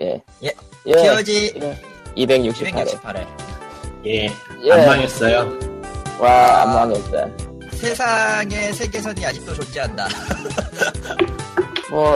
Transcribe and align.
예. 0.00 0.22
예. 0.42 0.52
예. 0.86 0.92
POG 0.92 1.52
268회. 2.16 3.02
268회. 3.02 3.26
예, 4.06 4.26
예. 4.64 4.72
안 4.72 4.86
망했어요. 4.86 5.58
와, 6.20 6.62
안 6.62 6.72
망했다. 6.74 7.28
세상의 7.76 8.72
세계선이 8.74 9.24
아직도 9.24 9.54
존재한다. 9.54 10.08
뭐, 11.90 12.12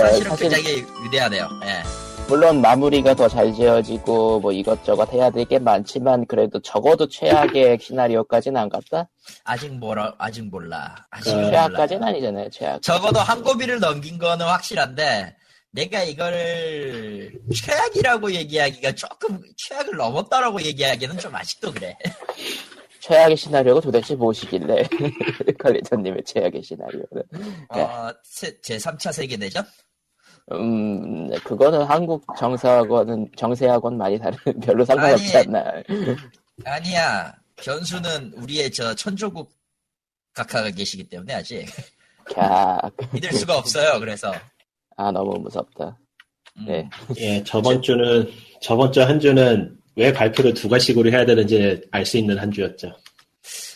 사실은 0.00 0.30
사실, 0.30 0.48
굉장히 0.48 0.86
위대하네요. 1.04 1.48
예. 1.64 1.82
물론 2.28 2.60
마무리가 2.62 3.14
더 3.14 3.28
잘 3.28 3.52
지어지고, 3.52 4.40
뭐 4.40 4.52
이것저것 4.52 5.12
해야 5.12 5.28
될 5.30 5.44
게 5.44 5.58
많지만, 5.58 6.24
그래도 6.26 6.60
적어도 6.60 7.06
최악의 7.08 7.78
시나리오까지는 7.80 8.60
안 8.60 8.68
갔다? 8.68 9.08
아직 9.44 9.72
뭐라, 9.74 10.14
아직 10.18 10.42
몰라. 10.50 10.94
아직 11.10 11.30
어, 11.32 11.34
몰라. 11.36 11.50
최악까지는 11.50 12.04
아니잖아요, 12.04 12.50
최악. 12.50 12.80
적어도 12.82 13.20
한 13.20 13.42
고비를 13.42 13.80
넘긴 13.80 14.18
거는 14.18 14.46
확실한데, 14.46 15.34
내가 15.72 16.02
이거를 16.02 17.32
최악이라고 17.54 18.32
얘기하기가 18.32 18.92
조금 18.92 19.40
최악을 19.56 19.96
넘었다라고 19.96 20.60
얘기하기는 20.62 21.18
좀 21.18 21.34
아직도 21.34 21.72
그래. 21.72 21.96
최악의 23.00 23.36
시나리오가 23.36 23.80
도대체 23.80 24.14
무엇이길래, 24.14 24.86
컬리터님의 25.58 26.22
최악의 26.24 26.62
시나리오는. 26.62 27.22
어, 27.70 28.10
세- 28.22 28.56
제3차 28.60 29.12
세계 29.12 29.36
대전? 29.36 29.64
음, 30.52 31.28
그거는 31.40 31.82
한국 31.84 32.24
정세하고는, 32.38 33.30
정세하고는 33.36 33.98
많이 33.98 34.18
다른, 34.18 34.36
별로 34.62 34.84
상관없지 34.84 35.36
아니, 35.36 35.48
않나. 35.48 35.82
아니야. 36.64 37.34
변수는 37.56 38.32
우리의 38.36 38.70
저 38.72 38.94
천조국 38.94 39.52
각하가 40.32 40.70
계시기 40.70 41.08
때문에 41.08 41.34
아직 41.34 41.66
캬, 42.26 43.12
믿을 43.14 43.32
수가 43.32 43.56
없어요. 43.58 43.98
그래서. 44.00 44.32
아, 45.02 45.10
너무 45.10 45.38
무섭다. 45.40 45.98
음. 46.58 46.64
네. 46.66 46.88
예, 47.18 47.42
저번 47.44 47.80
주는, 47.82 48.30
저번 48.60 48.92
주 48.92 49.00
한 49.00 49.18
주는 49.18 49.76
왜 49.96 50.12
발표를 50.12 50.54
두 50.54 50.68
가식으로 50.68 51.10
해야 51.10 51.24
되는지 51.26 51.82
알 51.90 52.04
수 52.06 52.16
있는 52.18 52.38
한 52.38 52.50
주였죠. 52.50 52.92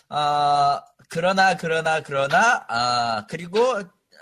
아, 0.09 0.81
그러나, 1.09 1.57
그러나, 1.57 2.01
그러나, 2.01 2.65
아, 2.69 3.27
그리고 3.29 3.61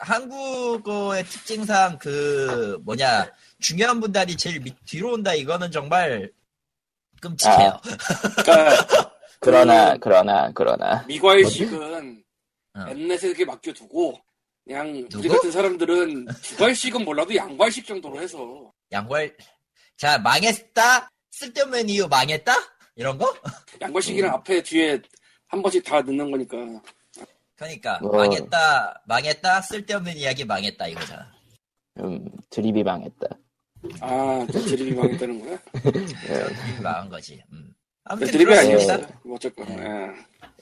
한국어의 0.01 1.25
특징상 1.25 1.99
그, 1.99 2.79
뭐냐, 2.85 3.31
중요한 3.61 4.01
분들이 4.01 4.37
제일 4.37 4.61
밑, 4.61 4.75
뒤로 4.87 5.13
온다, 5.13 5.35
이거는 5.35 5.71
정말 5.71 6.31
끔찍해요. 7.21 7.81
그러니까 8.45 9.11
그러나, 9.41 9.93
그 9.95 9.99
그러나, 10.01 10.51
그러나. 10.55 11.05
미괄식은 11.07 12.23
어. 12.77 12.85
엠넷에게 12.89 13.45
맡겨두고 13.45 14.19
그냥 14.65 14.93
누구? 15.09 15.19
우리 15.19 15.29
같은 15.29 15.51
사람들은 15.53 16.27
두괄식은 16.43 17.05
몰라도 17.05 17.35
양괄식 17.35 17.87
정도로 17.87 18.21
해서 18.21 18.73
양괄, 18.93 19.37
자, 19.97 20.19
망했다? 20.19 21.11
쓸데없는 21.33 21.89
이유 21.91 22.07
망했다? 22.09 22.53
이런 22.97 23.19
거? 23.19 23.35
양괄식이랑 23.81 24.33
앞에 24.35 24.63
뒤에 24.63 25.01
한 25.49 25.61
번씩 25.63 25.85
다 25.85 26.01
넣는 26.01 26.31
거니까 26.31 26.57
그러니까, 27.57 27.99
뭐. 28.01 28.17
망했다, 28.17 29.03
망했다, 29.07 29.61
쓸데없는 29.63 30.17
이야기 30.17 30.45
망했다, 30.45 30.87
이거잖아. 30.89 31.31
음, 32.01 32.27
드립이 32.51 32.83
망했다. 32.83 33.27
아또 34.01 34.47
드립이 34.65 34.93
망했다는 34.93 35.45
거야? 35.45 35.59
이미 36.73 36.81
망한 36.83 37.09
거지. 37.11 37.43
음. 37.53 37.73
아무튼 38.05 38.33
드립이. 38.33 38.55
아니었어 38.57 38.99
뭐 39.25 39.37
어쨌건 39.37 39.69
예. 39.79 40.11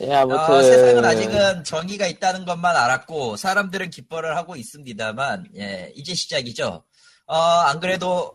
예, 0.02 0.12
아무튼. 0.14 0.38
어, 0.54 0.62
세상은 0.62 1.04
아직은 1.04 1.64
정의가 1.64 2.06
있다는 2.06 2.44
것만 2.44 2.76
알았고 2.76 3.36
사람들은 3.36 3.90
기뻐를 3.90 4.36
하고 4.36 4.56
있습니다만 4.56 5.46
예, 5.56 5.92
이제 5.94 6.14
시작이죠. 6.14 6.82
어, 7.26 7.36
안 7.36 7.80
그래도 7.80 8.32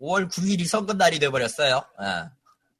5월 0.00 0.30
9일이 0.30 0.66
선거 0.66 0.92
날이 0.94 1.18
돼 1.18 1.28
버렸어요. 1.28 1.82
아, 1.98 2.30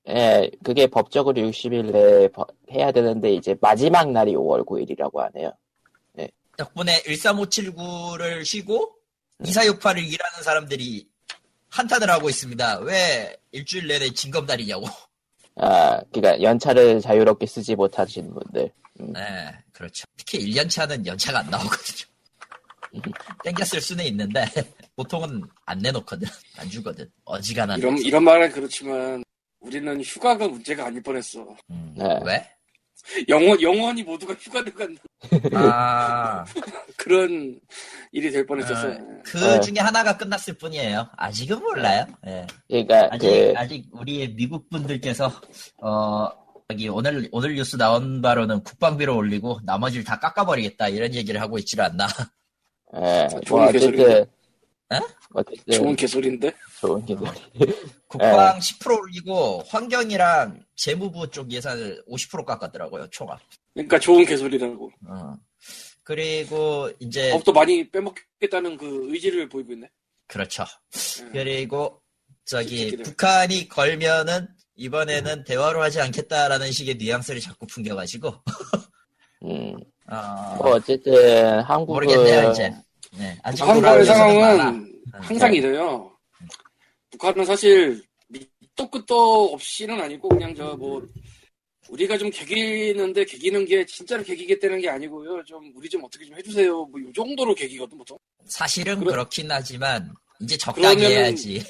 예, 0.08 0.50
그게 0.64 0.86
법적으로 0.86 1.40
60일 1.40 1.92
내에 1.92 2.28
버- 2.28 2.46
해야 2.72 2.90
되는데, 2.92 3.32
이제 3.34 3.54
마지막 3.60 4.10
날이 4.10 4.32
5월 4.34 4.64
9일이라고 4.64 5.16
하네요. 5.18 5.52
덕분에 6.56 7.02
13579를 7.02 8.44
쉬고 8.44 8.92
2468을 9.42 9.98
일하는 9.98 10.42
사람들이 10.42 11.06
한탄을 11.70 12.10
하고 12.10 12.28
있습니다. 12.28 12.80
왜 12.80 13.34
일주일 13.52 13.86
내내 13.86 14.10
징검다리냐고. 14.12 14.86
아, 15.62 16.00
그니까 16.12 16.40
연차를 16.40 17.00
자유롭게 17.00 17.46
쓰지 17.46 17.74
못하시는 17.76 18.32
분들. 18.32 18.70
네, 18.94 19.20
그렇죠. 19.72 20.04
특히 20.16 20.38
1년차는 20.38 21.06
연차가 21.06 21.40
안 21.40 21.50
나오거든요. 21.50 22.08
쓸 23.64 23.80
수는 23.80 24.04
있는데 24.06 24.44
보통은 24.96 25.42
안 25.66 25.78
내놓거든. 25.78 26.26
안 26.58 26.68
주거든. 26.68 27.08
어지간한. 27.24 27.78
이런 27.78 27.98
이런 27.98 28.24
말은 28.24 28.50
그렇지만 28.50 29.22
우리는 29.60 30.00
휴가가 30.00 30.48
문제가 30.48 30.86
아닐 30.86 31.02
뻔했어 31.02 31.54
음, 31.70 31.94
네. 31.96 32.18
왜? 32.24 32.50
영원 33.28 33.60
영원히 33.60 34.02
모두가 34.02 34.34
휴가를 34.34 34.72
간다 34.74 35.02
아, 35.54 36.44
그런 36.96 37.60
일이 38.12 38.30
될 38.30 38.46
뻔했었어 38.46 38.90
요그 38.90 39.38
네. 39.38 39.60
중에 39.60 39.74
하나가 39.78 40.16
끝났을 40.16 40.54
뿐이에요. 40.54 41.08
아직은 41.16 41.60
몰라요. 41.60 42.06
예. 42.26 42.46
그러니까 42.68 43.08
아직, 43.10 43.28
그 43.28 43.52
아직 43.56 43.86
우리의 43.92 44.34
미국 44.34 44.68
분들께서, 44.70 45.30
어, 45.82 46.28
여기 46.70 46.88
오늘, 46.88 47.28
오늘 47.32 47.54
뉴스 47.54 47.76
나온 47.76 48.22
바로는 48.22 48.62
국방비로 48.62 49.16
올리고 49.16 49.60
나머지를 49.64 50.04
다 50.04 50.18
깎아버리겠다 50.18 50.88
이런 50.88 51.14
얘기를 51.14 51.40
하고 51.40 51.58
있지를 51.58 51.84
않나. 51.84 52.06
예, 52.96 53.28
좋은 53.44 53.72
뭐. 53.72 54.10
에? 54.10 54.26
어쨌든 55.32 55.72
좋은 55.72 55.96
개소리인데 55.96 56.52
좋은 56.80 57.04
개소리. 57.04 57.30
국방 58.08 58.58
10% 58.58 58.98
올리고 58.98 59.62
환경이랑 59.68 60.64
재무부 60.74 61.30
쪽 61.30 61.50
예산을 61.52 62.02
50% 62.08 62.44
깎았더라고요, 62.44 63.08
총합. 63.10 63.40
그러니까 63.74 63.98
좋은 63.98 64.24
개소리라고 64.24 64.90
어. 65.06 65.36
그리고 66.02 66.90
이제, 66.98 67.30
법도 67.30 67.52
많이 67.52 67.88
빼먹겠다는 67.88 68.76
그 68.76 69.12
의지를 69.12 69.48
보이고 69.48 69.72
있네 69.72 69.88
그렇죠. 70.26 70.64
예. 71.26 71.30
그리고 71.30 72.02
저기. 72.44 72.96
북한이 72.96 73.68
걸면은 73.68 74.48
이번에는 74.74 75.44
대화로 75.44 75.82
하지 75.82 76.00
않겠다라는 76.00 76.72
식의 76.72 76.96
뉘앙스를 76.96 77.40
자꾸 77.40 77.66
풍겨가지고 77.66 78.32
음, 79.44 79.76
어, 80.06 80.56
뭐 80.56 80.74
어쨌든 80.74 81.60
한국은 81.60 81.94
모르겠네요 81.94 82.50
이제. 82.50 82.74
네, 83.18 83.36
북한과의. 83.56 84.04
상황은 84.06 84.92
항상 85.12 85.52
이래요. 85.54 86.10
북한은 87.10 87.44
사실 87.44 88.02
밑도 88.28 88.88
끝도 88.90 89.52
없이는 89.52 90.00
아니고 90.00 90.28
그냥 90.28 90.54
저 90.54 90.74
뭐 90.76 91.02
우리가 91.88 92.16
좀 92.16 92.30
개기는데 92.30 93.24
개기는 93.24 93.64
게 93.64 93.84
진짜로 93.84 94.22
개기겠다는 94.22 94.80
게 94.80 94.88
아니고요. 94.88 95.42
좀 95.44 95.72
우리 95.74 95.88
좀 95.88 96.04
어떻게 96.04 96.24
좀 96.24 96.36
해주세요. 96.36 96.84
뭐 96.84 97.00
이 97.00 97.12
정도로 97.12 97.52
개기거든 97.54 97.98
보통. 97.98 98.16
사실은 98.46 99.00
그러- 99.00 99.10
그렇긴 99.10 99.50
하지만 99.50 100.12
이제 100.40 100.56
적당히 100.56 101.04
해야지. 101.04 101.60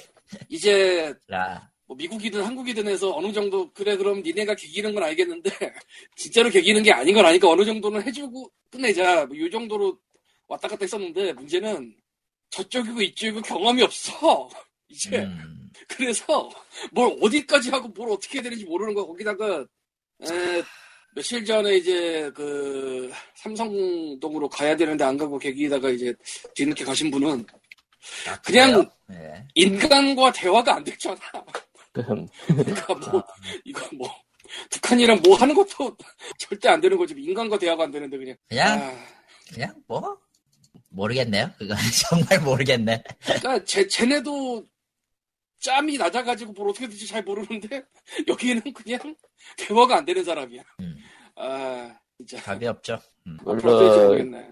이제 0.51 1.15
라. 1.27 1.71
뭐 1.87 1.97
미국이든 1.97 2.43
한국이든 2.45 2.87
해서 2.87 3.17
어느 3.17 3.33
정도 3.33 3.73
그래 3.73 3.97
그럼 3.97 4.21
니네가 4.23 4.55
개기는 4.57 4.93
건 4.95 5.03
알겠는데 5.05 5.51
진짜로 6.17 6.51
개기는 6.51 6.83
게 6.83 6.93
아닌 6.93 7.15
건 7.15 7.25
아니까 7.25 7.49
어느 7.49 7.65
정도는 7.65 8.03
해주고 8.07 8.51
끝내자. 8.71 9.25
뭐 9.25 9.35
이 9.39 9.51
정도로 9.51 9.99
왔다 10.51 10.67
갔다 10.67 10.81
했었는데 10.83 11.33
문제는 11.33 11.95
저쪽이고 12.51 13.01
이쪽이고 13.01 13.41
경험이 13.43 13.83
없어. 13.85 14.51
이제 14.89 15.19
음, 15.21 15.71
그래서 15.87 16.51
뭘 16.91 17.17
어디까지 17.23 17.71
하고 17.71 17.87
뭘 17.89 18.11
어떻게 18.11 18.39
해야 18.39 18.43
되는지 18.43 18.65
모르는 18.65 18.93
거야. 18.93 19.05
거기다가 19.07 19.61
에, 19.61 20.63
며칠 21.15 21.45
전에 21.45 21.77
이제 21.77 22.29
그 22.35 23.13
삼성동으로 23.37 24.49
가야 24.49 24.77
되는데 24.77 25.05
안 25.05 25.17
가고 25.17 25.39
계기다가 25.39 25.89
이제 25.91 26.13
뒤늦게 26.57 26.85
가신 26.85 27.11
분은 27.13 27.47
아, 28.27 28.41
그냥-? 28.41 28.91
네. 29.07 29.47
인간과 29.55 30.33
대화가 30.33 30.75
안 30.77 30.85
됐잖아. 30.85 31.17
그 31.93 32.03
그러니까 32.49 32.95
뭐 32.95 33.23
이거 33.65 33.89
뭐 33.95 34.09
북한이랑 34.71 35.21
뭐 35.25 35.37
하는 35.37 35.55
것도 35.55 35.97
절대 36.39 36.69
안 36.69 36.81
되는 36.81 36.97
거지. 36.97 37.15
인간과 37.17 37.57
대화가 37.57 37.85
안 37.85 37.93
되는데 37.93 38.19
그냥. 38.19 38.37
그냥 38.49 38.81
아, 38.81 39.07
그냥 39.53 39.75
뭐 39.87 40.19
모르겠네요. 40.91 41.51
그건 41.59 41.77
정말 42.09 42.41
모르겠네. 42.41 43.03
그러니까 43.25 43.65
쟤, 43.65 43.87
쟤네도 43.87 44.65
짬이 45.61 45.99
낮아가지고 45.99 46.53
뭘 46.53 46.71
어떻게 46.71 46.89
될지 46.89 47.07
잘 47.07 47.23
모르는데 47.23 47.83
여기는 48.29 48.63
그냥 48.73 49.15
대화가 49.57 49.99
안 49.99 50.05
되는 50.05 50.25
사람이야. 50.25 50.63
음. 50.81 50.97
아 51.37 51.97
진짜. 52.19 52.39
답이 52.43 52.67
없죠. 52.67 52.99
음. 53.27 53.39
물론. 53.45 54.51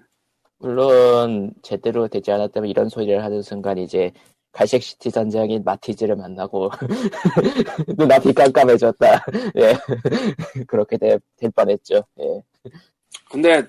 물론 0.60 1.54
제대로 1.62 2.08
되지 2.08 2.32
않았다면 2.32 2.68
이런 2.68 2.88
소리를 2.88 3.22
하는 3.22 3.42
순간 3.42 3.78
이제 3.78 4.12
갈색 4.50 4.82
시티 4.82 5.12
전장인 5.12 5.62
마티즈를 5.62 6.16
만나고 6.16 6.70
눈앞이 7.96 8.32
깜깜해졌다. 8.32 9.24
예 9.56 10.64
그렇게 10.66 10.96
될, 10.96 11.20
될 11.36 11.50
뻔했죠. 11.52 12.02
예. 12.20 12.42
근데 13.30 13.62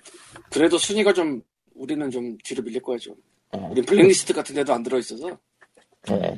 그래도 0.49 0.77
순위가 0.77 1.13
좀 1.13 1.41
우리는 1.79 2.11
좀 2.11 2.37
뒤로 2.43 2.61
밀릴 2.61 2.81
거야 2.81 2.97
좀. 2.97 3.15
예. 3.55 3.59
우린 3.71 3.83
블랙리스트 3.85 4.33
같은 4.33 4.53
데도 4.53 4.73
안 4.73 4.83
들어있어서 4.83 5.37
예. 6.11 6.37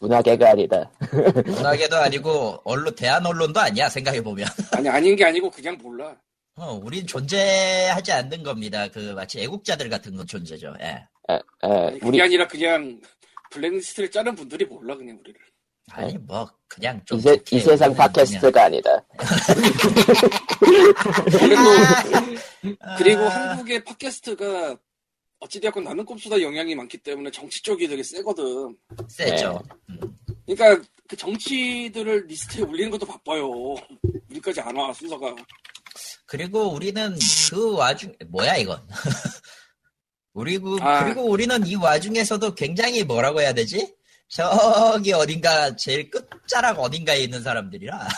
문화계가 0.00 0.50
아니다. 0.50 0.90
문화계도 1.46 1.96
아니고 1.96 2.60
언론 2.64 2.94
대한 2.96 3.24
언론도 3.24 3.60
아니야 3.60 3.88
생각해 3.88 4.22
보면. 4.22 4.46
아니 4.72 4.88
아닌 4.88 5.14
게 5.14 5.24
아니고 5.24 5.50
그냥 5.50 5.78
몰라. 5.80 6.16
어, 6.56 6.80
우린 6.82 7.06
존재하지 7.06 8.12
않는 8.12 8.42
겁니다. 8.42 8.88
그 8.88 9.12
마치 9.12 9.40
애국자들 9.40 9.88
같은 9.88 10.16
건 10.16 10.26
존재죠. 10.26 10.74
예. 10.80 10.86
에, 11.30 11.34
에, 11.34 11.40
아니, 11.60 11.98
그게 11.98 12.06
우리 12.08 12.22
아니라 12.22 12.48
그냥 12.48 13.00
블랙리스트를 13.50 14.10
짜는 14.10 14.34
분들이 14.34 14.64
몰라 14.64 14.96
그냥 14.96 15.18
우리를. 15.20 15.38
아니 15.90 16.16
뭐 16.18 16.48
그냥 16.68 17.02
좀 17.04 17.18
이, 17.18 17.22
세, 17.22 17.42
이 17.50 17.60
세상 17.60 17.94
팟캐스트가 17.94 18.64
아니다. 18.64 19.04
그리고 21.38 21.60
아, 22.80 22.96
그리고 22.96 23.22
한국의 23.22 23.84
팟캐스트가 23.84 24.76
어찌되었건 25.40 25.84
나는 25.84 26.04
꼼수다 26.04 26.40
영향이 26.40 26.74
많기 26.74 26.98
때문에 26.98 27.30
정치 27.30 27.62
쪽이 27.62 27.88
되게 27.88 28.02
세거든. 28.02 28.76
세죠. 29.08 29.60
네. 29.88 29.94
음. 29.94 30.16
그러니까 30.46 30.88
그 31.08 31.16
정치들을 31.16 32.26
리스트에 32.26 32.62
올리는 32.62 32.90
것도 32.90 33.06
바빠요. 33.06 33.50
우리까지 34.30 34.60
안 34.60 34.76
와 34.76 34.92
순서가. 34.92 35.34
그리고 36.26 36.72
우리는 36.72 37.18
그 37.50 37.72
와중 37.76 38.14
뭐야 38.28 38.56
이건? 38.56 38.80
그리고 40.34 40.78
아. 40.80 41.04
그리고 41.04 41.24
우리는 41.24 41.66
이 41.66 41.74
와중에서도 41.74 42.54
굉장히 42.54 43.04
뭐라고 43.04 43.40
해야 43.40 43.52
되지? 43.52 43.94
저기 44.32 45.12
어딘가 45.12 45.76
제일 45.76 46.08
끝자락 46.08 46.78
어딘가에 46.78 47.18
있는 47.20 47.42
사람들이라 47.42 48.08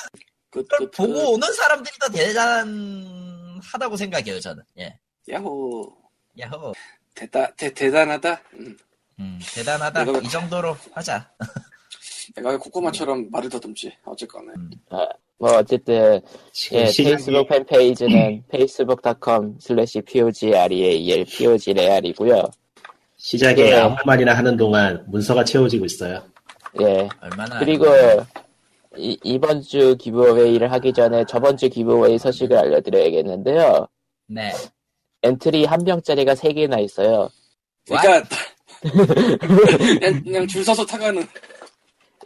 그, 0.50 0.62
그걸 0.62 0.78
그, 0.78 0.90
보고 0.92 1.12
그, 1.12 1.28
오는 1.30 1.52
사람들이 1.52 1.96
더 1.98 2.08
대단하다고 2.08 3.96
생각해요 3.96 4.38
저는. 4.38 4.62
예. 4.78 4.96
야호 5.28 5.92
야호. 6.38 6.72
대다 7.16 7.52
대, 7.56 7.72
대단하다. 7.74 8.40
음. 8.54 8.76
음, 9.18 9.40
대단하다. 9.54 10.04
내가- 10.04 10.18
이 10.20 10.28
정도로 10.28 10.76
하자. 10.92 11.28
내가 12.36 12.50
왜 12.50 12.56
코코마처럼 12.58 13.28
말을 13.30 13.48
더듬지. 13.50 13.92
어쨌거나. 14.04 14.52
뭐 15.38 15.56
어쨌든 15.56 16.20
예, 16.72 16.84
페이스북 16.84 17.48
팬페이지는 17.48 18.44
facebook.com 18.48 19.58
slash 19.60 20.00
pogreal 20.02 21.24
pogreal이고요. 21.24 22.50
시작에 23.24 23.70
예. 23.70 23.74
아무 23.76 23.96
말이나 24.04 24.36
하는 24.36 24.54
동안 24.54 25.02
문서가 25.08 25.44
채워지고 25.44 25.86
있어요. 25.86 26.22
예. 26.82 27.08
얼마나 27.22 27.58
그리고 27.58 27.86
이, 28.98 29.18
이번 29.24 29.62
주 29.62 29.96
giveaway를 29.96 30.70
하기 30.72 30.92
전에 30.92 31.24
저번 31.26 31.56
주 31.56 31.70
giveaway 31.70 32.18
소식을 32.18 32.54
알려드려야겠는데요. 32.54 33.88
네. 34.26 34.52
엔트리 35.22 35.64
한 35.64 35.84
병짜리가 35.84 36.34
3개나 36.34 36.82
있어요. 36.84 37.30
그러니까 37.86 38.28
그냥, 39.98 40.22
그냥 40.22 40.46
줄 40.46 40.62
서서 40.62 40.84
타가는. 40.84 41.26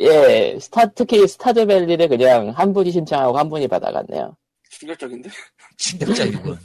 예, 0.01 0.59
스타, 0.61 0.87
특히 0.87 1.29
Stardew 1.29 1.62
Valley를 1.62 2.09
그냥 2.09 2.49
한 2.51 2.73
분이 2.73 2.91
신청하고 2.91 3.39
한 3.39 3.49
분이 3.49 3.69
받아갔네요. 3.69 4.37
충격적인데. 4.69 5.31
충격적이군. 5.77 6.59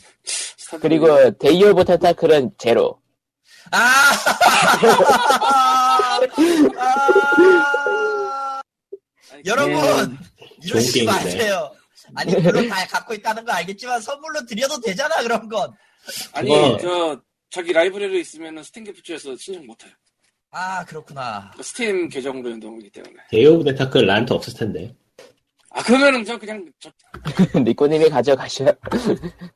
그리고 0.81 1.29
Day 1.37 1.63
of 1.65 1.85
the 1.85 2.00
Tentacle은 2.00 2.53
제로. 2.57 3.02
아! 3.73 4.11
아! 6.77 8.61
여러분 9.45 10.17
이러지 10.63 10.91
게임이네. 10.93 11.11
마세요. 11.11 11.71
아니 12.15 12.35
물론 12.35 12.67
다 12.69 12.85
갖고 12.87 13.13
있다는 13.13 13.43
거 13.45 13.51
알겠지만 13.53 13.99
선물로 14.01 14.45
드려도 14.45 14.79
되잖아 14.81 15.21
그런 15.23 15.47
건. 15.49 15.71
아니 16.33 16.49
그거- 16.49 16.77
저 16.81 17.21
저기 17.49 17.73
라이브러리 17.73 18.19
있으면은 18.21 18.63
SteamGifts에서 18.63 19.35
신청 19.37 19.65
못해요. 19.65 19.91
아 20.51 20.85
그렇구나. 20.85 21.51
스팀 21.61 22.09
계정으로 22.09 22.51
연동이기 22.51 22.91
때문에. 22.91 23.47
of 23.47 23.63
the 23.63 23.75
Tentacle 23.75 24.05
나한테 24.05 24.33
없을 24.35 24.53
텐데. 24.53 24.95
아 25.75 25.81
그러면은 25.83 26.23
저 26.23 26.37
그냥 26.37 26.63
저 26.79 26.89
니코님이 27.59 28.09
가져가셔. 28.09 28.65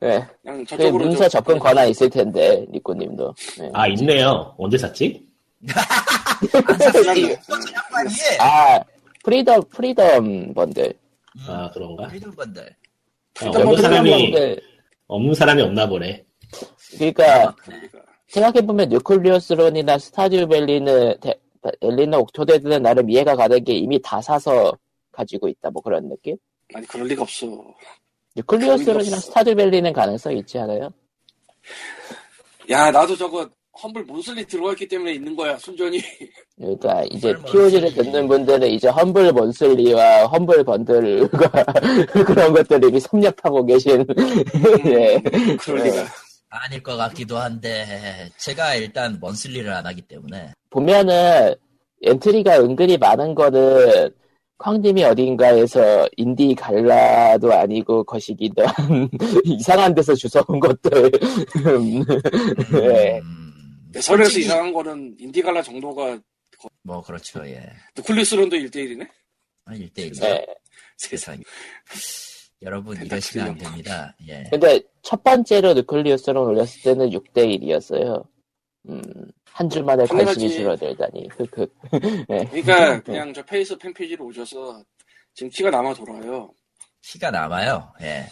예. 0.02 0.26
그냥 0.42 0.58
그 0.58 0.64
저쪽으로 0.66 1.04
문서 1.06 1.24
저- 1.24 1.28
접근 1.38 1.58
권한 1.58 1.88
있을 1.88 2.10
텐데, 2.10 2.66
니코님도. 2.70 3.34
예. 3.62 3.70
아 3.72 3.86
있네요. 3.88 4.52
언제 4.58 4.76
샀지? 4.76 5.24
그냥- 6.50 7.30
양반이. 7.74 8.12
아, 8.40 8.80
Freedom, 9.24 9.62
Freedom 9.70 10.54
번들. 10.54 10.92
아 11.46 11.70
그런가? 11.72 12.06
Freedom 12.08 12.32
번들. 12.34 12.62
아, 12.64 13.50
Freedom 13.50 13.60
없는 13.62 13.64
번들 13.66 13.82
사람이 13.82 14.10
번들. 14.32 14.60
없는 15.06 15.34
사람이 15.34 15.62
없나 15.62 15.88
보네. 15.88 16.24
그러니까, 16.96 17.54
그러니까. 17.62 17.98
생각해 18.28 18.66
보면 18.66 18.88
Nuclear 18.88 19.36
Throne이나 19.36 19.98
Stardew 19.98 20.46
Valley는, 20.48 21.14
데- 21.20 21.34
엘리나 21.82 22.18
Octodad는 22.18 22.82
나름 22.82 23.08
이해가 23.10 23.36
가는 23.36 23.62
게 23.62 23.74
이미 23.74 24.00
다 24.02 24.20
사서 24.22 24.72
가지고 25.18 25.48
있다, 25.48 25.70
뭐 25.70 25.82
그런 25.82 26.08
느낌? 26.08 26.36
아니 26.74 26.86
그럴 26.86 27.06
리가 27.08 27.22
없어. 27.22 27.46
뉴클리오스론이랑 28.36 29.18
스타듀밸리는 29.20 29.92
가능성 29.92 30.36
있지 30.36 30.58
않아요? 30.58 30.90
야 32.70 32.90
나도 32.90 33.16
저거 33.16 33.48
험블 33.82 34.04
몬슬리 34.04 34.44
들어가 34.44 34.72
있기 34.72 34.86
때문에 34.86 35.12
있는 35.14 35.34
거야 35.34 35.56
순전히. 35.58 36.00
그러니까 36.56 37.02
이제 37.10 37.34
POG를. 37.46 37.92
듣는 37.94 38.28
분들은 38.28 38.68
이제 38.68 38.88
험블 38.88 39.32
먼슬리와 39.32 40.26
험블 40.26 40.64
번들과 40.64 41.50
그런 42.26 42.52
것들을 42.52 42.88
이미 42.88 43.00
섭렵하고 43.00 43.64
계신 43.66 44.04
예. 44.86 45.20
그럴 45.60 45.78
네. 45.82 45.90
리가. 45.90 46.06
아닐 46.50 46.82
것 46.82 46.96
같기도 46.96 47.36
한데 47.38 48.30
제가 48.38 48.74
일단 48.74 49.18
먼슬리를 49.20 49.70
안 49.70 49.84
하기 49.86 50.02
때문에 50.02 50.52
보면은 50.70 51.54
엔트리가 52.02 52.60
은근히 52.60 52.96
많은 52.96 53.34
거는 53.34 54.10
쾅님이 54.58 55.04
어딘가에서 55.04 56.08
Indie 56.16 56.54
Gala도 56.54 57.52
아니고 57.52 58.02
거시기도 58.04 58.66
한 58.66 59.08
이상한 59.44 59.94
데서 59.94 60.14
주워온 60.14 60.58
것들 60.60 61.10
예. 62.82 63.18
음, 63.22 63.88
내설에서 63.92 64.24
솔직히- 64.24 64.44
이상한 64.46 64.72
거는 64.72 65.14
Indie 65.18 65.40
Gala 65.42 65.62
정도가 65.62 66.18
뭐 66.82 67.00
그렇죠 67.02 67.46
예. 67.46 67.62
Nuclear 67.96 68.24
Throne도 68.24 68.56
1대1이네? 68.56 69.08
한 69.64 69.78
1대1. 69.78 70.24
예. 70.24 70.44
세상에. 70.96 71.38
여러분 72.62 72.96
이러시면 73.00 73.50
안. 73.50 73.58
됩니다. 73.58 74.16
예. 74.26 74.42
근데 74.50 74.80
첫 75.02 75.22
번째로 75.22 75.74
Nuclear 75.74 76.14
Throne 76.14 76.48
올렸을 76.48 76.82
때는 76.82 77.10
6대 77.10 77.60
1이었어요 77.60 78.24
음, 78.88 79.02
한 79.52 79.68
주 79.68 79.82
만에 79.82 80.06
관심이. 80.06 80.50
줄어들다니 80.54 81.28
흑흑 81.36 81.74
예. 82.30 82.44
그러니까 82.62 83.00
그냥 83.02 83.34
저 83.34 83.42
페이스 83.44 83.76
팬페이지로 83.76 84.24
오셔서 84.26 84.82
지금 85.34 85.50
키가 85.50 85.70
남아 85.70 85.94
돌아요. 85.94 86.52
키가 87.02 87.30
남아요. 87.30 87.92
예. 88.02 88.26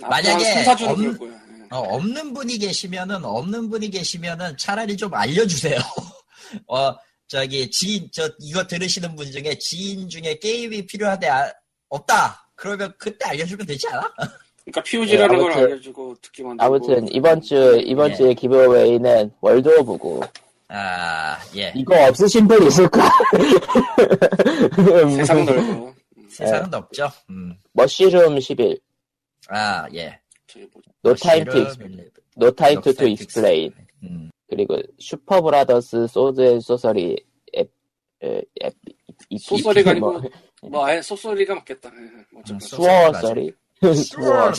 한, 0.00 0.08
만약에 0.10 0.30
앞으로 0.32 0.48
한 0.48 0.64
3, 0.64 0.74
4주는 0.76 0.90
없- 0.90 0.96
그럴 0.98 1.18
거야. 1.18 1.32
예. 1.32 1.66
어, 1.72 1.78
없는 1.78 2.32
분이 2.34 2.58
계시면은 2.58 3.24
없는 3.24 3.68
분이 3.70 3.90
계시면은 3.90 4.56
차라리 4.56 4.96
좀 4.96 5.12
알려주세요. 5.14 5.78
어 6.66 6.94
저기 7.28 7.70
지인 7.70 8.08
저 8.12 8.28
이거 8.40 8.66
들으시는 8.66 9.14
분 9.14 9.30
중에 9.30 9.56
지인 9.58 10.08
중에 10.08 10.38
게임이 10.40 10.86
필요하대 10.86 11.28
아, 11.28 11.52
없다. 11.88 12.50
그러면 12.56 12.92
그때 12.98 13.26
알려주면 13.28 13.66
되지 13.66 13.86
않아? 13.88 14.12
그러니까 14.70 14.82
POG라는 14.82 15.36
네, 15.36 15.42
걸 15.42 15.52
아무튼- 15.52 15.66
알려주고 15.66 16.14
듣기 16.22 16.42
만들고 16.42 16.64
아무튼 16.64 17.08
이번 17.12 17.40
주 17.40 17.80
이번 17.84 18.10
예. 18.10 18.14
주의 18.14 18.34
기브어웨이는 18.34 19.32
월드 19.40 19.68
오브고 19.80 20.22
아 20.68 21.36
예. 21.56 21.72
이거 21.74 21.94
없으신 22.08 22.46
분 22.46 22.64
있을까? 22.66 23.08
세상 25.16 25.44
넓어. 25.44 25.92
세상은 26.28 26.72
없죠. 26.74 27.08
음. 27.30 27.54
머쉬룸 27.72 28.36
11아 28.36 29.94
예. 29.94 30.18
to 30.46 30.62
실은- 31.14 31.66
explain. 31.66 32.10
No 32.36 32.50
time 32.52 32.80
to, 32.82 32.92
to 32.92 33.06
explain 33.06 33.72
음. 34.02 34.30
그리고 34.48 34.76
슈퍼 34.98 35.40
브라더스 35.40 36.06
소드 36.08 36.40
앤 36.40 36.60
소서리 36.60 37.16
앱, 37.56 37.70
에, 38.22 38.42
앱, 38.64 38.72
이- 39.28 39.38
소설이가 39.38 39.94
뭐, 39.94 40.18
아니고 40.18 40.30
뭐 40.68 40.86
아예 40.86 41.02
소설이가 41.02 41.54
맞겠다. 41.56 41.90
예, 41.90 42.52
음, 42.52 42.58
수어 42.60 42.84
맞아요. 42.86 43.12
서리 43.12 43.12
Sure, 43.12 43.18
sorry. 43.18 43.52
수어도 43.80 44.52
참고로 44.52 44.54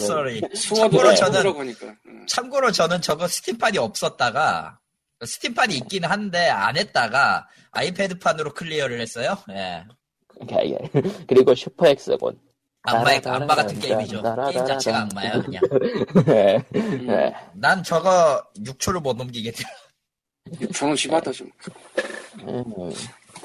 Sworcery라고 0.55 1.15
저는. 1.15 1.69
예. 1.69 2.25
참고로 2.27 2.71
저는 2.71 3.01
저거 3.01 3.27
Steam판이 3.27 3.77
없었다가 3.77 4.79
Steam판이 5.23 5.75
있긴 5.77 6.05
한데 6.05 6.49
안 6.49 6.75
했다가 6.77 7.47
iPad판으로 7.71 8.53
클리어를 8.53 8.99
했어요. 8.99 9.37
예. 9.51 9.85
그리고 11.27 11.53
Super 11.53 11.87
Hexagon 11.87 12.39
악마 12.83 13.11
악마 13.23 13.55
같은 13.55 13.79
게임이죠. 13.79 14.23
게임 14.51 14.65
자체가 14.65 15.01
악마야 15.01 15.41
그냥. 15.41 15.61
예, 16.29 16.63
음, 16.75 17.07
예. 17.11 17.31
난 17.53 17.83
저거 17.83 18.43
6초를 18.57 19.01
못 19.01 19.15
넘기겠다. 19.15 19.59
저는 20.73 20.95
심하다 20.95 21.31
좀. 21.31 21.51
음, 22.39 22.63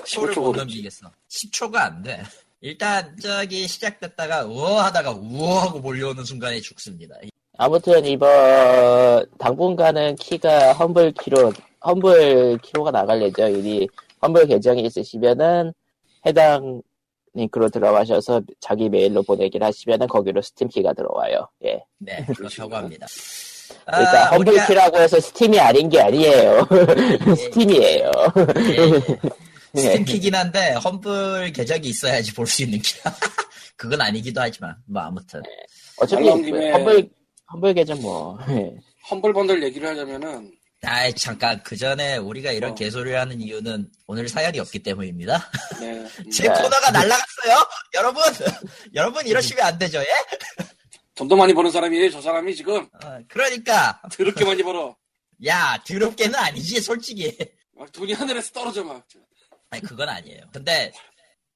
10초를 0.04 0.32
15초 0.32 0.40
못. 0.40 0.56
넘기겠어. 0.56 1.10
10초가 1.28 1.74
안 1.76 2.02
돼. 2.02 2.22
일단 2.70 3.16
저기 3.22 3.68
시작됐다가 3.68 4.44
우어 4.44 4.80
하다가 4.80 5.12
우어 5.12 5.60
하고 5.60 5.78
몰려오는 5.78 6.24
순간에 6.24 6.60
죽습니다. 6.60 7.14
아무튼 7.56 8.04
이번 8.04 9.24
당분간은 9.38 10.16
키가 10.16 10.72
Humble 10.72 11.12
키로 11.12 11.52
Humble 11.84 12.58
키로가 12.64 12.90
나갈 12.90 13.22
예정이니 13.22 13.86
Humble 14.20 14.48
계정이 14.48 14.82
있으시면은 14.82 15.72
해당 16.26 16.82
링크로 17.34 17.68
들어가셔서 17.68 18.42
자기 18.58 18.88
메일로 18.88 19.22
보내기를 19.22 19.64
하시면은 19.64 20.08
거기로 20.08 20.42
스팀 20.42 20.66
키가 20.66 20.92
들어와요. 20.94 21.46
예. 21.66 21.84
네, 21.98 22.26
그렇다고 22.36 22.74
합니다. 22.74 23.06
그러니까 23.84 24.26
아, 24.26 24.30
우리가- 24.30 24.32
Humble키라고 24.32 24.98
해서 24.98 25.20
Steam이 25.20 25.60
아닌 25.60 25.88
게 25.88 26.00
아니에요. 26.00 26.66
Steam이에요. 27.38 28.10
예, 28.70 28.82
예. 28.82 29.46
네. 29.76 29.82
스팀키긴 29.92 30.34
한데 30.34 30.72
험블 30.74 31.52
계정이 31.52 31.86
있어야지 31.88 32.32
볼 32.34 32.46
수 32.46 32.62
있는 32.62 32.80
기라. 32.80 33.14
그건 33.76 34.00
아니기도 34.00 34.40
하지만 34.40 34.76
뭐 34.86 35.02
아무튼 35.02 35.42
어차피 35.98 36.24
김에- 36.24 36.72
험블 36.72 37.08
험블 37.52 37.74
계정 37.74 38.00
뭐 38.00 38.38
예. 38.48 38.74
험블 39.10 39.32
번들 39.32 39.62
얘기를 39.62 39.88
하자면은 39.88 40.52
아 40.82 41.10
잠깐 41.12 41.60
그 41.62 41.76
전에 41.76 42.16
우리가 42.16 42.52
이런 42.52 42.72
어. 42.72 42.74
개소리를 42.74 43.18
하는 43.18 43.40
이유는 43.40 43.90
오늘 44.06 44.28
사연이 44.28 44.58
없기 44.60 44.80
때문입니다. 44.82 45.50
네. 45.80 45.90
음, 46.20 46.30
제 46.30 46.44
네. 46.44 46.48
코너가 46.48 46.90
날라갔어요. 46.90 47.68
여러분, 47.94 48.22
여러분 48.94 49.26
이러시면 49.26 49.64
안 49.64 49.78
되죠, 49.78 49.98
예? 50.00 50.06
돈도 51.14 51.34
많이 51.36 51.54
버는 51.54 51.70
사람이에요. 51.70 52.10
저 52.10 52.20
사람이 52.20 52.54
지금 52.54 52.86
어, 53.04 53.18
그러니까 53.28 54.00
더럽게 54.12 54.44
많이 54.44 54.62
벌어. 54.62 54.94
야 55.46 55.78
더럽게는 55.86 56.34
아니지 56.34 56.80
솔직히. 56.80 57.36
막 57.74 57.90
돈이 57.92 58.12
하늘에서 58.12 58.52
떨어져 58.52 58.84
막. 58.84 59.02
아니 59.70 59.82
그건 59.82 60.08
아니에요. 60.08 60.42
근데 60.52 60.92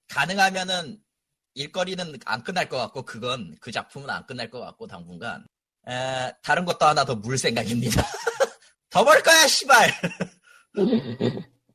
가능하면은 0.08 0.98
일거리는 1.54 2.18
안 2.26 2.42
끝날 2.44 2.68
것 2.68 2.76
같고 2.78 3.02
그건 3.04 3.56
그 3.60 3.70
작품은 3.72 4.08
안 4.10 4.26
끝날 4.26 4.50
것 4.50 4.60
같고 4.60 4.86
당분간 4.86 5.44
에, 5.88 6.32
다른 6.42 6.64
것도 6.64 6.84
하나 6.86 7.04
더 7.04 7.14
물 7.14 7.38
생각입니다. 7.38 8.02
더 8.90 9.04
벌 9.04 9.22
거야 9.22 9.46
씨발. 9.46 9.90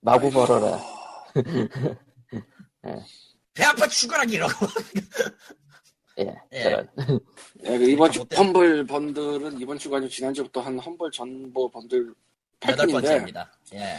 마구 0.01 0.30
벌어라. 0.32 0.80
배 3.54 3.63
아파 3.63 3.88
죽어라 3.88 4.24
이러고. 4.25 4.54
예. 6.20 6.34
예. 6.54 6.86
예, 7.63 7.77
그 7.77 7.89
이번 7.89 8.12
주. 8.12 8.25
험블 8.36 8.86
번들은 8.86 9.60
이번 9.60 9.77
주가 9.77 9.98
아니고 9.98 10.10
지난주부터 10.10 10.62
한 10.62 10.80
험블 10.80 11.12
전보 11.12 11.70
번들 11.72 12.13
여덟 12.68 12.86
8편인데 12.88 12.92
번째입니다. 12.92 13.51
예. 13.74 13.98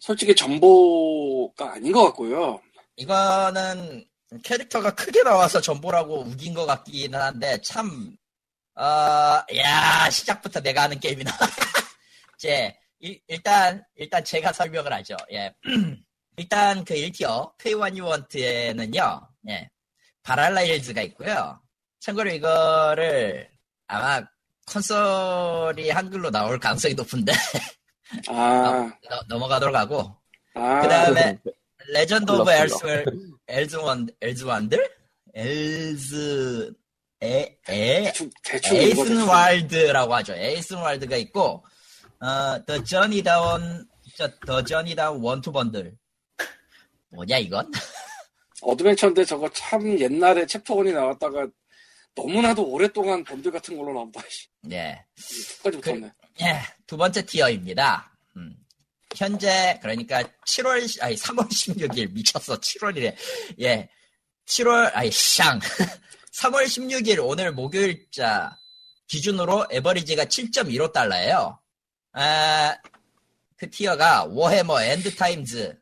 솔직히 0.00 0.34
전보가 0.34 1.74
아닌 1.74 1.92
것 1.92 2.04
같고요. 2.06 2.60
이거는 2.96 4.04
캐릭터가 4.42 4.94
크게 4.94 5.22
나와서 5.22 5.60
전보라고 5.60 6.22
우긴 6.22 6.54
것 6.54 6.66
같기는 6.66 7.20
한데 7.20 7.60
참, 7.60 8.16
어, 8.74 8.82
야 8.82 10.10
시작부터 10.10 10.60
내가 10.60 10.82
하는 10.82 10.98
게임이나. 10.98 11.30
이제 12.38 12.74
일, 12.98 13.20
일단 13.28 13.84
일단 13.94 14.24
제가 14.24 14.52
설명을 14.52 14.92
하죠. 14.94 15.16
예. 15.32 15.54
일단 16.36 16.84
그 16.84 16.94
1티어 16.94 17.52
페이원 17.58 17.96
유원트에는요, 17.96 19.28
예, 19.50 19.68
바랄라일즈가 20.22 21.02
있고요. 21.02 21.60
참고로 22.00 22.30
이거를 22.30 23.50
아마 23.86 24.22
콘솔이 24.66 25.90
한글로 25.90 26.30
나올 26.30 26.58
가능성이 26.58 26.94
높은데 26.94 27.32
아, 28.28 28.92
너- 29.10 29.22
넘어가도록 29.28 29.76
하고 29.76 30.16
아, 30.54 30.82
그 30.82 30.88
다음에 30.88 31.38
레전드 31.88 32.30
오브 32.32 32.50
굴러, 32.50 32.52
엘스 32.52 33.04
엘즈 33.48 33.76
원 33.76 34.08
엘즈 34.20 34.44
원들 34.44 34.90
엘즈 35.34 36.72
에 37.22 37.58
에 37.68 38.04
대충 38.06 38.30
대충 38.44 38.76
이거 38.78 39.04
에이슨. 39.04 39.28
와일드라고 39.28 40.14
하죠. 40.16 40.34
에이슨 40.34 40.78
와일드가 40.78 41.16
있고 41.18 41.64
어 42.20 42.64
더 42.66 42.82
저니 42.84 43.22
다운 43.22 43.86
저더 44.16 44.64
저니 44.64 44.94
다운 44.96 45.20
원투 45.22 45.52
번들 45.52 45.96
뭐냐 47.10 47.38
이건? 47.38 47.70
어드벤처인데 48.62 49.24
저거 49.24 49.50
참 49.52 49.98
옛날에 50.00 50.46
챕터 50.46 50.76
1이 50.76 50.92
나왔다가 50.94 51.48
너무나도 52.14 52.64
오랫동안 52.66 53.24
번들 53.24 53.52
같은 53.52 53.76
걸로 53.78 53.94
나온다. 53.94 54.22
씨. 54.28 54.48
예. 54.72 55.04
끝까지 55.62 55.78
붙었네. 55.80 56.12
예, 56.40 56.60
두 56.86 56.96
번째 56.96 57.24
티어입니다. 57.24 58.10
음. 58.36 58.56
현재 59.16 59.78
그러니까 59.82 60.22
7월 60.46 60.86
시- 60.88 61.00
아니 61.02 61.16
3월 61.16 61.48
16일 61.48 62.12
미쳤어 62.12 62.56
7월이래. 62.58 63.14
예. 63.60 63.88
7월 64.46 64.90
아니 64.94 65.10
샹 65.10 65.58
3월 66.32 66.64
16일 66.64 67.18
오늘 67.22 67.52
목요일자 67.52 68.56
기준으로 69.08 69.66
average가 69.70 70.24
7.15 70.24 70.92
달러예요. 70.92 71.58
아, 72.12 72.76
그 73.56 73.68
티어가 73.68 74.24
워해머 74.24 74.80
엔드 74.82 75.14
타임즈 75.16 75.78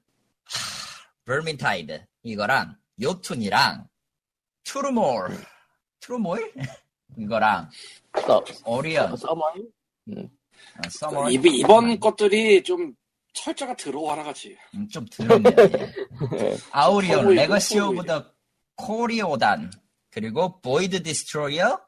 버민타이드 1.27 2.05
이거랑 2.23 2.77
요툰이랑 3.01 3.87
트루몰 4.65 5.39
트루몰 6.01 6.53
이거랑 7.19 7.71
써, 8.27 8.45
오리언 8.65 9.17
써머니? 9.17 9.63
어, 10.17 10.31
서머 10.91 11.31
이, 11.31 11.35
이번 11.35 11.99
것들이 11.99 12.63
좀 12.63 12.95
철자가 13.33 13.77
들어와라 13.77 14.25
같이. 14.25 14.57
음, 14.75 14.89
좀 14.89 15.07
들었네. 15.11 15.51
예. 16.39 16.57
아우리온, 16.73 17.35
레거시. 17.35 17.79
오브 17.79 18.05
더 18.05 18.25
코리오단, 18.77 19.71
그리고 20.11 20.61
보이드 20.61 21.03
디스트로이어, 21.03 21.81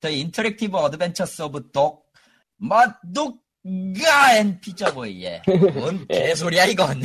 The 0.00 0.10
Interactive 0.10 0.76
Adventures 0.76 1.42
of 1.42 1.70
Dog, 1.72 2.06
Mendonça 2.56 4.36
and 4.36 4.60
Pizzaboy. 4.60 5.24
예. 5.24 5.42
뭔 5.74 6.06
예. 6.10 6.14
개소리야 6.28 6.66
이건. 6.66 7.02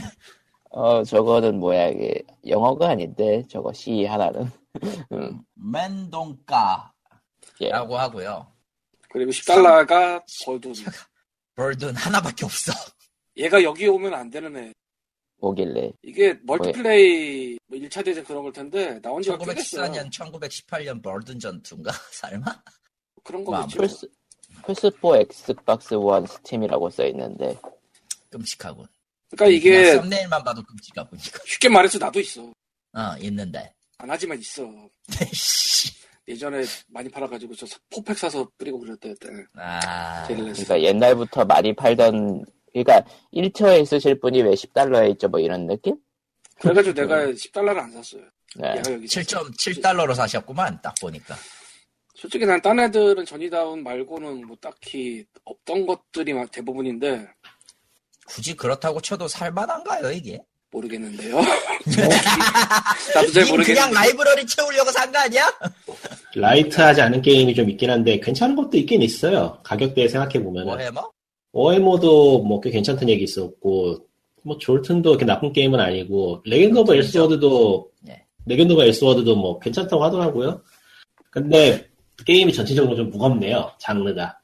어, 0.71 1.03
저거는 1.03 1.59
뭐야, 1.59 1.87
이게. 1.87 2.21
영어가 2.47 2.89
아닌데, 2.89 3.43
저거 3.49 3.73
C 3.73 4.05
하나는. 4.05 4.51
음, 5.11 5.41
맨동가라고 5.55 6.91
예. 7.61 7.69
하고요. 7.71 8.47
그리고 9.09 9.31
10달러가 9.31 10.23
Verdun. 10.45 10.73
Verdun 11.55 11.95
하나밖에 11.95 12.45
없어. 12.45 12.71
얘가 13.37 13.61
여기 13.63 13.87
오면 13.87 14.13
안 14.13 14.29
되는 14.29 14.55
애. 14.57 14.73
뭐길래. 15.41 15.91
이게 16.03 16.37
multiplay 16.43 17.57
뭐 17.67 17.79
1차 17.79 18.03
대전 18.03 18.23
그런 18.23 18.43
걸 18.43 18.51
텐데 18.51 18.99
나온 19.01 19.21
지가 19.21 19.37
꽤 19.37 19.53
됐어요. 19.53 19.91
1914년, 19.91 20.11
1918년 20.11 21.01
Verdun 21.01 21.39
전투인가? 21.39 21.91
설마? 22.11 22.45
그런 23.23 23.43
뭐, 23.43 23.55
거겠지. 23.55 23.77
플스, 23.77 24.07
플스4, 24.63 25.21
엑스박스 25.21 25.93
원 25.93 26.25
스팀이라고 26.25 26.89
써있는데. 26.89 27.57
끔찍하군. 28.29 28.85
그러니까 29.31 29.55
이게 29.55 29.95
썸네일만 29.95 30.43
봐도 30.43 30.63
끔찍하군이까. 30.63 31.39
쉽게 31.45 31.69
말해서 31.69 31.97
나도 31.97 32.19
있어. 32.19 32.41
어, 32.41 33.17
있는데. 33.21 33.73
안 33.97 34.09
하지만 34.09 34.39
있어. 34.39 34.63
씨. 36.29 36.33
예전에 36.33 36.63
많이 36.87 37.09
팔아가지고 37.09 37.55
저 37.55 37.65
four 37.89 38.03
pack 38.03 38.17
사서 38.17 38.49
뿌리고 38.57 38.85
했대. 38.87 39.13
아. 39.55 40.25
그러니까 40.27 40.81
옛날부터 40.81 41.45
많이 41.45 41.75
팔던, 41.75 42.45
그러니까 42.71 43.03
1 43.33 43.41
tier에 43.41 43.81
있으실 43.81 44.19
분이 44.19 44.41
왜 44.43 44.51
10달러에 44.51 45.11
있죠, 45.11 45.27
뭐 45.27 45.39
이런 45.39 45.67
느낌? 45.67 45.97
그래가지고 46.59 46.93
내가 47.01 47.25
10달러를 47.27 47.79
안 47.79 47.91
샀어요. 47.91 48.23
네. 48.55 48.75
얘가 48.77 48.93
여기 48.93 49.05
있었어. 49.05 49.43
7.7달러로 49.43 50.15
사셨구만, 50.15 50.79
딱 50.81 50.93
보니까. 51.01 51.35
솔직히 52.15 52.45
난 52.45 52.61
딴 52.61 52.77
애들은 52.79 53.25
전이다운 53.25 53.81
말고는 53.81 54.45
뭐 54.45 54.57
딱히 54.59 55.23
없던 55.45 55.85
것들이 55.85 56.33
막 56.33 56.51
대부분인데 56.51 57.29
굳이 58.27 58.57
그렇다고 58.57 58.99
쳐도 58.99 59.29
살만한가요, 59.29 60.11
이게? 60.11 60.43
모르겠는데요. 60.71 61.35
나도 63.15 63.31
잘님 63.31 63.33
그냥 63.33 63.49
모르겠는데. 63.49 63.93
라이브러리 63.95 64.45
채우려고 64.45 64.91
산 64.91 65.11
거 65.11 65.19
아니야? 65.19 65.51
라이트하지 66.35 67.01
않은 67.01 67.21
게임이 67.21 67.55
좀 67.55 67.69
있긴 67.69 67.89
한데 67.89 68.19
괜찮은 68.19 68.55
것도 68.55 68.77
있긴 68.77 69.01
있어요. 69.01 69.57
가격대에 69.63 70.07
생각해 70.07 70.43
보면은 70.43 70.67
뭐해뭐? 70.73 71.11
오에모도 71.51 72.43
뭐 72.43 72.61
꽤 72.61 72.69
괜찮던 72.69 73.09
얘기 73.09 73.23
있었고 73.23 73.97
뭐 74.43 74.57
졸튼도 74.59 75.09
그렇게 75.11 75.25
나쁜 75.25 75.51
게임은 75.51 75.79
아니고 75.79 76.41
Legend 76.45 76.79
of 76.79 76.95
엘스워드도 76.95 77.89
네. 78.01 78.23
Legend 78.45 78.73
of 78.73 78.83
엘스워드도 78.83 79.35
뭐 79.35 79.59
괜찮다고 79.59 80.03
하더라고요. 80.03 80.61
근데 81.31 81.87
게임이 82.25 82.53
전체적으로 82.53 82.95
좀 82.95 83.09
무겁네요. 83.09 83.71
장르가. 83.79 84.37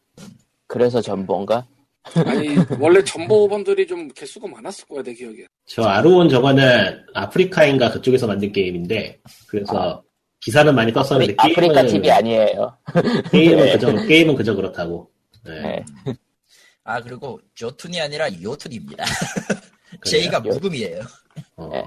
그래서 0.67 1.00
전본가? 1.01 1.65
아니 2.13 2.55
원래 2.79 3.03
전보번들이 3.03 3.88
좀 3.88 4.07
개수가 4.09 4.47
많았을 4.47 4.88
거야 4.88 5.01
내 5.03 5.13
기억에. 5.13 5.45
저 5.65 5.83
아루온 5.83 6.29
저거는 6.29 7.03
아프리카인가 7.13 7.91
그쪽에서 7.91 8.27
만든 8.27 8.51
게임인데 8.51 9.19
그래서 9.47 10.03
기사는 10.41 10.74
많이 10.75 10.93
떴었는데 10.93 11.33
아프리, 11.38 11.53
아프리카 11.67 11.81
게임은- 11.83 11.89
TV 11.91 12.12
아니에요. 12.12 12.77
게임은 13.31 13.65
네. 13.65 13.71
그저 13.74 13.95
게임은 14.07 14.35
그저 14.35 14.53
그렇다고. 14.53 15.09
네. 15.43 15.62
네. 15.62 15.85
아, 16.83 17.01
그리고 17.01 17.39
조툰이 17.55 18.00
아니라 18.00 18.27
요툰입니다. 18.41 19.03
제이가 20.05 20.38
요- 20.38 20.41
묵음이에요. 20.53 21.01
어, 21.55 21.69
네. 21.71 21.83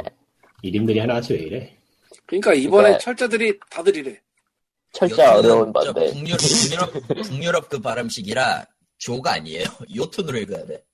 이름들이 0.63 0.99
하나같이 0.99 1.35
왜 1.35 1.39
이래? 1.41 1.77
그러니까 2.27 2.53
이번에 2.55 2.83
그러니까- 2.83 2.99
철자들이 2.99 3.59
다들 3.71 3.95
이래. 3.97 4.19
철자 4.93 5.37
어려운 5.37 5.73
저 5.85 5.93
건데. 5.93 6.13
북유럽, 6.13 6.41
북유럽, 6.41 7.29
북유럽 7.29 7.69
그 7.69 7.79
발음식이라 7.81 8.67
조가 8.99 9.33
아니에요. 9.35 9.65
요툰으로 9.95 10.39
읽어야 10.39 10.65
돼. 10.67 10.85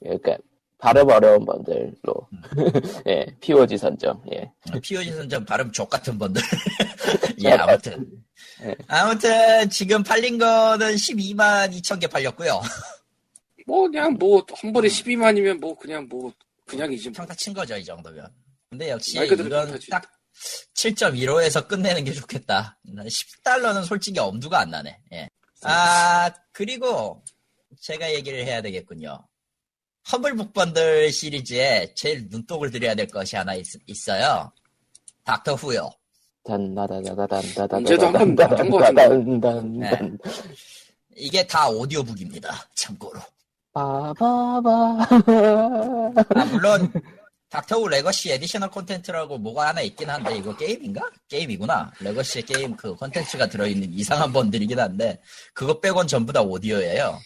그러니까 0.00 0.38
발음 0.78 1.08
어려운 1.10 1.44
번들로 1.44 2.28
음. 2.32 2.40
예 3.06 3.26
POG 3.40 3.76
선정 3.76 4.22
예 4.32 4.50
POG 4.80 5.12
선정 5.12 5.44
발음 5.44 5.70
족 5.72 5.88
같은 5.90 6.18
분들. 6.18 6.40
예, 7.44 7.50
아무튼. 7.52 8.06
네. 8.62 8.74
아무튼, 8.88 9.68
지금 9.70 10.02
팔린 10.02 10.38
거는 10.38 10.94
12만 10.94 11.72
2천 11.74 12.00
개 12.00 12.06
팔렸고요. 12.06 12.60
뭐 13.66 13.82
그냥 13.88 14.14
뭐 14.14 14.44
한 14.54 14.72
번에 14.72 14.88
12만이면 14.88 15.58
뭐 15.60 15.76
그냥 15.76 16.06
뭐 16.08 16.32
그냥이지 16.66 17.10
뭐. 17.10 17.16
평타 17.16 17.34
친 17.34 17.52
거죠, 17.52 17.76
이 17.76 17.84
정도면. 17.84 18.26
근데 18.70 18.90
역시 18.90 19.18
평타지. 19.18 19.88
딱 19.90 20.10
7.15에서 20.74 21.66
끝내는 21.68 22.04
게 22.04 22.12
좋겠다. 22.12 22.78
10달러는 22.86 23.84
솔직히 23.84 24.18
엄두가 24.18 24.60
안 24.60 24.70
나네. 24.70 24.98
예. 25.12 25.28
아, 25.64 26.30
그리고 26.52 27.22
제가 27.80 28.12
얘기를 28.14 28.44
해야 28.44 28.62
되겠군요. 28.62 29.18
허블 30.10 30.34
북번들 30.36 31.12
시리즈에 31.12 31.92
제일 31.94 32.26
눈독을 32.30 32.70
들여야 32.70 32.94
될 32.94 33.06
것이 33.06 33.36
하나 33.36 33.54
있, 33.54 33.66
어요 34.08 34.52
Doctor 35.24 35.54
Who요. 35.54 35.90
단다다다다단다다 36.44 37.76
언제도 37.76 38.06
한번 38.06 38.34
나왔던 38.34 38.70
것 38.70 38.78
같은데. 38.78 39.08
단단단 39.08 40.18
이게 41.16 41.46
다 41.46 41.68
오디오북입니다. 41.68 42.50
참고로. 42.74 43.20
빠바바 43.72 44.70
아, 46.34 46.44
물론 46.50 46.92
Doctor 47.50 47.88
Who 47.88 48.02
Legacy 48.02 48.30
additional 48.30 48.70
콘텐츠라고 48.70 49.36
뭐가 49.36 49.68
하나 49.68 49.80
있긴 49.82 50.08
한데 50.08 50.36
이거 50.36 50.56
게임인가? 50.56 51.10
게임이구나. 51.28 51.92
Legacy 52.00 52.42
게임 52.42 52.76
그 52.76 52.94
콘텐츠가 52.94 53.48
들어있는 53.48 53.92
이상한 53.92 54.32
bundle이긴 54.32 54.78
한데 54.78 55.20
그거 55.52 55.80
빼곤 55.80 56.06
전부 56.06 56.32
다 56.32 56.42
오디오예요. 56.42 57.18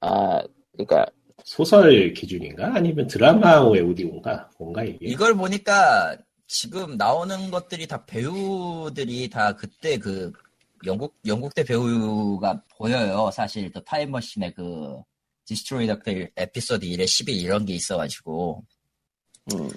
아 0.00 0.42
그러니까 0.72 1.06
소설 1.44 2.12
기준인가? 2.12 2.74
아니면 2.74 3.06
드라마의 3.06 3.80
오디오인가? 3.82 4.50
뭔가 4.58 4.82
이게? 4.82 4.98
이걸 5.06 5.34
보니까 5.34 6.16
지금 6.48 6.96
나오는 6.96 7.50
것들이 7.52 7.86
다 7.86 8.04
배우들이 8.04 9.30
다 9.30 9.54
그때 9.54 9.96
그 9.96 10.32
영국 10.84 11.16
영국대 11.24 11.62
배우가 11.62 12.62
보여요. 12.76 13.30
사실 13.32 13.70
또 13.70 13.80
타임머신의 13.84 14.54
그 14.54 14.96
Destroy 15.44 15.86
Doctor 15.86 16.10
에피소드 16.34 16.84
1에 16.84 17.06
12 17.06 17.32
이런 17.40 17.64
게 17.64 17.74
있어가지고 17.74 18.64
음, 19.54 19.68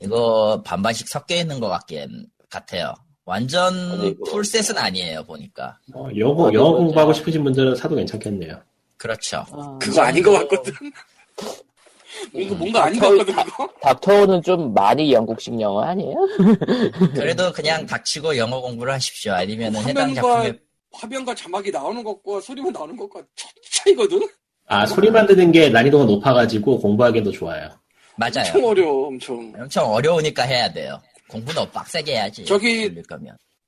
이거 0.00 0.62
반반씩 0.64 1.08
섞여 1.08 1.34
있는 1.36 1.60
것 1.60 1.68
같긴 1.68 2.26
같아요. 2.48 2.94
완전 3.24 4.16
full 4.26 4.46
set은 4.46 4.76
아니에요 4.78 5.24
보니까. 5.24 5.78
어, 5.94 6.08
영어, 6.18 6.48
아, 6.48 6.52
영어. 6.52 6.72
공부하고 6.72 7.12
싶으신 7.12 7.44
분들은 7.44 7.76
사도 7.76 7.94
괜찮겠네요. 7.94 8.60
그렇죠. 8.96 9.44
그거 9.80 10.02
아닌 10.02 10.22
것 10.22 10.32
같거든. 10.32 10.72
뭔가 12.32 12.54
뭔가 12.56 12.84
아닌 12.84 13.00
것 13.00 13.08
같거든. 13.26 13.34
닥터는 13.82 14.42
좀 14.42 14.74
많이 14.74 15.12
영국식 15.12 15.60
영어 15.60 15.82
아니에요? 15.82 16.16
그래도 17.14 17.52
그냥 17.52 17.86
닥치고 17.86 18.36
영어 18.36 18.60
공부를 18.60 18.92
하십시오. 18.94 19.32
아니면 19.32 19.74
은 19.74 19.80
해당 19.82 20.08
화면과 20.08 20.22
작품에 20.42 20.58
화면과 20.92 21.34
자막이 21.34 21.70
나오는 21.70 22.02
것과 22.02 22.40
소리만 22.40 22.72
나오는 22.72 22.96
것과 22.96 23.22
차- 23.36 23.48
차이거든. 23.70 24.20
아, 24.66 24.86
소리만 24.86 25.26
듣는 25.26 25.52
게 25.52 25.68
난이도가 25.68 26.04
높아가지고 26.04 26.80
공부하기도 26.80 27.30
좋아요. 27.30 27.70
맞아요. 28.20 28.52
엄청 28.52 28.64
어려워 28.66 29.08
엄청. 29.08 29.52
엄청 29.58 29.90
어려우니까 29.90 30.42
해야 30.42 30.70
돼요. 30.70 31.00
공부는 31.28 31.70
빡세게 31.72 32.12
해야지. 32.12 32.44
저기-. 32.44 32.92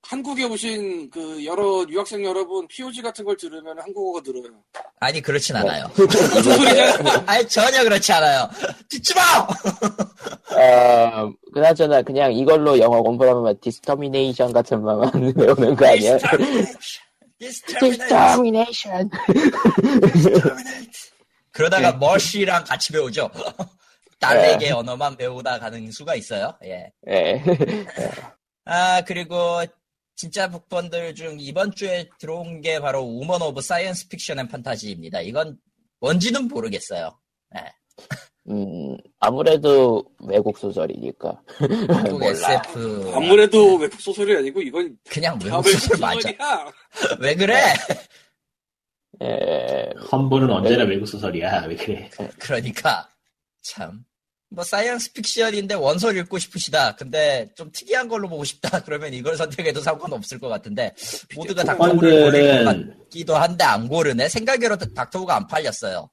한국에 0.03 0.45
오신 0.45 1.09
그 1.11 1.43
여러 1.45 1.87
유학생 1.89 2.23
여러분 2.25 2.67
POG 2.69 3.01
같은 3.01 3.25
걸 3.25 3.37
들으면 3.37 3.79
한국어가 3.79 4.21
늘어요. 4.27 4.53
아니 5.01 5.23
그렇진 5.23 5.57
않아요. 5.57 5.91
무슨 5.97 6.43
소리냐? 6.43 6.99
아니 7.25 7.49
전혀 7.49 7.83
그렇지 7.83 8.13
않아요. 8.13 8.51
듣지 8.91 9.15
마. 9.15 9.47
어, 10.59 11.33
그나저나 11.55 12.03
그냥 12.03 12.33
이걸로 12.33 12.79
영어 12.79 13.01
공부하면 13.01 13.59
extermination 13.61 14.53
같은 14.53 14.83
말만 14.83 15.33
외우는 15.37 15.77
거 15.77 15.87
아니야? 15.87 16.19
extermination 17.39 19.09
그러다가 21.53 21.93
네. 21.93 21.99
mercy랑 21.99 22.65
같이 22.65 22.93
배우죠. 22.93 23.31
달렉 24.23 24.71
언어만 24.71 25.17
배우다 25.17 25.59
가는 25.59 25.91
수가 25.91 26.15
있어요. 26.15 26.57
예. 26.65 26.91
예. 27.09 27.43
아 28.65 29.03
그리고 29.03 29.65
진짜 30.15 30.49
book 30.49 30.75
bundle 30.75 31.15
중 31.15 31.37
이번 31.41 31.73
주에 31.75 32.09
들어온 32.19 32.61
게 32.61 32.81
바로 32.81 33.01
Women 33.03 33.43
of 33.43 33.61
Science 33.61 34.09
Fiction 34.09 34.39
and 34.39 34.49
Fantasy입니다. 34.49 35.21
이건 35.21 35.59
뭔지는 36.01 36.49
모르겠어요. 36.49 37.19
음, 38.49 38.97
아무래도 39.21 40.05
외국 40.19 40.59
소설이니까. 40.59 41.41
몰라. 42.11 42.31
SF 42.31 43.13
아무래도 43.15 43.77
외국 43.77 44.01
소설이 44.01 44.37
아니고 44.37 44.63
이건 44.63 44.99
그냥 45.09 45.39
외국 45.45 45.63
소설 45.69 45.99
맞아. 46.01 46.15
소설이야. 46.15 46.73
왜 47.21 47.35
그래? 47.37 47.55
예, 49.23 49.91
험블은 50.11 50.51
언제나 50.51 50.85
네. 50.85 50.91
외국 50.91 51.07
소설이야. 51.07 51.67
왜 51.67 51.77
그래? 51.77 52.11
그러니까 52.39 53.09
참. 53.63 54.05
뭐 54.55 54.63
science 54.65 55.13
fiction인데 55.15 55.75
원서를 55.75 56.21
읽고 56.23 56.39
싶으시다. 56.39 56.95
근데 56.97 57.49
좀 57.57 57.71
특이한 57.73 58.07
걸로 58.09 58.29
보고 58.29 58.45
싶다. 58.45 58.81
그러면 58.85 59.15
이걸 59.15 59.37
선택해도 59.37 59.81
상관없을 59.81 60.39
것 60.39 60.49
같은데 60.49 60.93
모두가 61.35 61.65
Doctor 61.65 61.80
Who를 61.80 61.97
고를 61.97 62.11
것 62.11 62.65
bundle은 62.65 62.95
같기도 63.05 63.37
한데 63.37 63.65
안 63.65 63.89
고르네. 63.89 64.29
생각으로 64.29 64.77
Doctor 64.77 65.09
Who가 65.09 65.37
안 65.37 65.47
팔렸어요. 65.47 66.09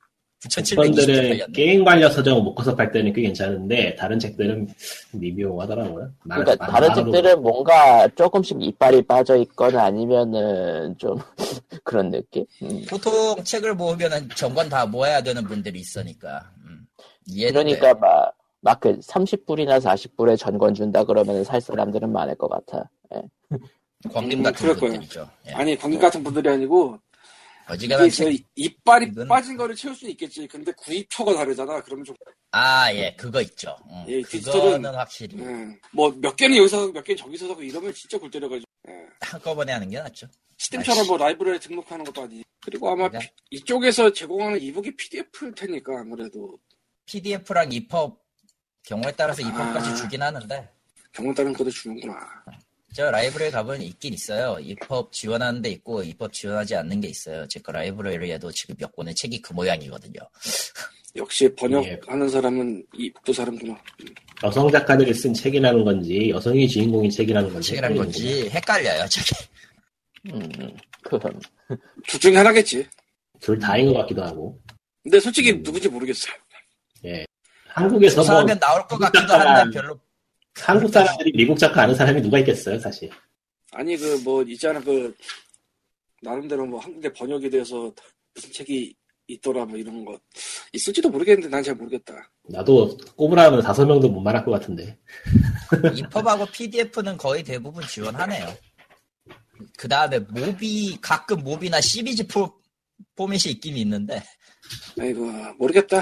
9,720개 0.47 0.75
bundle은 0.77 1.15
팔렸네. 1.31 1.51
게임 1.53 1.83
관련 1.83 2.09
서적 2.13 2.41
묶어서 2.45 2.73
팔 2.73 2.93
때는 2.93 3.11
꽤 3.11 3.23
괜찮은데 3.23 3.95
다른 3.95 4.17
책들은 4.17 4.69
미묘하더라고요. 5.11 6.11
말- 6.23 6.39
그러니까 6.39 6.65
말- 6.65 6.73
다른 6.73 6.87
말로. 6.89 7.11
책들은 7.11 7.41
뭔가 7.41 8.07
조금씩 8.15 8.57
이빨이 8.61 9.01
빠져 9.03 9.35
있거나 9.37 9.83
아니면은 9.83 10.95
좀 10.97 11.17
그런 11.83 12.09
느낌? 12.11 12.45
음. 12.63 12.85
보통 12.89 13.43
책을 13.43 13.73
모으면은 13.75 14.29
전권 14.35 14.69
다 14.69 14.85
모아야 14.85 15.21
되는 15.21 15.43
분들이 15.43 15.79
있으니까. 15.79 16.49
그러니까 17.33 17.93
돼. 17.93 17.99
막, 17.99 18.33
막그 18.61 18.99
30불이나 18.99 19.79
40불에 19.81 20.37
전권 20.37 20.73
준다 20.73 21.03
그러면 21.03 21.43
살 21.43 21.61
사람들은 21.61 22.11
많을 22.11 22.35
것 22.35 22.49
같아. 22.49 22.89
예. 23.15 23.21
광림 24.13 24.39
음, 24.39 24.43
같은. 24.43 24.75
분들이죠. 24.75 25.29
예. 25.47 25.51
아니 25.51 25.75
관객 25.77 25.99
같은 25.99 26.23
분들이 26.23 26.47
아니고 26.49 26.97
어지간한 27.69 28.09
책. 28.09 28.33
이빨이 28.55 29.07
이건- 29.07 29.27
빠진 29.27 29.55
거를 29.57 29.75
채울 29.75 29.93
수 29.95 30.09
있겠지. 30.09 30.47
근데 30.47 30.71
구입처가 30.71 31.33
다르잖아. 31.35 31.81
그러면 31.83 32.03
좀 32.05 32.15
아, 32.51 32.91
예, 32.93 33.13
그거 33.15 33.41
있죠. 33.41 33.75
음, 33.91 34.05
예, 34.07 34.21
그거는 34.21 34.81
디지털은- 34.81 34.93
확실히 34.95 35.37
뭐몇 35.93 36.35
개는 36.35 36.57
여기서 36.57 36.91
몇 36.91 37.03
개는 37.03 37.17
저기서 37.17 37.47
사고 37.49 37.61
이러면 37.61 37.93
진짜 37.93 38.17
골 38.17 38.31
때려가지고 38.31 38.65
예. 38.87 38.93
한꺼번에 39.21 39.71
하는 39.73 39.89
게 39.89 39.99
낫죠. 39.99 40.27
스팀처럼 40.57 41.05
뭐 41.07 41.17
라이브러리 41.17 41.59
등록하는 41.59 42.03
것도 42.05 42.23
아니지. 42.23 42.43
그리고 42.61 42.89
아마 42.89 43.07
그러니까. 43.07 43.19
피- 43.51 43.57
이쪽에서 43.57 44.11
제공하는 44.11 44.59
이북이 44.61 44.95
PDF일 44.95 45.53
테니까 45.55 45.99
아무래도 45.99 46.57
PDF랑 47.09 47.71
EPUB 47.73 48.15
경우에 48.83 49.11
따라서 49.17 49.41
EPUB까지 49.41 49.89
아. 49.89 49.95
주긴 49.95 50.21
하는데 50.21 50.69
경험 51.11 51.33
따른 51.33 51.51
것도 51.53 51.69
주는구나. 51.71 52.15
저 52.93 53.09
라이브러리 53.09 53.51
가보면 53.51 53.81
있긴 53.81 54.13
있어요. 54.13 54.57
EPUB 54.61 55.11
지원하는 55.11 55.61
데 55.61 55.69
있고 55.71 56.03
EPUB 56.03 56.31
지원하지 56.31 56.75
않는 56.75 57.01
게 57.01 57.07
있어요. 57.07 57.47
제 57.47 57.59
거 57.59 57.71
라이브러리에도 57.71 58.51
지금 58.51 58.75
몇 58.77 58.95
권의 58.95 59.15
책이 59.15 59.41
그 59.41 59.53
모양이거든요. 59.53 60.19
역시 61.15 61.49
번역하는 61.55 62.25
예. 62.27 62.29
사람은 62.29 62.85
이 62.93 63.11
북도 63.13 63.33
사람구나. 63.33 63.81
여성 64.43 64.69
작가들이 64.71 65.11
쓴 65.15 65.33
책이라는 65.33 65.83
건지 65.83 66.29
여성이 66.29 66.67
주인공인 66.67 67.09
책이라는 67.09 67.51
건지 67.51 67.75
헷갈리는구나. 67.75 68.11
건지 68.11 68.49
헷갈려요. 68.49 69.07
저게. 69.07 69.35
음, 70.31 70.77
그럼. 71.03 71.39
둘 72.07 72.19
중에 72.19 72.35
하나겠지. 72.35 72.87
둘 73.39 73.57
다인 73.57 73.87
것 73.91 73.93
같기도 74.01 74.23
하고 74.23 74.59
근데 75.01 75.19
솔직히 75.19 75.51
음. 75.51 75.63
누군지 75.63 75.87
모르겠어요. 75.87 76.33
한국에서 77.67 78.15
뭐 78.17 78.23
조사하면 78.25 78.59
나올 78.59 78.85
것 78.87 78.97
같기도 78.97 79.33
한데 79.33 79.79
별로 79.79 79.99
한국 80.55 80.91
사람들이 80.91 81.31
미국 81.33 81.57
작가 81.57 81.83
아는 81.83 81.95
사람이 81.95 82.21
누가 82.21 82.39
있겠어요 82.39 82.79
사실 82.79 83.09
아니 83.71 83.95
그 83.97 84.19
뭐 84.23 84.41
있잖아 84.43 84.79
그 84.81 85.15
나름대로 86.21 86.65
뭐 86.65 86.79
한국의 86.79 87.13
번역에 87.13 87.49
대해서 87.49 87.91
무슨 88.33 88.51
책이 88.51 88.93
있더라 89.27 89.63
뭐 89.65 89.77
이런 89.77 90.03
거 90.03 90.19
있을지도 90.73 91.09
모르겠는데 91.09 91.49
난 91.49 91.63
잘 91.63 91.75
모르겠다. 91.75 92.29
나도 92.49 92.97
꼽으라면 93.15 93.61
다섯 93.61 93.85
명도 93.85 94.09
못 94.09 94.19
말할 94.21 94.43
것 94.43 94.51
같은데 94.51 94.97
EPUB하고 95.95 96.47
PDF는 96.47 97.15
거의 97.17 97.43
대부분 97.43 97.85
지원하네요. 97.87 98.47
그 99.77 99.87
다음에 99.87 100.17
모비 100.19 100.97
가끔 100.99 101.43
모비나 101.43 101.79
CBG 101.79 102.27
포, 102.27 102.51
포맷이 103.15 103.51
있긴 103.53 103.77
있는데 103.77 104.23
아이고 104.99 105.31
모르겠다. 105.59 106.01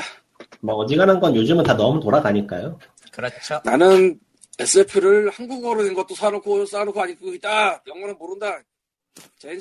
뭐 0.62 0.76
어지간한 0.76 1.20
건 1.20 1.36
요즘은 1.36 1.64
다 1.64 1.76
너무 1.76 2.00
돌아가니까요 2.00 2.80
그렇죠. 3.12 3.62
나는 3.64 4.20
SF를 4.60 5.30
한국어로 5.30 5.84
된 5.84 5.94
것도 5.94 6.16
사놓고 6.16 6.66
쌓아놓고 6.66 7.00
아직도 7.02 7.34
있다. 7.36 7.82
영어는 7.88 8.16
모른다. 8.18 8.60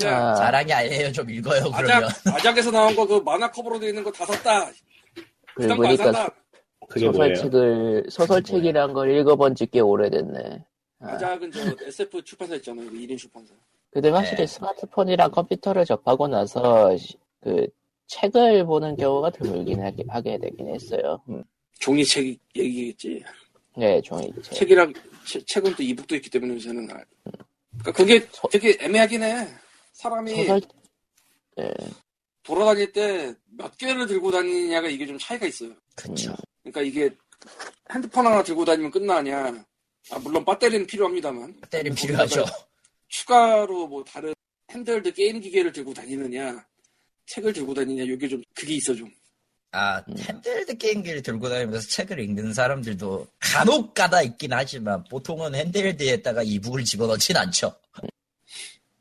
아, 0.04 0.34
자랑이 0.34 0.72
아니에요. 0.72 1.12
좀 1.12 1.28
읽어요. 1.30 1.64
그러면 1.70 2.04
아작 2.04 2.34
아작에서 2.34 2.70
나온 2.70 2.94
거 2.96 3.06
그 3.06 3.18
만화 3.20 3.50
커버로 3.50 3.78
되어 3.78 3.88
있는 3.90 4.02
거 4.04 4.10
다 4.10 4.26
샀다. 4.26 4.66
안 5.60 5.76
보니까? 5.76 6.30
소설책을 6.90 8.06
소설책이란 8.10 8.92
걸 8.92 9.10
읽어본 9.18 9.54
지 9.54 9.66
꽤 9.66 9.80
오래됐네. 9.80 10.64
아, 11.00 11.06
가작은 11.12 11.50
저 11.52 11.60
SF 11.86 12.22
출판사 12.22 12.54
있잖아요. 12.56 12.86
그 12.90 12.96
1인 12.96 13.16
출판사. 13.18 13.52
근데 13.90 14.10
확실히 14.10 14.38
네. 14.38 14.46
스마트폰이랑 14.46 15.30
컴퓨터를 15.30 15.84
접하고 15.86 16.28
나서 16.28 16.94
시- 16.96 17.16
그 17.42 17.66
책을 18.08 18.64
보는 18.66 18.96
경우가 18.96 19.30
드물긴 19.30 19.82
하게, 19.82 20.04
하게 20.08 20.38
되긴 20.38 20.68
했어요. 20.74 21.20
음. 21.28 21.42
종이책 21.78 22.38
얘기겠지. 22.54 23.22
네, 23.76 24.00
종이책. 24.00 24.42
책이랑 24.52 24.92
체- 25.26 25.44
책은 25.44 25.74
또 25.74 25.82
이북도 25.82 26.14
있기 26.16 26.30
때문에 26.30 26.54
요새는 26.54 26.90
아- 26.90 27.04
그러니까 27.78 27.92
그게 27.92 28.26
되게 28.50 28.76
애매하긴 28.80 29.22
해. 29.22 29.48
사람이 29.92 30.34
소설 30.34 30.60
네, 31.56 31.72
돌아다닐 32.42 32.92
때 32.92 33.34
몇 33.58 33.76
개를 33.78 34.06
들고 34.06 34.30
다니냐가 34.30 34.88
이게 34.88 35.06
좀 35.06 35.18
차이가 35.18 35.46
있어요. 35.46 35.72
그쵸. 35.94 36.34
그러니까 36.62 36.82
이게 36.82 37.10
핸드폰 37.92 38.26
하나 38.26 38.42
들고 38.42 38.64
다니면 38.64 38.90
끝나냐. 38.90 39.64
아, 40.10 40.18
물론 40.20 40.44
배터리는 40.44 40.86
필요합니다만. 40.86 41.58
배터리 41.70 41.90
필요하죠. 41.90 42.44
추가로 43.08 43.86
뭐 43.88 44.04
다른 44.04 44.34
handheld 44.70 45.12
게임 45.14 45.40
기계를 45.40 45.72
들고 45.72 45.94
다니느냐, 45.94 46.64
책을 47.26 47.52
들고 47.52 47.74
다니냐, 47.74 48.04
이게 48.04 48.28
좀 48.28 48.42
그게 48.54 48.74
있어 48.74 48.94
좀. 48.94 49.10
아, 49.72 50.02
handheld 50.18 50.76
게임기를 50.78 51.22
들고 51.22 51.48
다니면서 51.48 51.86
책을 51.88 52.18
읽는 52.20 52.54
사람들도 52.54 53.26
간혹 53.38 53.92
가다 53.92 54.22
있긴 54.22 54.52
하지만 54.52 55.04
보통은 55.04 55.54
handheld에다가 55.54 56.42
e-book을 56.42 56.84
집어넣진 56.84 57.36
않죠. 57.36 57.78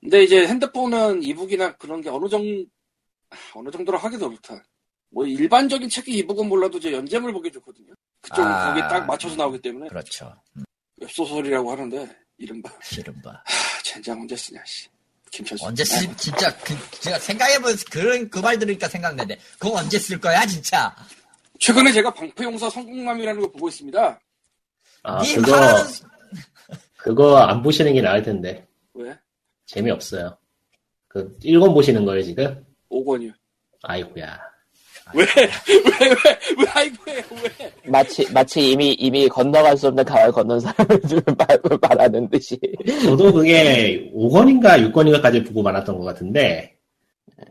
근데 0.01 0.23
이제 0.23 0.45
핸드폰은 0.45 1.23
e-book이나 1.23 1.77
그런 1.77 2.01
게 2.01 2.09
어느 2.09 2.27
정도 2.27 2.65
어느 3.53 3.71
정도로 3.71 3.97
하기도 3.97 4.29
그렇다. 4.29 4.63
뭐 5.09 5.25
일반적인 5.25 5.87
책의 5.87 6.13
이북은 6.15 6.49
몰라도 6.49 6.77
이제 6.77 6.91
연재물 6.91 7.31
보기 7.31 7.51
좋거든요. 7.51 7.93
그쪽은 8.21 8.51
아. 8.51 8.67
거기에 8.67 8.81
딱 8.81 9.05
맞춰서 9.05 9.35
나오기 9.35 9.61
때문에 9.61 9.87
그렇죠. 9.87 10.35
음, 10.57 10.63
웹소설이라고 10.97 11.71
하는데 11.71 12.17
이른바 12.37 12.69
이른바. 12.97 13.31
하, 13.31 13.81
젠장 13.83 14.19
언제 14.19 14.35
쓰냐 14.35 14.61
씨. 14.65 14.89
김철수. 15.35 15.65
언제 15.65 15.83
쓰, 15.83 16.15
진짜, 16.15 16.55
그, 16.57 16.73
제가 17.01 17.19
생각해보면 17.19 17.75
그런, 17.91 18.29
그 18.29 18.39
말 18.39 18.57
들으니까 18.57 18.87
생각나네. 18.87 19.37
그거 19.59 19.73
언제 19.77 19.99
쓸 19.99 20.19
거야, 20.19 20.45
진짜? 20.45 20.95
최근에 21.59 21.91
제가 21.91 22.13
방패용사 22.13 22.69
성공남이라는 22.69 23.41
걸 23.41 23.51
보고 23.51 23.67
있습니다. 23.67 24.19
아, 25.03 25.21
님 25.23 25.41
그거, 25.41 25.55
그거 26.97 27.37
안 27.37 27.61
보시는 27.61 27.93
게 27.93 28.01
나을 28.01 28.23
텐데. 28.23 28.65
왜? 28.93 29.17
재미없어요. 29.65 30.37
그, 31.07 31.37
1권 31.43 31.73
보시는 31.73 32.05
거예요, 32.05 32.23
지금? 32.23 32.65
5권이요. 32.89 33.33
아이고야. 33.83 34.39
왜? 35.13 35.23
왜? 35.37 35.43
왜? 35.99 36.09
왜? 36.57 36.65
아이고 36.73 36.95
왜? 37.07 37.13
왜? 37.59 37.71
마치 37.89 38.29
마치 38.33 38.71
이미 38.71 38.93
이미 38.93 39.27
건너갈 39.29 39.77
수 39.77 39.87
없는 39.87 40.03
강을 40.03 40.31
건넌 40.31 40.59
사람을 40.59 41.01
좀 41.07 41.21
말- 41.37 41.59
말하는 41.81 42.29
듯이. 42.29 42.59
저도 43.03 43.31
그게 43.31 44.11
5권인가 44.15 44.91
6권인가까지 44.91 45.45
보고 45.47 45.61
말았던 45.61 45.97
것 45.99 46.03
같은데, 46.05 46.75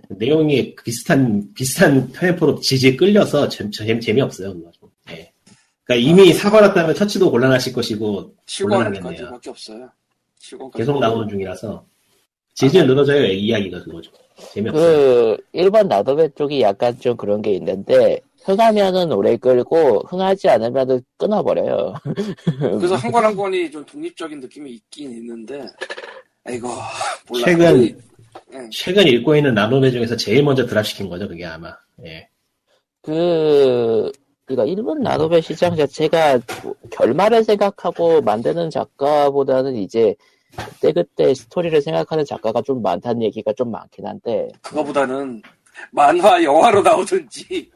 내용이 0.08 0.74
비슷한, 0.76 1.42
비슷한 1.54 2.10
편의포로 2.12 2.58
지지 2.60 2.96
끌려서 2.96 3.48
재, 3.48 3.68
재, 3.70 3.98
재미없어요, 4.00 4.52
그거 4.54 4.70
좀. 4.80 4.88
예. 5.10 5.30
그러니까 5.84 6.10
이미 6.10 6.32
사버렸다면 6.32 6.94
터치도 6.94 7.30
곤란하실 7.30 7.72
것이고, 7.72 8.34
7권까지 8.46 8.62
곤란하겠네요. 8.62 9.30
밖에 9.30 9.50
없어요. 9.50 9.88
7권까지. 10.40 10.76
계속 10.78 10.98
나오는 10.98 11.28
중이라서, 11.28 11.86
지지는 12.54 12.86
늘어져요, 12.86 13.26
이 13.26 13.40
이야기가 13.46 13.82
그거 13.84 14.00
좀. 14.00 14.12
재미없어요. 14.36 15.36
그 15.36 15.36
일본 15.52 15.88
나도베 15.88 16.30
쪽이 16.30 16.60
약간 16.62 16.98
좀 16.98 17.16
그런 17.16 17.40
게 17.42 17.52
있는데 17.52 18.20
흥하면은 18.44 19.10
오래 19.12 19.36
끌고 19.36 20.00
흥하지 20.08 20.48
않으면은 20.50 21.00
끊어버려요. 21.16 21.94
그래서 22.78 22.94
한 22.96 23.10
권 23.12 23.24
한 23.24 23.34
권이 23.36 23.70
좀 23.70 23.84
독립적인 23.86 24.40
느낌이 24.40 24.70
있긴 24.72 25.12
있는데, 25.12 25.64
아이고, 26.44 26.68
몰라. 27.28 27.44
최근- 27.46 27.98
예. 28.52 28.58
최근 28.70 29.06
읽고 29.06 29.34
있는 29.36 29.54
나노메 29.54 29.90
중에서 29.92 30.16
제일 30.16 30.42
먼저 30.42 30.66
드랍시킨 30.66 31.08
거죠, 31.08 31.26
그게 31.26 31.44
아마. 31.46 31.74
예. 32.04 32.28
그 33.00 34.10
그러니까 34.44 34.66
일본 34.70 35.00
나도베 35.00 35.40
시장 35.40 35.74
자체가 35.76 36.38
뭐 36.62 36.74
결말을 36.90 37.44
생각하고 37.44 38.20
만드는 38.20 38.68
작가보다는 38.70 39.76
이제 39.76 40.14
그때 40.56 40.92
그때 40.92 41.34
스토리를 41.34 41.80
생각하는 41.82 42.24
작가가 42.24 42.62
좀 42.62 42.82
많다는 42.82 43.22
얘기가 43.22 43.52
좀 43.54 43.70
많긴 43.70 44.06
한데 44.06 44.48
그거보다는 44.62 45.42
만화, 45.90 46.42
영화로 46.42 46.82
나오든지, 46.82 47.70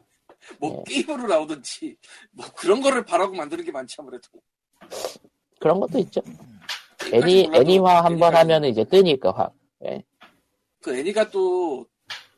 뭐 0.58 0.82
네. 0.86 0.94
게임으로 0.94 1.26
나오든지, 1.26 1.96
뭐 2.30 2.46
그런 2.56 2.80
거를 2.80 3.04
바라고 3.04 3.34
만드는 3.34 3.64
게 3.64 3.72
많지 3.72 3.96
아무래도. 3.98 4.28
그런 5.58 5.80
것도 5.80 5.98
있죠. 5.98 6.20
애니 7.12 7.50
애니화 7.52 8.04
한 8.04 8.18
번. 8.18 8.34
하면 8.36 8.64
이제 8.64 8.84
뜨니까 8.84 9.32
확. 9.32 9.52
그 10.80 10.96
애니가 10.96 11.30
또 11.30 11.84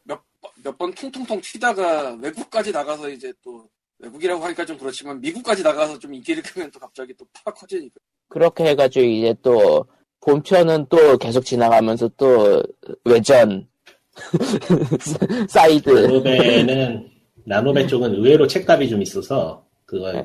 몇, 0.05 0.23
몇 0.65 0.77
번 0.79 0.93
퉁퉁퉁 0.95 1.41
튀다가 1.43 2.13
외국까지 2.15 2.73
나가서 2.73 3.11
이제 3.11 3.33
또 3.43 3.69
외국이라고 3.99 4.43
하니까 4.43 4.65
좀 4.65 4.79
그렇지만 4.79 5.21
미국까지 5.21 5.63
나가서 5.63 5.99
좀 5.99 6.15
인기를 6.15 6.43
끄면 6.43 6.71
또 6.71 6.79
갑자기 6.81 7.13
또 7.15 7.27
팍 7.45 7.55
커지니까. 7.55 7.97
그렇게 8.29 8.65
해가지고 8.71 9.05
이제 9.05 9.35
또 9.43 9.85
본편은 10.21 10.87
또 10.89 11.17
계속 11.19 11.45
지나가면서 11.45 12.09
또 12.17 12.63
외전 13.05 13.67
사이드 15.49 15.89
나노베는, 15.89 17.11
나노베 17.47 17.87
쪽은 17.87 18.15
의외로 18.15 18.47
책값이 18.47 18.89
좀 18.89 19.01
있어서, 19.03 19.65
그거 19.87 20.13
예. 20.15 20.23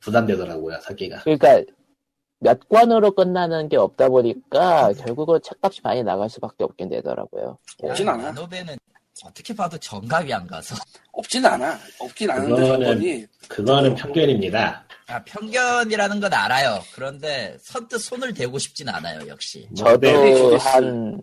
부담되더라고요, 0.00 0.78
사기가. 0.80 1.20
그러니까 1.24 1.60
몇 2.40 2.68
권으로 2.68 3.10
끝나는 3.10 3.68
게 3.68 3.76
없다 3.76 4.08
보니까 4.08 4.92
결국은 4.94 5.40
책값이 5.42 5.80
많이 5.82 6.02
나갈 6.02 6.30
수밖에 6.30 6.64
없긴 6.64 6.88
되더라고요. 6.88 7.58
없진 7.82 8.08
않아. 8.08 8.22
라노베는 8.32 8.76
어떻게 9.24 9.54
봐도 9.54 9.76
정감이 9.76 10.32
안 10.32 10.46
가서. 10.46 10.76
없진 11.12 11.44
않아. 11.44 11.76
없긴 12.00 12.30
않은데 12.30 12.54
그거는- 12.54 12.78
조건이 12.80 13.26
그거는 13.48 13.94
편견입니다. 13.96 14.86
아, 15.08 15.22
편견이라는 15.24 16.20
건 16.20 16.34
알아요. 16.34 16.82
그런데 16.94 17.56
선뜻 17.62 18.00
손을 18.00 18.34
대고 18.34 18.58
싶진 18.58 18.88
않아요, 18.88 19.26
역시. 19.28 19.66
저도 19.76 19.98
네. 20.00 20.56
한안 20.56 21.20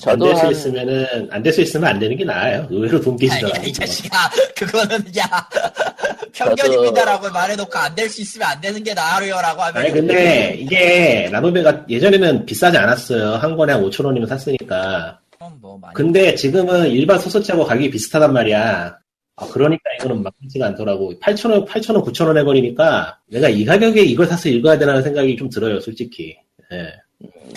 저도 0.00 0.26
될수 0.26 0.42
한 0.44 0.50
있으면은, 0.52 1.28
안 1.30 1.42
될 1.42 1.52
수 1.52 1.60
있으면 1.60 1.88
안 1.88 1.98
되는 1.98 2.16
게 2.16 2.24
나아요. 2.24 2.66
의외로 2.70 3.00
돈. 3.00 3.16
야, 3.28 3.62
이 3.62 3.72
자식아, 3.72 4.30
그거는, 4.56 5.04
야, 5.18 5.48
편견입니다라고 6.32 7.30
말해놓고 7.30 7.78
안 7.78 7.94
될 7.94 8.08
수 8.08 8.20
있으면 8.22 8.48
안 8.48 8.60
되는 8.60 8.82
게 8.82 8.94
나아요라고 8.94 9.62
하면. 9.62 9.82
아니, 9.82 9.92
근데 9.92 10.56
이게, 10.58 11.28
나노베가 11.30 11.84
예전에는 11.90 12.46
비싸지 12.46 12.76
않았어요. 12.76 13.36
한 13.36 13.54
권에 13.56 13.72
한 13.74 13.82
5천 13.82 14.04
원이면 14.06 14.28
샀으니까. 14.28 15.18
그건 15.30 15.58
뭐. 15.60 15.78
근데 15.94 16.34
지금은 16.34 16.88
일반 16.90 17.18
소설책하고 17.18 17.64
가격이 17.66 17.90
비슷하단 17.90 18.32
말이야. 18.32 18.98
아, 19.36 19.46
그러니까 19.48 19.82
이거는 20.00 20.22
막히지가 20.22 20.66
않더라고. 20.68 21.12
8,000원, 21.20 21.66
8,000원, 21.66 22.02
9,000원 22.04 22.38
해버리니까 22.38 23.18
내가 23.30 23.48
이 23.50 23.64
가격에 23.64 24.00
이걸 24.02 24.26
사서 24.26 24.48
읽어야 24.48 24.78
되라는 24.78 25.02
생각이 25.02 25.36
좀 25.36 25.50
들어요, 25.50 25.78
솔직히. 25.80 26.34
예. 26.72 26.92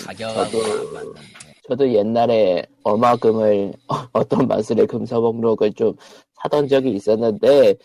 가격하고 0.03 0.61
저도- 0.61 0.87
안 0.87 0.93
맞는. 0.93 1.13
저도 1.69 1.93
옛날에 1.93 2.63
어마금을 2.83 3.73
어떤 4.11 4.47
마술의 4.47 4.87
금서 4.87 5.21
목록을 5.21 5.71
좀 5.73 5.93
사던 6.41 6.67
적이 6.67 6.91
있었는데 6.91 7.75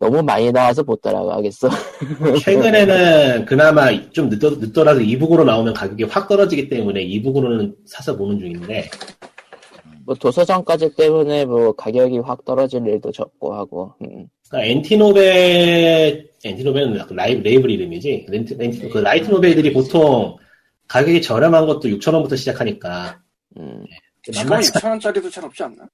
너무 0.00 0.22
많이 0.22 0.50
나와서 0.52 0.82
못 0.82 1.00
따라가겠어. 1.00 1.68
최근에는 2.44 3.44
그나마 3.46 3.88
좀 4.10 4.28
늦더, 4.28 4.50
늦더라도 4.50 5.00
이북으로 5.00 5.44
나오면 5.44 5.74
가격이 5.74 6.04
확 6.04 6.28
떨어지기 6.28 6.68
때문에 6.68 7.02
이북으로는 7.02 7.74
사서 7.86 8.16
보는 8.16 8.38
중인데, 8.38 8.90
뭐 10.08 10.14
도서정가제 10.14 10.94
때문에 10.96 11.44
뭐 11.44 11.70
가격이 11.72 12.20
확 12.20 12.42
떨어질 12.46 12.86
일도 12.86 13.12
적고 13.12 13.54
하고. 13.54 13.92
음. 14.00 14.26
그러니까 14.48 14.70
NT 14.70 15.10
Novel, 15.10 16.30
NT 16.42 16.55
Novel은 16.55 17.06
라이브, 17.10 17.42
레이블 17.42 17.70
이름이지. 17.70 18.24
렌트, 18.30 18.54
렌트, 18.54 18.88
그 18.88 18.98
light 18.98 19.28
novel들이 19.30 19.70
보통 19.70 20.38
가격이 20.86 21.20
저렴한 21.20 21.66
것도 21.66 21.90
6,000원부터 21.90 22.38
시작하니까, 22.38 23.20
음. 23.58 23.84
지금 24.22 24.44
만만치 24.44 24.72
6천 24.72 24.88
원짜리도 24.88 25.28
잘 25.28 25.44
없지 25.44 25.62
않나? 25.64 25.86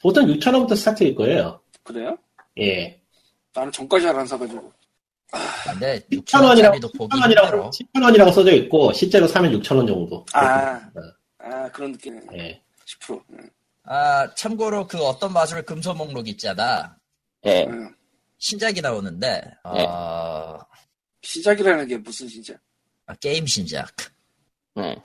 보통 0.00 0.24
6,000원부터 0.26 0.76
스타트일 0.76 1.16
거예요. 1.16 1.60
그래요? 1.82 2.16
예. 2.60 3.00
나는 3.52 3.72
전까지 3.72 4.04
잘안 4.04 4.24
사가지고. 4.24 4.72
근데 5.64 5.98
6,000원이라고, 6.12 6.78
6천원짜리도 6.78 6.96
보기 6.96 7.16
1000원이라고, 7.16 7.44
힘들어. 7.44 7.70
10,000원이라고 7.70 8.32
써져 8.32 8.52
있고, 8.52 8.92
실제로 8.92 9.26
사면 9.26 9.50
6,000원 9.60 9.88
정도. 9.88 10.24
아, 10.32 10.76
어, 10.76 11.00
아 11.38 11.68
그런 11.72 11.90
느낌이네. 11.90 12.26
예. 12.34 12.61
10%. 13.00 13.22
응. 13.32 13.50
아, 13.84 14.32
참고로 14.34 14.86
그 14.86 14.98
어떤 15.04 15.32
마술의 15.32 15.64
금소 15.64 15.94
목록 15.94 16.28
있잖아. 16.28 16.96
예. 17.46 17.66
응. 17.68 17.94
신작이 18.38 18.80
나오는데, 18.80 19.42
네. 19.74 19.84
어, 19.86 20.58
시작이라는 21.22 21.86
게 21.88 21.96
무슨 21.98 22.28
진짜? 22.28 22.54
아, 23.06 23.14
게임 23.16 23.46
신작. 23.46 23.88
네. 24.74 24.96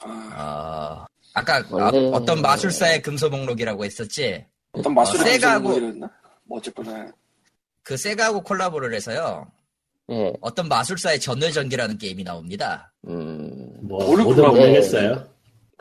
아, 0.00 1.04
어, 1.04 1.06
아까 1.34 1.64
원래- 1.70 2.10
아, 2.12 2.16
어떤 2.16 2.40
마술사의 2.42 3.02
금소 3.02 3.28
목록이라고 3.30 3.84
했었지? 3.84 4.44
어떤 4.72 4.94
마술의 4.94 5.38
세가하고- 5.38 5.64
금속이랬나? 5.64 6.10
뭐 6.44 6.58
어쨌거나 6.58 7.12
그 7.82 7.96
세가하고 7.96 8.42
콜라보를 8.42 8.94
해서요. 8.94 9.50
예, 10.10 10.32
어떤 10.40 10.68
마술사의 10.68 11.20
전뇌전기라는 11.20 11.98
게임이 11.98 12.24
나옵니다. 12.24 12.92
음, 13.06 13.78
뭐 13.86 14.04
모르- 14.04 14.22
뭐든 14.24 14.44
못 14.44 14.52
네. 14.54 14.66
내겠어요. 14.66 15.31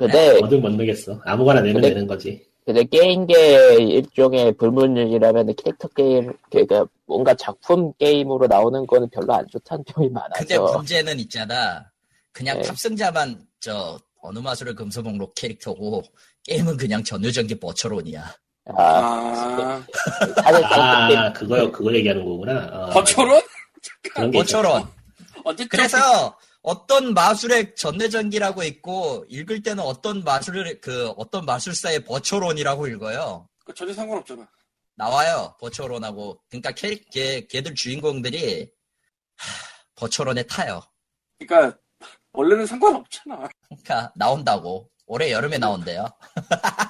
근데 0.08 0.40
뭐든 0.40 0.62
못 0.62 0.70
내겠어. 0.72 1.20
아무거나 1.26 1.62
내면 1.62 1.76
근데- 1.82 1.90
되는 1.94 2.08
거지. 2.08 2.50
근데 2.64 2.84
게임계 2.84 3.78
일종의 3.82 4.54
불문율이라면 4.54 5.56
캐릭터 5.56 5.88
게임, 5.90 6.32
그러니까 6.52 6.86
뭔가 7.08 7.34
작품 7.34 7.92
게임으로 7.98 8.46
나오는 8.46 8.86
거는 8.86 9.10
별로 9.10 9.34
안 9.34 9.48
좋다는 9.50 9.84
평이 9.86 10.10
근데 10.38 10.58
많아서. 10.60 10.78
문제는 10.78 11.20
있잖아. 11.22 11.84
그냥 12.32 12.58
네. 12.58 12.64
탑승자만 12.64 13.42
저 13.60 14.00
어느 14.22 14.38
마술의 14.38 14.76
금수 14.76 15.02
목록 15.02 15.34
캐릭터고 15.34 16.04
게임은 16.44 16.78
그냥 16.78 17.04
전뇌전기 17.04 17.60
버처론이야. 17.60 18.24
아, 18.78 19.84
아, 20.44 21.14
아 21.18 21.34
그거 21.34 21.72
그거 21.72 21.94
얘기하는 21.96 22.24
거구나. 22.24 22.68
어, 22.72 22.90
버처론? 22.92 23.42
버처론. 24.32 24.84
어쨌든 25.44 25.68
그래서 25.68 26.38
어떤 26.62 27.14
마술의 27.14 27.76
전뇌전기라고 27.76 28.64
있고 28.64 29.26
읽을 29.30 29.64
때는 29.64 29.84
어떤 29.84 30.24
마술의 30.24 30.80
그 30.82 31.10
어떤 31.18 31.46
마술사의 31.46 32.06
버처론이라고 32.06 32.88
읽어요. 32.88 33.48
그 33.66 33.74
전혀 33.74 33.94
상관없잖아. 33.94 34.48
나와요 34.96 35.56
버처론하고 35.60 36.40
그러니까 36.50 36.72
캐릭 36.72 37.10
걔 37.10 37.48
걔들 37.48 37.74
주인공들이 37.74 38.70
하, 39.38 39.48
버처론에 39.96 40.44
타요. 40.44 40.82
그러니까 41.40 41.78
원래는 42.34 42.66
상관없잖아. 42.68 43.50
그러니까 43.68 44.12
나온다고 44.16 44.90
올해 45.08 45.32
여름에 45.32 45.58
나온대요. 45.58 46.06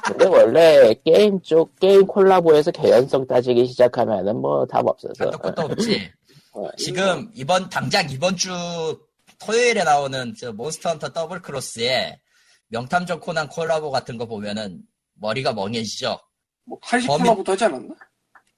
근데 0.06 0.26
원래 0.26 0.94
게임 1.06 1.42
쪽 1.42 1.80
게임 1.80 2.06
콜라보에서 2.06 2.72
개연성 2.72 3.26
따지기 3.26 3.66
시작하면은 3.68 4.36
뭐 4.38 4.66
답 4.66 4.86
없어서. 4.86 5.32
끝도 5.40 5.62
없지. 5.64 6.12
어, 6.54 6.70
지금 6.78 7.32
이번 7.34 7.70
당장 7.70 8.10
이번 8.10 8.36
주 8.36 8.52
토요일에 9.46 9.84
나오는 9.84 10.34
저 10.40 10.52
몬스터 10.54 10.90
헌터 10.92 11.10
더블 11.14 11.42
크로스에 11.42 12.20
명탐정 12.68 13.20
코난 13.20 13.48
콜라보 13.50 13.92
같은 13.92 14.18
거 14.18 14.26
보면은 14.26 14.82
머리가 15.16 15.54
멍해지죠. 15.54 16.20
뭐 16.66 16.80
칼식 16.80 17.08
범인- 17.08 17.24
콜라보도 17.26 17.52
하지 17.52 17.66
않았나? 17.66 17.96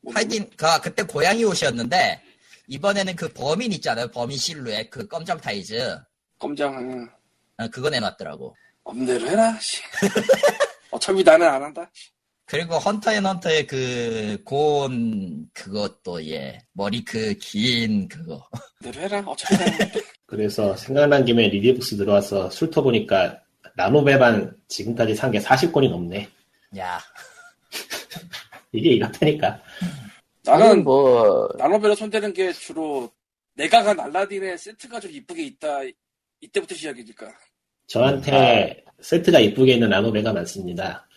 뭐, 0.02 0.14
하여튼 0.14 0.50
그 0.56 0.66
그때 0.82 1.04
고양이 1.04 1.44
옷이었는데 1.44 2.22
이번에는 2.68 3.16
그 3.16 3.30
범인 3.34 3.72
있잖아요. 3.74 4.08
범인 4.12 4.38
실루엣 4.38 4.90
그 4.90 5.08
검정 5.08 5.38
타이즈 5.40 5.98
검장 6.40 7.10
어, 7.58 7.68
그거 7.70 7.90
내놨더라고. 7.90 8.56
맘대로 8.84 9.28
해라. 9.30 9.58
씨. 9.62 9.82
어차피 10.92 11.24
나는 11.24 11.48
안 11.48 11.64
한다. 11.64 11.90
그리고 12.46 12.78
헌터 12.78 13.14
앤 13.14 13.26
헌터의 13.26 13.66
그 13.68 14.42
곤 14.44 15.50
그것도 15.54 16.26
예 16.28 16.60
머리 16.74 17.04
그 17.06 17.34
긴 17.40 18.08
그거 18.10 18.46
맘대로 18.82 19.02
해라. 19.02 19.24
어차피 19.26 19.56
나는. 19.56 19.92
그래서 20.38 20.76
생각난 20.76 21.24
김에 21.26 21.48
리디북스 21.48 21.96
들어와서 21.98 22.48
훑어 22.48 22.82
보니까 22.82 23.40
나노배반 23.76 24.56
지금까지 24.68 25.14
산 25.16 25.32
게 25.32 25.40
40권이 25.40 25.90
넘네. 25.92 26.28
야 26.80 27.00
이게 28.72 28.90
이렇다니까. 28.94 29.62
나는 30.44 30.84
뭐 30.84 31.48
라노벨에 31.58 31.94
손대는 31.96 32.34
게 32.34 32.52
주로 32.52 33.12
내가 33.56 33.84
간 33.84 34.00
알라딘의 34.00 34.58
세트가 34.58 35.00
좀 35.00 35.12
이쁘게 35.12 35.44
있다. 35.44 35.82
이때부터 36.42 36.74
시작이니까. 36.74 37.28
저한테 37.88 38.84
세트가 39.02 39.40
이쁘게 39.40 39.74
있는 39.74 39.90
나노배가 39.90 40.34
많습니다. 40.34 41.08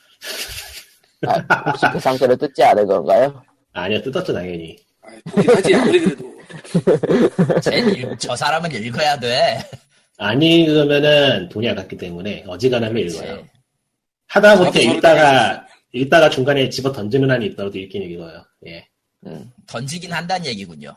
아, 1.27 1.71
혹시 1.71 1.87
그 1.91 1.99
상태로 1.99 2.37
뜯지 2.37 2.63
않은 2.63 2.87
건가요? 2.87 3.43
아니요, 3.73 4.03
뜯었죠, 4.03 4.33
당연히. 4.35 4.77
아, 5.03 5.09
하지 5.55 5.75
아무리 5.75 6.01
그래도. 6.01 6.36
쟤 7.63 7.79
읽- 7.79 8.19
저 8.19 8.35
사람은 8.37 8.71
읽어야 8.73 9.19
돼. 9.19 9.59
아니, 10.19 10.67
그러면은 10.67 11.49
돈이 11.49 11.69
아깝기 11.71 11.97
때문에 11.97 12.45
어지간하면 12.47 12.97
읽어요. 13.09 13.47
하다 14.29 14.57
못해 14.57 14.65
저도 14.65 14.73
저렇게 14.81 14.97
읽다가, 14.97 15.67
읽다가 15.93 16.31
중간에 16.31 16.69
집어 16.69 16.91
던지는 16.93 17.31
한이 17.31 17.47
있더라도 17.47 17.79
읽긴 17.79 18.03
읽어요. 18.03 18.45
예. 18.67 18.89
음. 19.27 19.51
던지긴 19.67 20.13
한다는 20.13 20.47
얘기군요. 20.47 20.97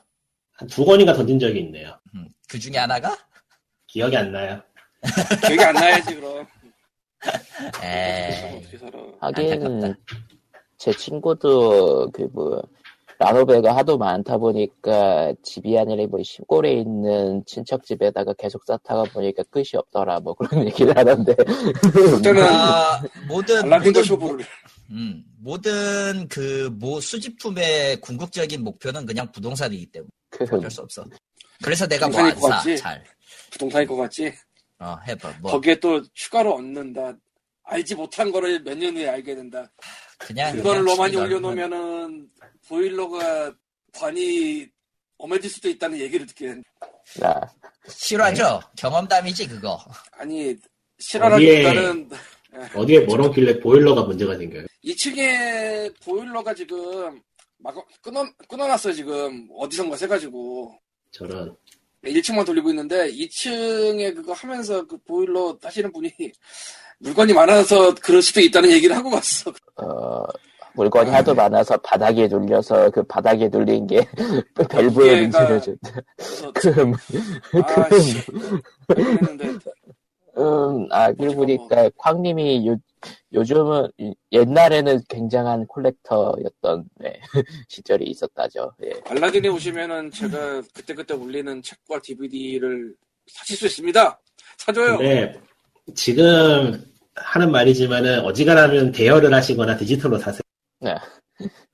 한 0.53 0.67
두 0.67 0.83
권인가 0.85 1.13
던진 1.13 1.39
적이 1.39 1.59
있네요. 1.61 1.97
음, 2.15 2.27
그 2.49 2.59
중에 2.59 2.77
하나가 2.77 3.17
기억이 3.87 4.15
안 4.17 4.31
나요. 4.31 4.61
기억이 5.47 5.63
안 5.63 5.73
나야지 5.73 6.15
그럼. 6.15 6.45
에이. 7.83 8.61
하긴 9.21 9.53
안타깝다. 9.53 9.99
제 10.77 10.91
친구도 10.93 12.09
그 12.11 12.27
뭐 12.33 12.61
라노베가 13.19 13.75
하도 13.75 13.97
많다 13.97 14.37
보니까 14.37 15.33
집이 15.43 15.77
아니라 15.77 16.07
뭐 16.07 16.23
시골에 16.23 16.71
있는 16.73 17.43
친척 17.45 17.83
집에다가 17.83 18.33
계속 18.33 18.63
쌓다가 18.65 19.03
보니까 19.03 19.43
끝이 19.51 19.71
없더라 19.73 20.21
뭐 20.21 20.33
그런 20.35 20.65
얘기를 20.67 20.97
하던데 20.97 21.35
그때는 21.35 22.43
아, 22.43 23.01
모든 23.27 23.67
모든 23.69 24.03
쇼부를. 24.03 24.45
음, 24.91 25.23
모든 25.37 26.27
그모 26.29 27.01
수집품의 27.01 27.99
궁극적인 27.99 28.63
목표는 28.63 29.05
그냥 29.05 29.29
부동산이기 29.33 29.85
때문에 29.87 30.09
그 30.29 30.45
어쩔 30.45 30.71
수 30.71 30.81
없어. 30.81 31.03
그래서 31.61 31.85
내가 31.85 32.07
뭐 32.07 32.17
부동산일 32.23 32.33
안것 32.35 32.49
사. 32.49 32.55
같지? 32.57 32.77
잘. 32.77 33.03
부동산일 33.51 33.87
것 33.87 33.95
같지? 33.97 34.33
어, 34.79 34.95
해봐. 35.07 35.33
뭐 35.41 35.51
거기에 35.51 35.75
또 35.81 36.01
추가로 36.13 36.55
얻는다. 36.55 37.13
알지 37.63 37.95
못한 37.95 38.31
거를 38.31 38.63
몇 38.63 38.75
년 38.77 38.95
후에 38.95 39.09
알게 39.09 39.35
된다. 39.35 39.69
그냥 40.17 40.55
그거를 40.55 40.83
넓으면- 40.85 41.19
올려놓으면은 41.21 42.27
보일러가 42.69 43.51
관이 43.93 44.67
엄해질 45.17 45.49
수도 45.49 45.67
있다는 45.67 45.99
얘기를 45.99 46.25
듣게 46.27 46.47
된. 46.47 46.63
아, 47.23 47.41
실화죠. 47.87 48.61
경험담이지 48.77 49.47
그거. 49.47 49.77
아니 50.11 50.55
실화라기보다는 50.99 52.09
어디에 52.75 53.01
멀었길래 53.05 53.59
보일러가 53.59 54.03
문제가 54.03 54.37
생겨요. 54.37 54.65
2층에 54.85 55.93
보일러가 56.03 56.53
지금 56.53 57.21
막 57.57 57.75
끊어 58.01 58.25
끊어놨어요 58.47 58.93
지금 58.93 59.49
어디선가 59.57 59.97
세가지고 59.97 60.79
저런. 61.11 61.55
1층만 62.05 62.45
돌리고 62.45 62.69
있는데 62.69 63.11
2층에 63.11 64.15
그거 64.15 64.31
하면서 64.31 64.85
그 64.87 64.97
보일러 64.99 65.57
하시는 65.61 65.91
분이 65.91 66.09
물건이 66.99 67.33
많아서 67.33 67.93
그럴 67.95 68.21
수도 68.21 68.39
있다는 68.39 68.71
얘기를 68.71 68.95
하고 68.95 69.09
갔어. 69.09 69.51
어, 69.75 70.23
물건이 70.79 71.11
하도 71.11 71.35
많아서 71.35 71.75
바닥에 71.79 72.29
눌려서 72.29 72.89
그 72.91 73.03
바닥에 73.03 73.49
눌린 73.49 73.85
게 73.85 74.07
밸브에 74.69 75.21
문제를 75.23 75.61
준다. 75.61 75.91
그래서 76.53 76.53
그 76.53 77.61
아씨 77.65 78.17
했는데 78.97 79.49
음, 80.37 80.87
아, 80.91 81.11
그리고 81.11 81.33
뭐. 81.33 81.45
보니까 81.45 81.89
쾅님이 81.97 82.65
요, 82.65 82.77
요즘은, 83.33 83.89
이- 83.97 84.13
옛날에는 84.31 85.01
굉장한 85.09 85.67
콜렉터였던, 85.67 86.85
네, 86.95 87.19
시절이 87.67 88.05
있었다죠. 88.05 88.71
예. 88.85 88.93
알라딘에 89.05 89.49
오시면은 89.49 90.11
제가 90.11 90.61
그때그때 90.73 91.13
올리는 91.13 91.61
책과 91.61 91.99
DVD를 92.01 92.93
사실 93.27 93.57
수 93.57 93.65
있습니다. 93.65 94.17
사줘요. 94.57 94.97
근데 94.97 95.37
지금 95.93 96.81
하는 97.15 97.51
말이지만은 97.51 98.21
어지간하면 98.21 98.93
대여를 98.93 99.33
하시거나 99.33 99.75
디지털로 99.75 100.17
사세요. 100.19 100.39
네. 100.81 100.95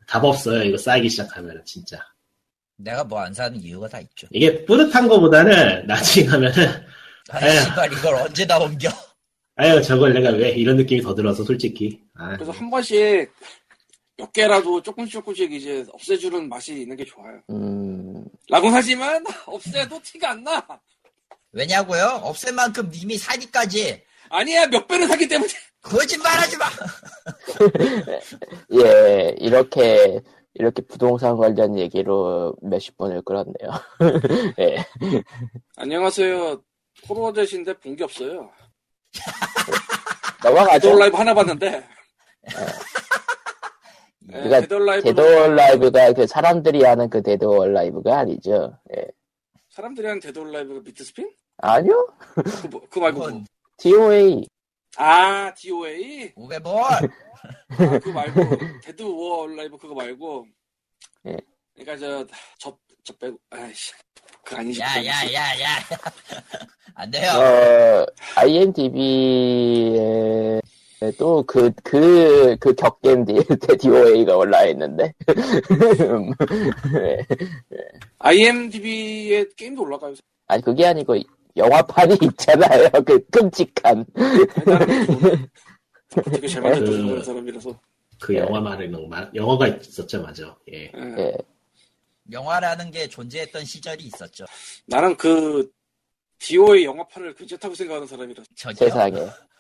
답 0.07 0.23
없어요. 0.23 0.63
이거 0.63 0.77
쌓이기 0.77 1.09
시작하면 1.09 1.61
진짜. 1.65 1.97
내가 2.77 3.03
뭐 3.03 3.19
안 3.21 3.33
사는 3.33 3.59
이유가 3.59 3.87
다 3.87 3.99
있죠. 4.01 4.27
이게 4.31 4.65
뿌듯한 4.65 5.07
거보다는 5.07 5.87
나중에 5.87 6.25
가면은 6.25 6.53
아, 7.29 7.39
에휴. 7.47 7.61
씨발 7.61 7.93
이걸 7.93 8.15
언제 8.15 8.45
다 8.45 8.59
옮겨? 8.59 8.89
아유 9.55 9.81
저걸 9.81 10.13
내가 10.13 10.29
왜 10.31 10.49
이런 10.51 10.75
느낌이 10.75 11.01
더 11.01 11.15
들어서 11.15 11.43
솔직히. 11.43 12.01
아, 12.15 12.33
그래서 12.35 12.51
한 12.51 12.69
번씩 12.69 13.31
몇 14.17 14.31
개라도 14.33 14.81
조금씩 14.81 15.13
조금씩 15.13 15.51
이제 15.53 15.85
없애주는 15.93 16.47
맛이 16.49 16.81
있는 16.81 16.95
게 16.97 17.05
좋아요. 17.05 17.41
음, 17.49 18.25
라고 18.49 18.67
하지만 18.69 19.23
없애도 19.45 20.01
티가 20.03 20.31
안 20.31 20.43
나. 20.43 20.65
왜냐고요? 21.53 22.19
없앨 22.23 22.53
만큼 22.53 22.91
이미 22.93 23.17
사니까지. 23.17 24.03
아니야 24.29 24.67
몇 24.67 24.85
배는 24.87 25.07
사기 25.07 25.27
때문에. 25.27 25.51
거짓말하지 25.89 26.57
마. 26.57 26.65
예, 28.83 29.35
이렇게, 29.37 30.19
이렇게 30.55 30.81
부동산 30.81 31.37
관련 31.37 31.77
얘기로 31.77 32.55
몇십 32.61 32.97
분을 32.97 33.21
끌었네요. 33.21 33.69
예. 34.59 34.83
안녕하세요. 35.77 36.61
포로제신데 37.07 37.73
본 37.79 37.95
게 37.95 38.03
없어요. 38.03 38.49
넘어가죠. 40.43 40.89
데드 40.89 40.99
라이브 40.99 41.17
하나 41.17 41.33
봤는데. 41.33 41.69
네, 44.27 44.33
그러니까 44.43 44.61
데드 44.61 44.73
라이브 44.73 45.21
올 45.21 45.55
라이브가 45.55 46.13
그 46.13 46.25
사람들이 46.27 46.83
하는 46.83 47.09
그 47.09 47.21
데드 47.21 47.45
올 47.45 47.73
라이브가 47.73 48.19
아니죠. 48.19 48.77
예. 48.97 49.05
사람들이 49.69 50.07
하는 50.07 50.19
데드 50.19 50.39
라이브가 50.39 50.81
비트스핀? 50.83 51.29
아니요? 51.57 52.07
그, 52.33 52.67
뭐- 52.67 52.81
그거 52.81 53.01
말고 53.01 53.19
뭐. 53.19 53.27
그건 53.27 53.45
DOA. 53.77 54.47
아 54.97 55.53
DOA? 55.53 56.33
오게볼. 56.35 56.83
아, 56.83 56.99
그거 57.99 58.11
말고 58.11 58.41
데드 58.83 59.01
워 59.03 59.47
라이브 59.47 59.77
그거 59.77 59.93
말고 59.95 60.45
예. 61.27 61.37
그러니까 61.75 61.97
저 61.97 62.25
저 62.59 62.77
저 63.05 63.13
빼고 63.17 63.37
아이씨 63.51 63.93
그 64.43 64.55
아니지. 64.55 64.81
야 64.81 64.97
야 64.97 65.13
야 65.29 65.53
야 65.61 65.77
안 66.95 67.11
돼요. 67.11 67.29
어, 67.33 68.05
IMDb에 68.35 70.61
또 71.19 71.43
그, 71.43 71.69
그, 71.83 72.55
그 72.59 72.73
격겜 72.73 73.25
DOA가 73.79 74.37
올라와 74.37 74.65
있는데. 74.67 75.13
음, 75.99 76.31
네. 76.93 77.25
IMDb에 78.19 79.45
게임도 79.57 79.81
올라가요. 79.83 80.15
아니, 80.47 80.61
그게 80.63 80.85
아니고, 80.85 81.17
영화판이 81.57 82.17
있잖아요. 82.21 82.89
그 83.05 83.25
끔찍한. 83.27 84.05
되게 86.31 86.47
잘 86.47 86.61
만든 86.61 86.85
그- 87.15 87.23
사람이라서. 87.23 87.79
그 88.19 88.33
예. 88.35 88.39
영화 88.39 88.61
말에는 88.61 89.09
마- 89.09 89.29
영화가 89.33 89.67
있었죠, 89.67 90.21
맞아. 90.21 90.55
예. 90.71 90.83
예. 90.85 91.15
예. 91.17 91.33
영화라는 92.31 92.89
게 92.91 93.07
존재했던 93.07 93.65
시절이 93.65 94.03
있었죠. 94.05 94.45
나는 94.87 95.15
그 95.17 95.69
디오의 96.39 96.85
영화판을 96.85 97.33
괜찮다고 97.35 97.75
생각하는 97.75 98.07
사람이라서. 98.07 98.47
저기요. 98.55 98.77
세상에. 98.89 99.19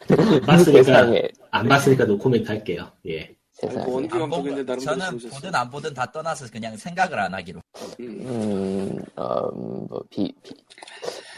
안 0.09 0.41
봤으니까 0.41 0.83
세상에. 0.83 1.27
안 1.51 1.67
봤으니까 1.67 2.05
노코멘트 2.05 2.47
할게요. 2.47 2.91
예. 3.07 3.35
세상에. 3.55 3.83
아이고, 3.83 3.93
원기 3.93 4.13
안 4.13 4.19
감독인데 4.19 4.65
나름 4.65 4.83
저는 4.83 5.05
재밌었어. 5.05 5.35
보든 5.35 5.55
안 5.55 5.69
보든 5.69 5.93
다 5.93 6.11
떠나서 6.11 6.49
그냥 6.51 6.75
생각을 6.75 7.17
안 7.19 7.33
하기로. 7.33 7.61
음. 8.01 8.21
음, 8.25 9.03
어, 9.15 9.47
음, 9.49 9.87
뭐, 9.87 10.03
비, 10.09 10.33
비, 10.43 10.53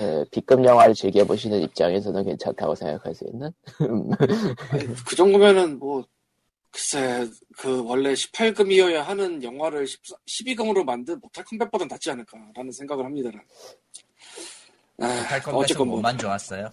어, 0.01 0.25
B급 0.31 0.63
영화를 0.65 0.95
즐겨 0.95 1.23
보시는 1.23 1.61
입장에서는 1.61 2.23
괜찮다고 2.23 2.73
생각할 2.73 3.13
수 3.13 3.25
있는? 3.25 3.51
음, 3.81 4.09
아니, 4.71 4.87
그 5.05 5.15
정도면은 5.15 5.77
뭐 5.77 6.03
글쎄 6.71 7.27
그 7.57 7.83
원래 7.85 8.13
18금이어야 8.13 8.97
하는 8.97 9.41
영화를 9.43 9.85
12금으로 9.85 10.83
만든 10.83 11.19
모탈 11.19 11.43
컴뱃보단 11.45 11.87
낫지 11.87 12.11
않을까라는 12.11 12.71
생각을 12.71 13.05
합니다. 13.05 13.31
난. 13.31 13.41
아, 14.99 15.05
할 15.05 15.41
컴뱃은 15.41 15.63
어쨌건 15.63 15.87
뭐 15.87 15.97
뭐만 15.97 16.17
좋았어요. 16.17 16.71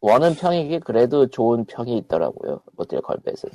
원은 0.00 0.36
평이게 0.36 0.80
그래도 0.80 1.28
좋은 1.28 1.64
평이 1.64 1.96
있더라고요. 1.98 2.62
모델 2.76 3.00
걸벳은. 3.00 3.50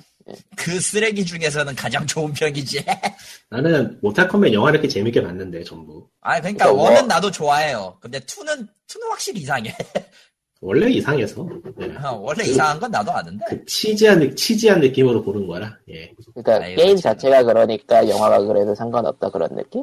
그 0.58 0.80
쓰레기 0.80 1.26
중에서는 1.26 1.74
가장 1.76 2.06
좋은 2.06 2.34
편이지. 2.34 2.84
나는 3.50 3.98
모탈 4.02 4.28
컴뱃 4.28 4.52
영화를 4.54 4.76
이렇게 4.80 4.88
재밌게 4.90 5.22
봤는데 5.24 5.64
전부. 5.64 6.08
아 6.22 6.40
그러니까 6.42 6.66
그러니까 6.66 6.84
one은 6.84 6.98
one- 7.02 7.08
나도 7.08 7.32
좋아해요. 7.32 7.98
근데 8.02 8.20
two는 8.22 8.68
two는 8.88 9.08
확실히 9.10 9.42
이상해. 9.42 9.74
원래 10.60 10.90
이상해서. 10.90 11.46
예. 11.82 11.94
어, 12.06 12.14
원래 12.22 12.44
이상한 12.46 12.80
건 12.80 12.90
나도 12.92 13.12
아는데. 13.12 13.44
그 13.50 13.66
cheesy한 13.66 14.20
느- 14.20 14.36
cheesy한 14.36 14.80
느낌으로 14.80 15.22
보는 15.22 15.46
거라. 15.46 15.78
예. 15.90 16.14
그러니까 16.34 16.66
아이고, 16.66 16.82
게임 16.82 16.96
참. 16.98 17.14
자체가 17.14 17.44
그러니까 17.44 18.08
영화가 18.08 18.40
그래도 18.46 18.74
상관없다 18.74 19.30
그런 19.30 19.54
느낌? 19.56 19.82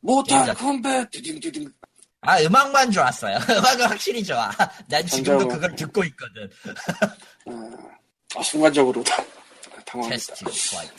모탈 0.00 0.44
진짜. 0.46 0.54
컴뱃 0.54 1.10
디딩디딩 1.10 1.68
아 2.26 2.40
음악만 2.40 2.90
좋았어요. 2.90 3.36
음악은 3.50 3.86
확실히 3.86 4.24
좋아. 4.24 4.50
난 4.88 5.06
지금도. 5.06 5.48
그걸 5.48 5.74
듣고 5.76 6.02
있거든. 6.04 6.50
아, 7.46 7.70
아, 8.36 8.42
순간적으로 8.42 9.02
당황했다. 9.84 10.34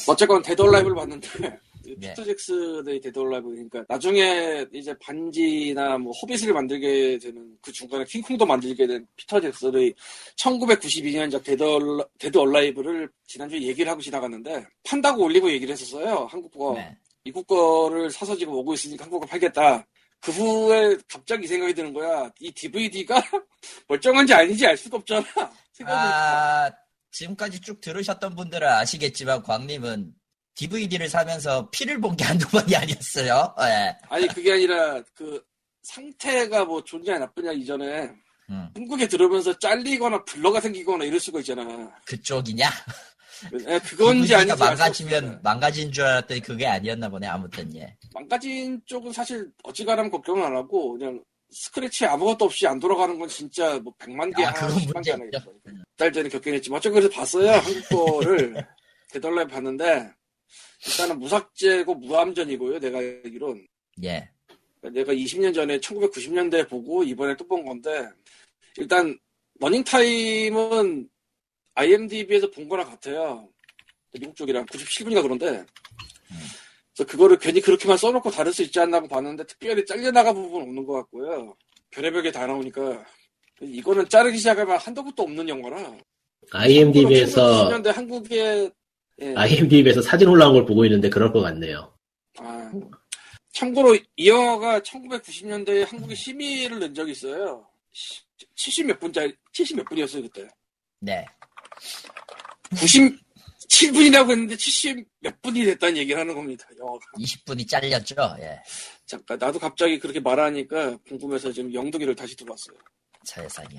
어쨌건 0.07 0.41
데드 0.41 0.61
얼라이브를 0.61 0.95
봤는데 0.95 1.29
네. 1.39 1.59
피터 2.15 2.23
잭슨의 2.23 2.99
데드 3.01 3.19
얼라이브 3.19 3.49
그러니까 3.49 3.85
나중에 3.87 4.65
이제 4.73 4.95
반지나 4.99 5.97
뭐 5.97 6.11
호빗을 6.13 6.53
만들게 6.53 7.17
되는 7.19 7.57
그 7.61 7.71
중간에 7.71 8.03
킹콩도 8.05 8.45
만들게 8.45 8.87
된 8.87 9.05
피터 9.15 9.39
잭슨의 9.41 9.93
1992년작 10.35 11.43
데드, 11.43 11.63
얼라, 11.63 12.05
데드 12.17 12.37
얼라이브를 12.37 13.09
지난주에 13.27 13.61
얘기를 13.61 13.91
하고 13.91 14.01
지나갔는데 14.01 14.65
판다고 14.83 15.23
올리고 15.23 15.51
얘기를 15.51 15.73
했었어요 15.73 16.27
한국어 16.29 16.73
네. 16.75 16.97
미국 17.23 17.47
거를 17.47 18.09
사서 18.09 18.35
지금 18.35 18.53
오고 18.53 18.73
있으니까 18.73 19.05
한국어 19.05 19.25
팔겠다 19.25 19.85
그 20.25 20.31
후에 20.31 20.97
갑자기 21.07 21.45
이 21.45 21.47
생각이 21.47 21.73
드는 21.73 21.93
거야 21.93 22.29
이 22.39 22.51
DVD가 22.51 23.15
멀쩡한지 23.87 24.33
아닌지 24.33 24.65
알 24.65 24.75
수가 24.75 24.97
없잖아 24.97 25.23
아 25.85 26.71
지금까지 27.11 27.61
쭉 27.61 27.79
들으셨던 27.79 28.35
분들은 28.35 28.67
아시겠지만 28.67 29.43
광님은 29.43 30.11
DVD를 30.55 31.09
사면서 31.09 31.69
피를 31.69 31.99
본 31.99 32.15
게 32.15 32.23
한두 32.23 32.47
번이 32.49 32.75
아니었어요. 32.75 33.55
예. 33.61 33.95
아니 34.09 34.27
그게 34.27 34.53
아니라 34.53 35.01
그 35.13 35.43
상태가 35.83 36.63
뭐 36.65 36.81
좋냐 36.83 37.17
나쁘냐 37.19 37.51
이전에 37.51 38.09
음, 38.49 38.69
한국에 38.75 39.07
들어오면서 39.07 39.57
잘리거나 39.59 40.23
블러가 40.23 40.61
생기거나 40.61 41.03
이럴 41.05 41.19
수가 41.19 41.39
있잖아. 41.39 41.63
그쪽이냐? 42.05 42.69
예, 43.67 43.79
그건지 43.79 44.33
알수 44.35 44.55
망가지면. 44.57 45.39
망가진 45.43 45.91
줄 45.91 46.03
알았더니 46.05 46.41
그게 46.41 46.65
아니었나 46.65 47.09
보네. 47.09 47.27
아무튼 47.27 47.73
예. 47.75 47.95
망가진 48.13 48.81
쪽은 48.85 49.11
사실 49.13 49.49
어지간하면 49.63 50.11
걱정은 50.11 50.43
안 50.43 50.55
하고 50.55 50.93
그냥 50.93 51.23
스크래치 51.51 52.05
아무것도 52.05 52.45
없이 52.45 52.67
안 52.67 52.79
돌아가는 52.79 53.17
건 53.17 53.27
진짜 53.29 53.79
뭐 53.79 53.93
100만 53.99 54.35
개, 54.35 54.43
아, 54.43 54.49
하나, 54.51 54.67
10만 54.75 55.03
개 55.03 55.15
문제죠. 55.15 55.39
하나겠죠. 55.39 55.53
달 55.95 56.11
전에 56.11 56.29
겪긴 56.29 56.53
했지만 56.55 56.77
어쨌든 56.77 56.99
그래서 56.99 57.15
봤어요. 57.15 57.49
한국 57.59 57.89
거를 57.89 58.65
되돌려 59.11 59.47
봤는데 59.47 60.11
일단은 60.87 61.19
무삭제고 61.19 61.95
무함전이고요. 61.95 62.79
내가 62.79 62.97
알기론 62.99 63.65
예. 64.03 64.29
내가 64.81 65.13
20년 65.13 65.53
전에 65.53 65.79
1990년대 65.79 66.69
보고 66.69 67.03
이번에 67.03 67.35
또 67.37 67.45
본 67.47 67.65
건데 67.65 68.07
일단 68.77 69.17
러닝 69.59 69.83
타임은 69.83 71.09
IMDb에서 71.75 72.49
본 72.51 72.67
거랑 72.67 72.89
같아요. 72.89 73.47
미국 74.13 74.35
쪽이랑 74.35 74.65
97분인가 74.65 75.21
그런데 75.21 75.65
그래서 76.95 77.09
그거를 77.11 77.37
괜히 77.37 77.59
그렇게만 77.59 77.97
써놓고 77.97 78.31
다를 78.31 78.53
수 78.53 78.63
있지 78.63 78.79
않나 78.79 79.01
고 79.01 79.07
봤는데 79.07 79.45
특별히 79.45 79.85
잘려나가 79.85 80.31
부분 80.33 80.61
없는 80.61 80.85
것 80.85 80.93
같고요. 80.93 81.55
별의별 81.91 82.23
게 82.23 82.31
다 82.31 82.47
나오니까 82.47 83.05
이거는 83.61 84.07
자르기 84.09 84.37
시작하면 84.37 84.77
한도 84.77 85.03
끝도 85.03 85.23
없는 85.23 85.47
영화라. 85.49 85.97
IMDb에서 86.51 87.69
1990년대 87.69 87.93
한국의 87.93 88.71
예. 89.21 89.33
IMDb에서 89.35 90.01
사진 90.01 90.27
올라온 90.27 90.53
걸 90.53 90.65
보고 90.65 90.83
있는데 90.85 91.09
그럴 91.09 91.31
것 91.31 91.41
같네요. 91.41 91.93
아, 92.37 92.71
참고로 93.53 93.95
이 94.17 94.27
영화가 94.27 94.81
1990년대에 94.81 95.87
한국에 95.87 96.15
심의를 96.15 96.79
낸 96.79 96.93
적이 96.93 97.11
있어요. 97.11 97.65
70 98.55 98.87
몇 98.87 98.99
분짜리, 98.99 99.33
70 99.53 99.77
몇 99.77 99.85
분이었어요, 99.85 100.23
그때. 100.23 100.47
네. 100.99 101.25
97분이라고 102.71 104.31
했는데 104.31 104.55
70 104.55 105.07
몇 105.19 105.41
분이 105.41 105.63
됐다는 105.65 105.97
얘기를 105.97 106.19
하는 106.19 106.33
겁니다, 106.35 106.65
영화가. 106.79 106.99
20분이 107.17 107.67
잘렸죠. 107.69 108.15
예. 108.39 108.59
잠깐, 109.05 109.37
나도 109.37 109.59
갑자기 109.59 109.99
그렇게 109.99 110.19
말하니까 110.19 110.97
궁금해서 111.07 111.51
지금 111.51 111.73
영덕이를 111.73 112.15
다시 112.15 112.35
들어왔어요. 112.35 112.77
세상에. 113.23 113.77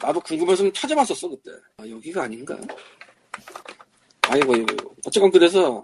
나도 0.00 0.20
궁금해서 0.20 0.62
좀 0.64 0.72
찾아봤었어, 0.72 1.28
그때. 1.28 1.50
아, 1.78 1.88
여기가 1.88 2.24
아닌가? 2.24 2.56
아이고, 4.22 4.54
아이고. 4.54 4.94
어쨌건 5.06 5.30
그래서 5.30 5.82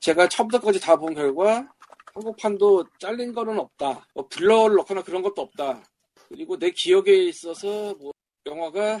제가 0.00 0.28
처음부터까지 0.28 0.80
다 0.80 0.96
본 0.96 1.14
결과 1.14 1.66
한국판도 2.14 2.84
잘린 2.98 3.32
거는 3.32 3.58
없다. 3.58 4.06
뭐 4.14 4.28
블러를 4.28 4.76
넣거나 4.76 5.02
그런 5.02 5.22
것도 5.22 5.40
없다. 5.42 5.82
그리고 6.28 6.58
내 6.58 6.70
기억에 6.70 7.10
있어서 7.14 7.94
뭐 7.94 8.12
영화가 8.46 9.00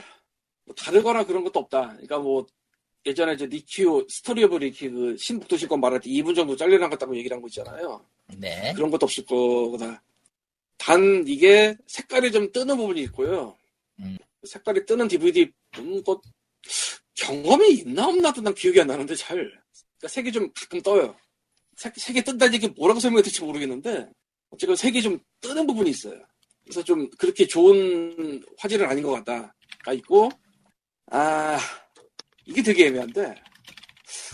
뭐 0.72 0.74
다르거나 0.74 1.24
그런 1.24 1.44
것도 1.44 1.60
없다. 1.60 1.88
그러니까 1.92 2.18
뭐 2.18 2.46
예전에 3.04 3.34
이제 3.34 3.46
리키오 3.46 4.06
스토리 4.08 4.44
오브 4.44 4.56
리키 4.56 4.88
그 4.90 5.16
실사 5.18 5.35
북두신권 5.35 5.80
말할 5.80 6.00
때 6.00 6.08
2분 6.10 6.34
정도 6.34 6.56
잘려나갔다고 6.56 7.16
얘기를 7.16 7.34
한 7.34 7.42
거 7.42 7.48
있잖아요. 7.48 8.04
네. 8.38 8.72
그런 8.74 8.90
것도 8.90 9.04
없을 9.06 9.24
거다. 9.26 10.02
단 10.78 11.24
이게 11.26 11.76
색깔이 11.86 12.32
좀 12.32 12.50
뜨는 12.50 12.76
부분이 12.76 13.02
있고요. 13.02 13.56
음. 14.00 14.16
색깔이 14.44 14.86
뜨는 14.86 15.08
DVD 15.08 15.50
본것 15.72 16.22
경험이 17.14 17.72
있나 17.74 18.06
없나도 18.08 18.40
난 18.40 18.54
기억이 18.54 18.80
안 18.80 18.86
나는데 18.88 19.14
잘 19.14 19.36
그러니까 19.36 20.08
색이 20.08 20.32
좀 20.32 20.50
가끔 20.54 20.80
떠요. 20.80 21.14
색, 21.76 21.94
색이 21.96 22.22
뜬다는 22.22 22.54
얘기 22.54 22.68
뭐라고 22.68 23.00
설명해야 23.00 23.22
될지 23.22 23.42
모르겠는데 23.42 24.08
어쨌든 24.50 24.76
색이 24.76 25.02
좀 25.02 25.18
뜨는 25.40 25.66
부분이 25.66 25.90
있어요. 25.90 26.20
그래서 26.64 26.82
좀 26.82 27.08
그렇게 27.18 27.46
좋은 27.46 28.42
화질은 28.58 28.86
아닌 28.86 29.02
것 29.02 29.10
같다가 29.12 29.92
있고 29.94 30.30
아 31.14 31.58
이게 32.46 32.62
되게 32.62 32.86
애매한데 32.86 33.34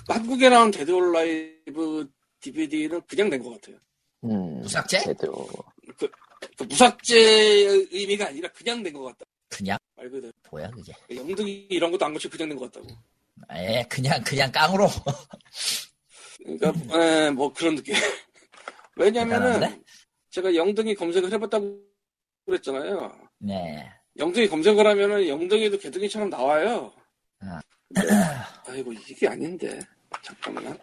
한국에 0.09 0.49
나온 0.49 0.71
데드 0.71 0.91
얼라이브 0.93 2.09
DVD는 2.41 3.03
그냥 3.09 3.29
낸 3.31 3.43
것 3.43 3.51
같아요. 3.51 3.77
음, 4.25 4.61
무삭제? 4.61 5.03
그래도, 5.03 5.49
그 5.99 6.09
무삭제의 6.65 7.89
의미가 7.91 8.29
아니라 8.29 8.49
그냥 8.53 8.83
낸 8.83 8.93
것 8.93 9.03
같다. 9.03 9.25
그냥 9.49 9.77
말 9.97 10.09
그대로. 10.09 10.33
뭐야 10.51 10.71
그게? 10.71 10.93
영등위 11.11 11.67
이런 11.71 11.91
것도 11.91 12.05
안 12.05 12.13
고치고 12.13 12.33
그냥 12.33 12.49
낸 12.51 12.59
것 12.59 12.71
같다고. 12.73 12.95
예, 13.57 13.85
그냥 13.89 14.23
그냥 14.23 14.51
깡으로. 14.53 14.89
그러니까 16.39 16.73
에, 17.01 17.31
뭐 17.31 17.53
그런 17.53 17.75
느낌. 17.75 17.95
왜냐면은 18.97 19.55
대단한데? 19.55 19.83
제가 20.31 20.55
영등위 20.55 20.95
검색을 20.95 21.33
해봤다고 21.33 21.81
그랬잖아요. 22.47 23.19
네. 23.39 23.93
영등위 24.19 24.49
검색을 24.49 24.87
하면은 24.87 25.29
영등위도 25.29 25.79
게등위처럼 25.79 26.31
나와요. 26.31 26.93
아. 27.41 27.61
아이고 28.67 28.93
이게 28.93 29.29
아닌데 29.29 29.81
잠깐만. 30.23 30.79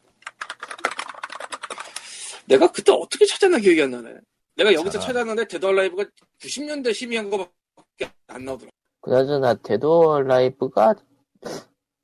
내가 2.47 2.71
그때 2.71 2.91
어떻게 2.91 3.25
찾았나 3.25 3.57
기억이 3.59 3.81
안 3.81 3.91
나네. 3.91 4.15
내가 4.55 4.73
여기서 4.73 4.99
자. 4.99 5.07
찾았는데 5.07 5.47
데드 5.47 5.65
얼라이브가 5.65 6.05
90년대 6.39 6.93
심의한 6.93 7.29
거밖에 7.29 8.09
안 8.27 8.45
나오더라. 8.45 8.71
그나저나 9.01 9.55
데드 9.55 9.85
얼라이브가 9.85 10.95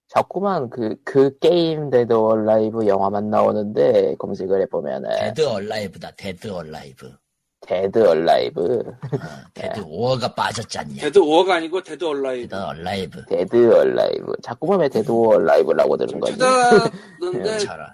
자꾸만 0.08 0.70
그, 0.70 0.98
그 1.06 1.38
게임 1.40 1.90
데드 1.90 2.12
올 2.14 2.46
라이브 2.46 2.86
영화만 2.86 3.30
나오는데 3.30 4.16
검색을 4.18 4.62
해보면은 4.64 5.10
데드 5.10 5.48
얼 5.48 5.68
라이브다. 5.68 6.12
데드 6.12 6.50
얼 6.50 6.70
라이브. 6.72 7.16
데드 7.62 8.00
올 8.00 8.26
라이브 8.26 8.62
어, 8.80 8.98
데드 9.54 9.82
오어가 9.86 10.34
빠졌잖냐. 10.34 11.02
데드 11.02 11.20
5가 11.20 11.52
아니고 11.52 11.82
데드 11.82 12.04
얼라이브. 12.04 12.48
데드 12.48 12.56
얼라이브. 12.56 13.26
데드 13.28 13.56
올 13.56 13.94
라이브 13.96 14.34
자꾸만 14.42 14.80
왜 14.80 14.90
데드 14.90 15.12
올 15.12 15.46
라이브라고 15.46 15.96
들은 15.98 16.20
거지? 16.20 16.38
찾았는데 16.38 17.60
저런. 17.60 17.88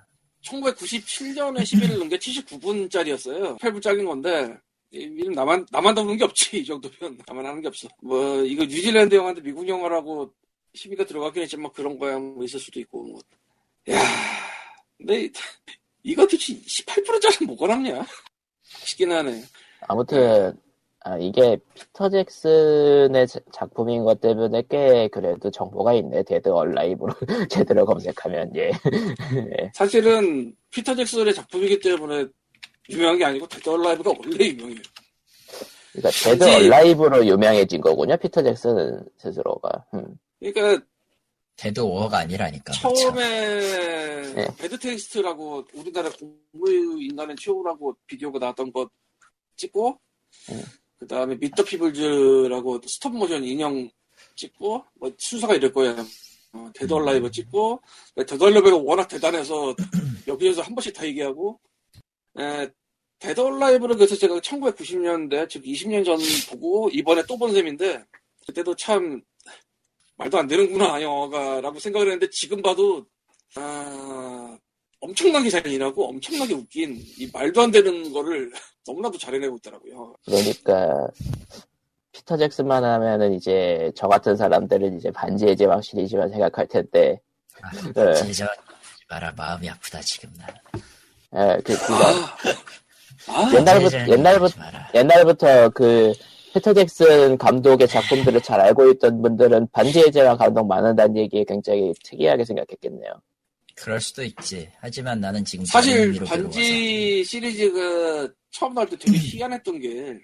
1997년에 0.44 1.60
11일 1.62 1.98
넘게 2.00 2.18
79분짜리였어요. 2.18 3.60
8분 3.60 3.82
잘린 3.82 4.06
건데 4.06 4.58
이- 4.92 5.00
이름 5.00 5.34
나만 5.34 5.66
나만 5.72 5.94
담는 5.94 6.16
게 6.18 6.24
없지 6.24 6.60
이 6.60 6.66
정도면 6.66 7.20
나만 7.28 7.46
하는 7.46 7.62
게 7.62 7.68
없어. 7.68 7.90
뭐 8.02 8.42
이거 8.44 8.64
뉴질랜드 8.64 9.16
영화인데 9.16 9.42
미국 9.42 9.68
영화라고 9.68 10.32
시비가 10.74 11.04
들어가긴 11.06 11.44
했지만 11.44 11.72
그런 11.74 12.00
거야 12.00 12.18
뭐 12.18 12.44
있을 12.46 12.60
수도 12.60 12.80
있고 12.80 13.04
뭐. 13.04 13.20
야, 13.90 14.00
근데 14.98 15.24
이- 15.26 15.32
이거 16.04 16.22
도대체 16.24 16.54
18분짜리 16.54 17.46
뭐가 17.46 17.68
남냐? 17.68 18.06
싶긴 18.88 19.12
하네. 19.12 19.44
아무튼 19.88 20.54
아, 21.02 21.18
이게 21.18 21.58
피터 21.74 22.10
잭슨의 22.10 23.28
자- 23.28 23.40
작품인 23.54 24.04
것 24.04 24.20
때문에 24.20 24.64
꽤 24.70 25.08
그래도 25.10 25.50
정보가 25.52 25.94
있네 25.94 26.24
데드 26.24 26.50
얼라이브로 26.50 27.14
제대로 27.50 27.86
검색하면 27.86 28.52
예. 28.56 28.72
예. 29.62 29.72
사실은 29.74 30.54
피터 30.72 30.96
잭슨의 30.96 31.34
작품이기 31.34 31.80
때문에 31.80 32.26
유명한 32.90 33.18
게 33.18 33.26
아니고 33.26 33.48
데드 33.48 33.70
얼라이브가 33.70 34.12
원래 34.20 34.46
유명해요. 34.48 34.80
그러니까 35.94 36.10
데드 36.24 36.40
단지- 36.40 36.56
얼라이브로 36.66 37.26
유명해진 37.26 37.82
거군요 37.82 38.18
피터 38.18 38.44
잭슨 38.44 39.00
스스로가. 39.18 39.86
음. 39.94 40.18
그러니까 40.40 40.84
데드 41.56 41.80
오어가 41.80 42.20
아니라니까. 42.20 42.72
처음에 42.74 44.07
네. 44.38 44.46
배드 44.56 44.78
테이스트라고 44.78 45.66
우리나라 45.74 46.12
고무 46.12 47.02
인간의 47.02 47.36
최후라고 47.38 47.98
비디오가 48.06 48.38
나왔던 48.38 48.72
거 48.72 48.88
찍고 49.56 50.00
음. 50.52 50.64
그 51.00 51.08
다음에 51.08 51.36
미트 51.40 51.55
더 51.55 51.64
피블즈라고 51.64 52.80
스톱 52.86 53.16
모션 53.16 53.44
인형 53.44 53.90
찍고 54.36 54.86
뭐 54.94 55.12
순서가 55.18 55.56
이럴 55.56 55.74
거예요. 55.74 55.96
어, 56.54 56.70
데드 56.76 56.94
음. 56.94 57.00
얼라이브 57.00 57.32
찍고 57.32 57.82
데드 58.16 58.44
얼라이브가 58.44 58.78
워낙 58.78 59.08
대단해서 59.08 59.76
여기에서 60.28 60.62
한 60.62 60.76
번씩 60.76 60.94
다 60.94 61.04
얘기하고 61.08 61.60
에, 62.40 62.70
데드 63.18 63.40
얼라이브를 63.42 63.96
그래서 63.96 64.16
제가 64.16 64.38
1990년대 64.38 65.50
즉 65.50 65.64
20년 65.64 66.06
전 66.06 66.20
보고 66.52 66.90
이번에 66.90 67.24
또 67.28 67.38
본 67.38 67.54
셈인데 67.54 68.06
그때도 68.46 68.76
참 68.76 69.20
말도 70.18 70.38
안 70.38 70.46
되는구나 70.46 71.02
영화가라고 71.02 71.80
생각을 71.80 72.08
했는데 72.08 72.30
지금 72.32 72.62
봐도 72.62 73.08
아 73.56 74.58
엄청나게 75.00 75.50
잔인하고 75.50 76.10
엄청나게 76.10 76.54
웃긴 76.54 76.98
이 77.18 77.30
말도 77.32 77.62
안 77.62 77.72
되는 77.72 78.12
거를 78.12 78.52
너무나도 78.86 79.18
잘 79.18 79.36
해내고 79.36 79.58
있더라고요. 79.58 80.16
그러니까 80.26 81.08
피터 82.12 82.38
잭슨만 82.38 82.84
하면은 82.84 83.34
이제 83.34 83.92
저 83.96 84.08
같은 84.08 84.36
사람들은 84.36 84.98
이제 84.98 85.12
반지의 85.12 85.56
제왕 85.56 85.82
시리즈만 85.82 86.30
생각할 86.30 86.68
텐데 86.68 87.20
네. 87.94 88.14
진짜 88.14 88.48
마라 89.10 89.34
마음이 89.36 89.70
아프다 89.70 90.00
지금 90.02 90.30
나. 90.38 90.48
예, 91.36 91.62
그, 91.62 91.74
아, 93.28 93.52
옛날부터 93.54 93.90
제자는 93.90 94.14
옛날부터 94.14 94.46
하지 94.46 94.60
마라. 94.60 94.92
옛날부터 94.96 95.70
그 95.70 96.14
피터 96.54 96.74
잭슨 96.74 97.38
감독의 97.38 97.88
작품들을 97.88 98.42
잘 98.42 98.60
알고 98.62 98.90
있던 98.92 99.22
분들은 99.22 99.68
반지의 99.72 100.12
제왕 100.12 100.38
감독 100.38 100.66
많은다는 100.66 101.18
얘기에 101.18 101.44
굉장히 101.44 101.94
특이하게 102.04 102.46
생각했겠네요. 102.46 103.12
그럴 103.80 104.02
수도 104.02 104.24
있지. 104.24 104.70
하지만 104.80 105.20
나는 105.20 105.46
지금 105.46 105.64
사실 105.66 106.14
반지 106.26 107.24
시리즈가 107.24 108.28
처음 108.52 108.74
나올 108.74 108.90
때 108.90 108.98
되게 108.98 109.18
희한했던 109.18 109.80
게 109.80 110.20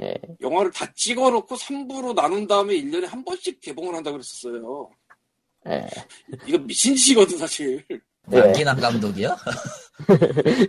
예, 0.00 0.14
영화를 0.40 0.70
다 0.72 0.90
찍어놓고 0.94 1.56
3부로 1.56 2.14
나눈 2.14 2.46
다음에 2.46 2.74
1년에 2.74 3.06
한 3.06 3.24
번씩 3.24 3.60
개봉을 3.60 3.94
한다고 3.94 4.18
그랬었어요. 4.18 4.90
예, 5.68 5.86
이거 6.46 6.58
미친 6.58 6.94
짓이거든 6.94 7.38
사실. 7.38 7.84
예. 8.32 8.38
남기남 8.38 8.78
감독이요? 8.80 9.36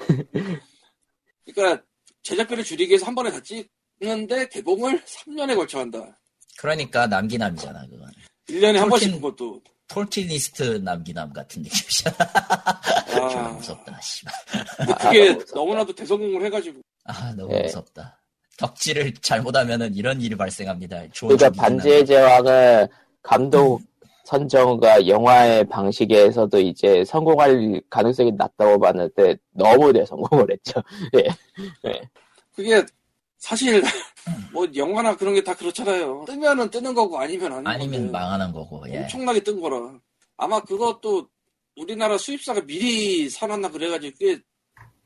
그러니까 1.45 1.83
제작비를 2.23 2.63
줄이기 2.63 2.89
위해서 2.91 3.05
한 3.05 3.15
번에 3.15 3.31
다 3.31 3.39
찍는데 3.41 4.49
개봉을 4.49 5.01
3년에 5.03 5.55
걸쳐 5.55 5.79
한다. 5.79 6.17
그러니까 6.57 7.07
남기남이잖아 7.07 7.85
그건. 7.89 8.11
1년에 8.49 8.73
한 8.75 8.87
톨킨- 8.87 8.89
번씩 8.89 9.11
그것도. 9.13 9.61
톨티니스트 9.87 10.81
남기남 10.83 11.33
같은 11.33 11.61
느낌이잖아. 11.61 12.15
좀 13.31 13.39
아, 13.39 13.49
무섭다. 13.49 13.99
씨발. 14.01 14.33
근데 14.77 14.93
그게 14.93 15.45
너무나도 15.53 15.95
대성공을 15.95 16.45
해가지고. 16.45 16.81
아 17.05 17.33
너무 17.35 17.53
예. 17.55 17.63
무섭다. 17.63 18.21
덕질을 18.57 19.13
잘못하면은 19.21 19.93
이런 19.95 20.19
일이 20.21 20.35
발생합니다. 20.35 21.03
그러니까 21.19 21.49
반지의 21.51 22.05
제왕은 22.05 22.87
감독 23.21 23.81
선정과 24.25 25.07
영화의 25.07 25.63
방식에서도 25.69 26.59
이제 26.59 27.05
성공할 27.05 27.81
가능성이 27.89 28.33
낮다고 28.33 28.79
봤는데 28.79 29.37
너무 29.51 29.93
대성공을 29.93 30.51
했죠. 30.51 30.81
그게 32.55 32.83
사실 33.37 33.81
뭐 34.51 34.67
영화나 34.75 35.15
그런 35.15 35.33
게 35.35 35.43
다 35.43 35.53
그렇잖아요. 35.55 36.25
뜨면은 36.27 36.69
뜨는 36.69 36.93
거고 36.93 37.19
아니면 37.19 37.53
아닌 37.53 37.67
아니면. 37.67 38.11
망하는 38.11 38.51
거고. 38.51 38.83
예. 38.89 38.99
엄청나게 39.03 39.41
뜬 39.41 39.59
거라. 39.61 39.99
아마 40.37 40.59
그것도 40.61 41.27
우리나라 41.75 42.17
수입사가 42.17 42.61
미리 42.65 43.29
사놨나 43.29 43.69
그래가지고 43.71 44.17
꽤 44.19 44.39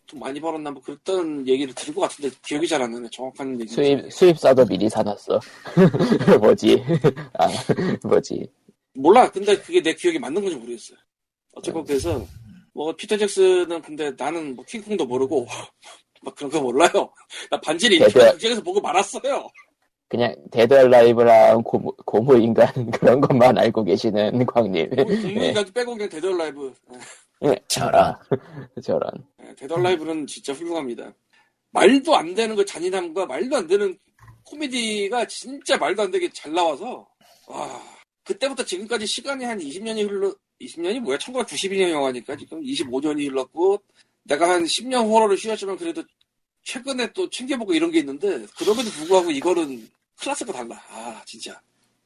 돈 0.08 0.20
많이 0.20 0.42
벌었나 0.42 0.72
뭐 0.72 0.82
그랬던 0.82 1.48
얘기를 1.48 1.74
들은 1.74 1.94
것 1.96 2.02
같은데 2.02 2.36
기억이 2.46 2.68
잘 2.68 2.82
안 2.82 2.92
나네. 2.92 3.08
정확한 3.14 3.62
얘기. 3.62 3.72
수입 3.72 4.12
수입사도 4.12 4.66
미리 4.66 4.90
사놨어. 4.90 5.40
뭐지? 6.42 6.84
아 7.40 7.48
뭐지? 8.04 8.46
몰라. 8.96 9.32
근데 9.32 9.56
그게 9.58 9.82
내 9.82 9.94
기억이 9.94 10.20
맞는 10.20 10.42
건지 10.42 10.58
모르겠어요. 10.58 10.98
어쨌건 11.54 11.86
그래서 11.86 12.26
뭐 12.74 12.94
피터 12.94 13.16
잭슨은 13.18 13.82
근데 13.84 14.12
나는 14.18 14.54
뭐 14.56 14.66
킹콩도 14.66 15.06
모르고 15.06 15.48
막 16.22 16.36
그런 16.36 16.52
거 16.52 16.62
몰라요. 16.62 17.12
나 17.50 17.60
반지를 17.60 17.98
인터넷 17.98 18.32
극장에서 18.34 18.62
보고 18.62 18.80
말았어요. 18.82 19.48
그냥 20.08 20.36
데드 20.52 20.74
얼라이브랑 20.74 21.64
고무, 21.64 21.94
고무인간 22.06 22.68
그런 22.92 23.22
것만 23.22 23.58
알고 23.58 23.84
계시는 23.84 24.46
광님. 24.46 24.90
고무인간까지 24.90 25.72
빼고 25.72 25.94
그냥 25.94 26.10
데드 26.10 26.26
얼라이브. 26.28 26.74
예. 27.44 27.56
저런. 27.68 27.96
아, 27.96 28.20
저런. 28.84 29.10
데드 29.58 29.74
얼라이브는 29.74 30.28
진짜 30.28 30.54
훌륭합니다. 30.54 31.14
말도 31.72 32.16
안 32.16 32.36
되는 32.36 32.56
그 32.56 32.66
잔인함과 32.66 33.26
말도 33.26 33.56
안 33.56 33.68
되는 33.68 33.98
코미디가 34.44 35.26
진짜 35.28 35.78
말도 35.78 36.04
안 36.04 36.12
되게 36.12 36.30
잘 36.34 36.52
나와서 36.54 37.08
와 37.48 37.82
그때부터 38.26 38.64
지금까지 38.66 39.06
시간이 39.06 39.46
한 39.46 39.58
20년이 39.58 40.08
흘러 40.08 40.34
20년이 40.60 41.00
뭐야 41.00 41.18
1992년 41.18 41.90
영화니까 41.90 42.36
지금 42.36 42.62
25년이 42.62 43.30
흘렀고 43.30 43.82
내가 44.24 44.50
한 44.50 44.64
10년 44.64 45.10
호러를 45.10 45.38
쉬었지만 45.38 45.78
그래도 45.78 46.04
최근에 46.64 47.12
또 47.14 47.30
챙겨보고 47.30 47.74
이런 47.74 47.92
게 47.92 48.00
있는데 48.00 48.46
그럼에도 48.58 48.90
불구하고 48.92 49.32
이거는 49.32 49.90
클래스가 50.20 50.54
달라. 50.54 50.82
아 50.90 51.22
진짜. 51.26 51.60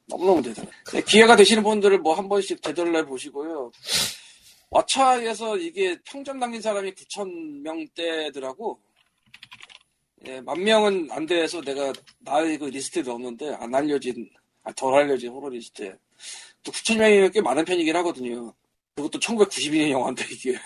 너무너무 0.06 0.40
대단해. 0.42 0.70
네, 0.92 1.02
기회가 1.02 1.36
되시는 1.36 1.62
분들은 1.62 2.02
뭐 2.02 2.17
한 2.17 2.28
번씩 2.28 2.60
데드 2.62 2.77
얼라이브 2.77 3.04
보시고요. 3.04 3.72
왓챠에서 4.70 5.60
이게 5.60 5.98
평점 6.04 6.38
남긴 6.38 6.60
사람이 6.60 6.92
9천 6.92 7.60
명대더라고. 7.62 8.80
예, 10.26 10.40
만 10.40 10.62
명은 10.62 11.08
안 11.10 11.26
돼서 11.26 11.60
내가 11.60 11.92
나의 12.20 12.58
그 12.58 12.66
리스트에 12.66 13.02
넣었는데 13.02 13.54
안 13.54 13.74
알려진 13.74 14.28
아, 14.64 14.72
덜 14.72 14.94
알려진 14.94 15.30
호러 15.30 15.48
리스트에. 15.48 15.94
또 16.62 16.72
9천 16.72 16.98
명이면 16.98 17.32
꽤 17.32 17.40
많은 17.40 17.64
편이긴 17.64 17.94
하거든요. 17.96 18.52
그것도 18.94 19.18
1992년 19.20 19.90
영화인데 19.90 20.24
이게 20.30 20.58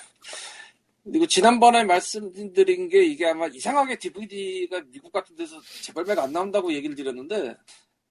그리고 1.05 1.26
지난번에 1.26 1.84
말씀드린 1.84 2.88
게 2.88 3.05
이게 3.05 3.26
아마 3.26 3.46
이상하게 3.46 3.98
DVD가 3.98 4.82
미국 4.90 5.12
같은 5.12 5.34
데서 5.34 5.61
재발매가 5.82 6.24
안 6.24 6.32
나온다고 6.32 6.72
얘기를 6.72 6.94
드렸는데 6.94 7.57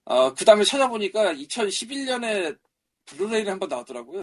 어, 0.06 0.34
그 0.34 0.44
다음에 0.44 0.64
찾아보니까 0.64 1.34
2011년에 1.34 2.58
블루레이를 3.06 3.52
한번 3.52 3.70
나왔더라고요. 3.70 4.22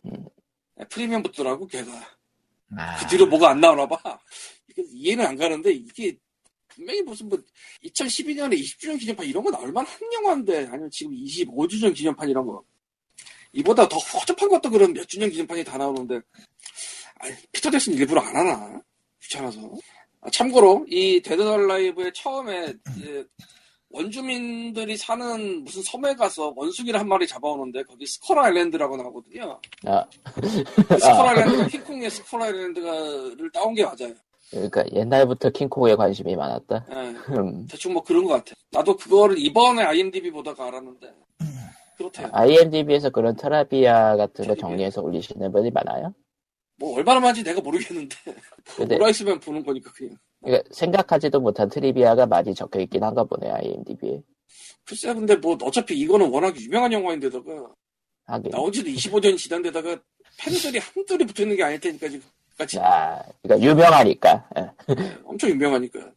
예, 0.80 0.84
프리미엄 0.90 1.22
붙더라고 1.22 1.66
걔가. 1.66 1.92
아, 2.76 2.96
그 2.98 3.06
뒤로 3.08 3.26
뭐가 3.26 3.50
안 3.50 3.60
나오나 3.60 3.86
봐. 3.86 4.18
이해는 4.76 5.24
안 5.24 5.36
가는데 5.36 5.72
이게 5.72 6.18
분명히 6.68 7.02
무슨 7.02 7.28
뭐 7.28 7.38
2012년에 7.84 8.60
20주년 8.60 8.98
기념판 8.98 9.26
이런 9.26 9.42
거 9.42 9.50
나올 9.50 9.72
만한 9.72 9.90
영화인데 10.12 10.66
아니면 10.66 10.90
지금 10.90 11.12
25주년 11.12 11.94
기념판 11.94 12.28
이런 12.28 12.46
거. 12.46 12.62
이보다 13.52 13.88
더 13.88 13.96
허접한 13.96 14.48
것도 14.48 14.70
그런 14.70 14.92
몇 14.92 15.08
주년 15.08 15.30
기념판이 15.30 15.64
다 15.64 15.78
나오는데 15.78 16.20
아니, 17.20 17.34
피터 17.52 17.70
잭슨 17.70 17.94
일부러 17.94 18.20
안 18.20 18.36
하나 18.36 18.80
귀찮아서 19.22 19.60
아, 20.20 20.30
참고로 20.30 20.86
이 20.88 21.20
데드 21.22 21.40
얼라이브의 21.42 22.12
처음에 22.14 22.74
이제 22.96 23.24
원주민들이 23.90 24.96
사는 24.96 25.64
무슨 25.64 25.82
섬에 25.82 26.14
가서 26.14 26.52
원숭이를 26.56 26.98
한 27.00 27.08
마리 27.08 27.26
잡아오는데 27.26 27.84
거기 27.84 28.04
스컬 28.06 28.38
아일랜드라고 28.40 28.96
나오거든요. 28.96 29.60
아, 29.86 30.04
그 30.34 30.98
스컬 30.98 31.26
아일랜드가 31.28 31.66
킹콩의 31.68 32.10
스컬 32.10 32.42
아일랜드를 32.42 33.50
따온 33.52 33.74
게 33.74 33.84
맞아요. 33.84 34.12
그러니까 34.50 34.84
옛날부터 34.92 35.50
킹콩에 35.50 35.96
관심이 35.96 36.36
많았다. 36.36 36.86
예, 36.90 36.94
음. 37.34 37.66
대충 37.68 37.94
뭐 37.94 38.02
그런 38.02 38.24
것 38.24 38.34
같아. 38.34 38.54
나도 38.70 38.96
그거를 38.96 39.38
이번에 39.38 39.82
IMDb 39.82 40.30
보다가 40.30 40.66
알았는데 40.66 41.12
그렇대요. 41.96 42.28
IMDb에서 42.32 43.10
그런 43.10 43.34
trivia 43.36 44.16
같은 44.16 44.46
거 44.46 44.54
trivia. 44.54 44.60
정리해서 44.60 45.00
올리시는 45.00 45.50
분이 45.50 45.70
많아요. 45.70 46.14
뭐 46.78 46.96
얼마나 46.96 47.20
많은지 47.20 47.42
내가 47.42 47.60
모르겠는데 47.60 48.16
근데 48.76 48.98
있으면 49.10 49.40
보는 49.40 49.64
거니까 49.64 49.90
그냥. 49.92 50.16
그러니까 50.42 50.68
생각하지도 50.72 51.40
못한 51.40 51.68
트리비아가 51.68 52.26
많이 52.26 52.54
적혀 52.54 52.80
있긴 52.80 53.02
한가 53.02 53.24
보네 53.24 53.50
IMDb에. 53.50 54.20
글쎄 54.84 55.12
근데 55.14 55.34
뭐 55.36 55.56
어차피 55.62 55.98
이거는 55.98 56.30
워낙 56.30 56.54
유명한 56.60 56.92
영화인데다가 56.92 57.72
하긴. 58.26 58.50
나온 58.50 58.70
지도 58.72 58.90
25년 58.90 59.36
지난 59.36 59.62
데다가 59.62 59.98
팬들이 60.38 60.78
한둘이 60.78 61.24
붙어 61.26 61.42
있는 61.42 61.56
게 61.56 61.62
아닐 61.62 61.80
테니까 61.80 62.08
지금 62.08 62.26
같이 62.58 62.78
아, 62.78 63.22
그러니까 63.42 63.68
유명하니까. 63.68 64.48
예. 64.58 64.70
엄청 65.24 65.50
유명하니까 65.50 66.12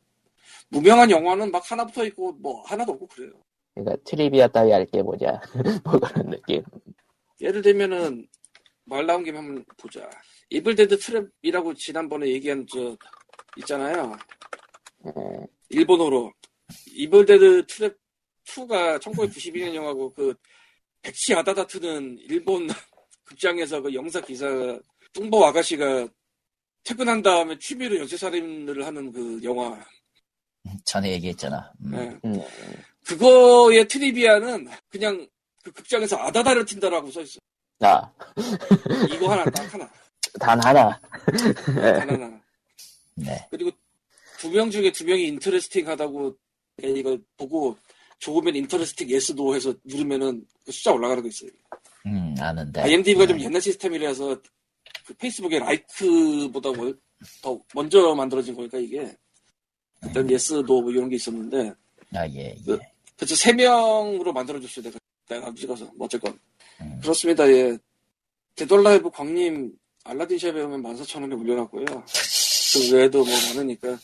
무명한 0.69 1.09
영화는 1.09 1.51
막 1.51 1.69
하나 1.71 1.85
붙어 1.85 2.05
있고 2.05 2.33
뭐 2.33 2.61
하나도 2.63 2.91
없고 2.93 3.07
그래요. 3.07 3.31
그러니까 3.73 3.97
트리비아 4.05 4.47
따위 4.49 4.71
할게 4.71 5.01
뭐냐. 5.01 5.41
뭐 5.83 5.99
그런 5.99 6.29
느낌. 6.29 6.63
예를 7.41 7.61
들면은 7.61 8.27
말 8.85 9.05
나온 9.05 9.23
김에 9.23 9.37
한번 9.37 9.63
보자. 9.77 10.07
이블데드 10.49 10.97
트랩이라고 10.97 11.75
지난번에 11.77 12.27
얘기한 12.29 12.65
저 12.71 12.97
있잖아요. 13.57 14.17
예. 15.05 15.11
일본 15.69 16.01
호러 16.01 16.33
이블데드 16.87 17.65
트랩 17.67 17.95
2가 18.45 18.99
1992년 18.99 19.75
영화고 19.75 20.13
그 20.13 20.33
백치 21.01 21.33
아다다 21.35 21.69
트는 21.69 22.17
일본 22.21 22.67
극장에서 23.25 23.81
그 23.81 23.93
영사 23.93 24.19
기사 24.21 24.47
뚱보 25.13 25.45
아가씨가 25.45 26.07
퇴근한 26.83 27.21
다음에 27.21 27.57
취미로 27.59 27.97
연쇄살인을 27.99 28.85
하는 28.85 29.11
그 29.11 29.39
영화. 29.43 29.79
전에 30.83 31.11
얘기했잖아. 31.13 31.71
음. 31.85 31.93
예. 31.93 32.27
음. 32.27 32.41
그거의 33.05 33.87
trivia는 33.87 34.67
그냥 34.89 35.27
그 35.63 35.71
극장에서 35.71 36.17
아다다를 36.17 36.65
튼다라고 36.65 37.11
써 37.11 37.21
있어. 37.21 37.39
아, 37.81 38.11
이거 39.13 39.31
하나 39.31 39.43
딱 39.45 39.73
하나. 39.73 39.89
단 40.39 40.59
하나. 40.63 40.99
단 41.75 42.09
하나. 42.09 42.41
네. 43.15 43.47
그리고 43.51 43.71
두 44.39 44.49
명 44.49 44.69
중에 44.71 44.91
두 44.91 45.05
명이 45.05 45.27
interesting 45.27 45.87
하다고 45.87 46.35
이거 46.81 47.17
보고 47.37 47.77
좋으면 48.19 48.55
interesting 48.55 49.09
yes도 49.09 49.55
해서 49.55 49.73
누르면은 49.83 50.45
그 50.65 50.71
숫자 50.71 50.91
올라가는 50.91 51.21
거 51.21 51.27
있어요. 51.29 51.49
음, 52.05 52.33
아는데. 52.39 52.81
IMDb가 52.81 53.27
좀 53.27 53.37
네. 53.37 53.45
옛날 53.45 53.61
시스템이라서 53.61 54.41
그 55.05 55.13
페이스북의 55.15 55.59
like보다 55.59 56.69
월- 56.69 56.97
더 57.41 57.59
먼저 57.73 58.15
만들어진 58.15 58.55
거니까 58.55 58.77
이게 58.77 59.13
그때는 60.01 60.31
yes도 60.31 60.81
뭐 60.81 60.89
이런 60.91 61.09
게 61.09 61.17
있었는데 61.17 61.73
아, 62.15 62.25
예, 62.29 62.55
예. 62.55 62.55
그- 62.65 62.79
그래서 63.17 63.35
세 63.35 63.51
명으로 63.51 64.31
만들어줬어요 64.31 64.85
내가 64.85 64.97
내가 65.27 65.53
찍어서 65.53 65.83
뭐 65.97 66.05
어쨌건 66.05 66.39
음. 66.79 66.97
그렇습니다 67.01 67.45
예 67.51 67.77
데돌라이브 68.55 69.09
광님 69.11 69.73
알라딘 70.09 70.37
샵에 70.39 70.61
오면 70.61 70.83
14,000원에 70.83 71.39
올려놨고요 71.39 71.85
그 71.85 72.95
외에도 72.95 73.23
뭐 73.23 73.33
많으니까 73.55 73.97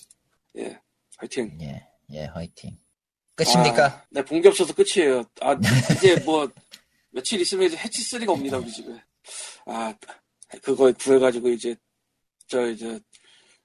예 0.58 0.80
화이팅 1.18 1.58
예, 1.62 1.88
예, 2.12 2.26
화이팅. 2.26 2.78
끝입니까? 3.36 3.86
아, 3.86 4.06
네, 4.10 4.24
본게 4.24 4.50
없어서 4.50 4.74
끝이에요. 4.74 5.24
아, 5.42 5.58
이제 5.98 6.16
뭐, 6.24 6.50
며칠 7.10 7.40
있으면 7.42 7.68
이제 7.68 7.78
해치 7.78 8.02
3가 8.04 8.30
옵니다, 8.30 8.58
우리 8.58 8.72
집에. 8.72 8.90
아, 9.66 9.94
그거 10.62 10.92
구해가지고 10.94 11.50
이제, 11.50 11.76
저, 12.48 12.66
이제, 12.68 13.00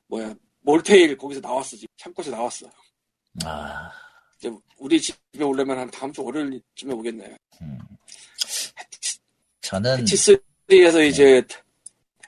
뭐야, 0.09 0.34
몰테일 0.61 1.16
거기서 1.16 1.41
나왔어, 1.41 1.76
지금. 1.76 1.88
창고에서 1.97 2.30
나왔어. 2.32 2.70
아, 3.45 3.93
이제 4.38 4.51
우리 4.78 5.01
집에 5.01 5.45
오려면 5.45 5.78
한 5.78 5.91
다음 5.91 6.12
주 6.12 6.24
월요일쯤에 6.24 6.93
오겠네요. 6.93 7.36
음. 7.62 7.78
저는, 9.61 10.01
해치 10.01 10.16
3에서 10.16 11.09
이제, 11.09 11.43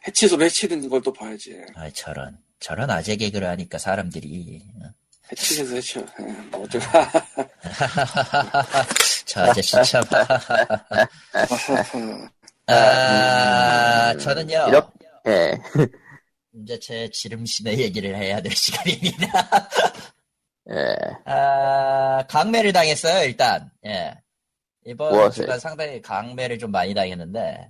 해치소로 0.06 0.44
해치는 0.44 0.88
걸 0.88 1.02
또 1.02 1.12
봐야지. 1.12 1.60
아, 1.74 1.90
저런, 1.90 2.38
저런 2.60 2.90
아재 2.90 3.16
개그를 3.16 3.48
하니까 3.48 3.78
사람들이. 3.78 4.62
해치해서 5.30 5.74
해치. 5.76 5.98
예, 5.98 6.02
뭐 6.50 6.62
어쩌 6.64 6.78
저 9.26 9.42
아저씨 9.44 9.76
참. 9.84 10.02
아, 12.66 14.14
저는요. 14.18 14.66
이렇게, 14.68 14.90
예. 15.26 15.52
이제 16.54 16.78
제 16.78 17.08
지름신의 17.10 17.78
얘기를 17.80 18.14
해야 18.16 18.40
될 18.40 18.52
시간입니다. 18.54 19.68
예. 20.70 20.96
아, 21.24 22.24
강매를 22.28 22.72
당했어요, 22.72 23.24
일단. 23.24 23.70
예. 23.86 24.14
이번? 24.84 25.30
주간 25.30 25.58
상당히 25.60 26.00
강매를 26.02 26.58
좀 26.58 26.70
많이 26.70 26.94
당했는데, 26.94 27.68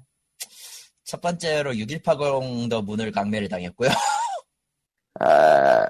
첫 1.05 1.21
번째로 1.21 1.73
6180도 1.73 2.85
문을 2.85 3.13
강매를 3.13 3.49
당했고요. 3.49 3.91
아, 5.21 5.87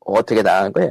어떻게 0.00 0.42
나간 0.42 0.72
거야? 0.72 0.90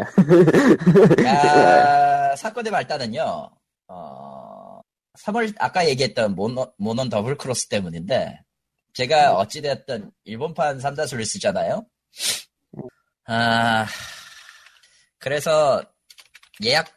아, 1.28 2.36
사건의 2.36 2.72
발단은요, 2.72 3.50
어, 3.88 4.82
3월, 5.20 5.54
아까 5.60 5.88
얘기했던 5.88 6.36
모논, 6.36 6.68
모논 6.78 7.10
더블 7.10 7.38
크로스 7.38 7.68
때문인데, 7.68 8.40
제가 8.94 9.36
어찌되었든 9.36 10.12
일본판 10.26 10.80
삼다수를 10.80 11.26
쓰잖아요? 11.26 11.86
아, 13.26 13.86
그래서 15.18 15.84
예약, 16.64 16.88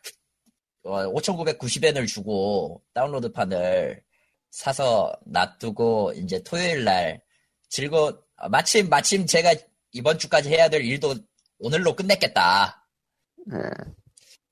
어, 0.84 1.12
5,990엔을 1.12 2.06
주고 2.06 2.82
다운로드판을 2.94 4.02
사서 4.56 5.12
놔두고, 5.26 6.14
이제 6.16 6.42
토요일 6.42 6.84
날 6.84 7.20
즐거, 7.68 8.18
아, 8.36 8.48
마침, 8.48 8.88
마침 8.88 9.26
제가 9.26 9.54
이번 9.92 10.18
주까지 10.18 10.48
해야 10.48 10.70
될 10.70 10.82
일도 10.82 11.14
오늘로 11.58 11.94
끝냈겠다. 11.94 12.88
예. 13.52 13.58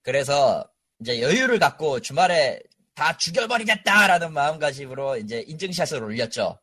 그래서 0.03 0.69
이제 1.01 1.23
여유를 1.23 1.59
갖고 1.59 2.01
주말에 2.01 2.61
다 2.95 3.17
죽여버리겠다라는 3.17 4.35
마음가짐으로 4.35 5.17
이제 5.17 5.41
인증샷을 5.47 6.03
올렸죠. 6.03 6.61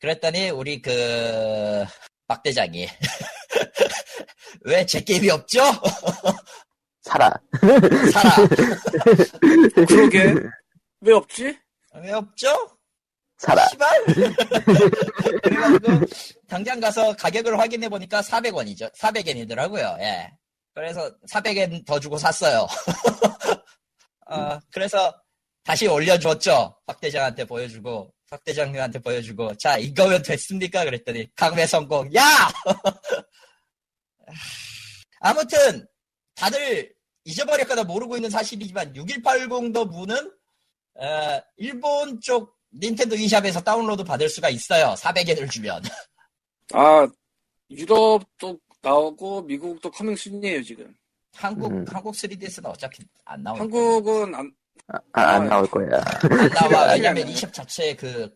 그랬더니 0.00 0.50
우리 0.50 0.82
그 0.82 1.84
박대장이 2.26 2.88
왜 4.64 4.84
제 4.84 5.00
게임이 5.00 5.30
없죠? 5.30 5.60
살아. 7.02 7.32
살아. 8.12 8.48
그러게. 9.86 10.34
왜 11.02 11.12
없지? 11.14 11.56
왜 12.02 12.12
없죠? 12.12 12.76
씨발. 13.40 14.04
그래가지고 15.42 16.06
당장 16.48 16.80
가서 16.80 17.14
가격을 17.16 17.58
확인해 17.58 17.88
보니까 17.88 18.20
400원이죠. 18.20 18.94
400엔이더라고요. 18.96 19.98
예. 20.00 20.30
그래서 20.74 21.10
400엔 21.30 21.86
더 21.86 21.98
주고 21.98 22.18
샀어요. 22.18 22.66
어, 24.26 24.58
그래서 24.72 25.14
다시 25.64 25.86
올려줬죠. 25.86 26.76
박 26.86 27.00
대장한테 27.00 27.44
보여주고 27.44 28.12
박 28.30 28.44
대장님한테 28.44 29.00
보여주고 29.00 29.56
자 29.56 29.76
이거면 29.76 30.22
됐습니까? 30.22 30.84
그랬더니 30.84 31.28
강매 31.34 31.66
성공. 31.66 32.14
야! 32.14 32.22
아무튼 35.20 35.86
다들 36.34 36.94
잊어버렸거나 37.24 37.84
모르고 37.84 38.16
있는 38.16 38.30
사실이지만 38.30 38.94
6180도 38.94 39.90
문은 39.90 40.32
어, 40.94 41.42
일본 41.56 42.20
쪽 42.20 42.59
닌텐도 42.74 43.16
e샵에서 43.16 43.60
다운로드 43.62 44.04
받을 44.04 44.28
수가 44.28 44.48
있어요. 44.50 44.94
400엔을 44.98 45.50
주면. 45.50 45.82
아, 46.72 47.06
유럽도 47.70 48.58
나오고, 48.82 49.42
미국도 49.42 49.90
coming 49.90 50.14
soon이에요, 50.16 50.62
지금. 50.62 50.94
한국 51.34 51.72
음. 51.72 51.84
한국 51.88 52.12
3DS는 52.14 52.66
어차피 52.66 53.02
안 53.24 53.42
나오니까. 53.42 53.62
한국은 53.62 54.34
안, 54.34 54.52
아, 55.12 55.22
안 55.22 55.48
나올 55.48 55.66
거야. 55.68 55.86
안 56.60 56.70
나와. 56.70 56.92
왜냐면 56.94 57.28
e샵 57.28 57.52
자체의 57.52 57.96
그 57.96 58.28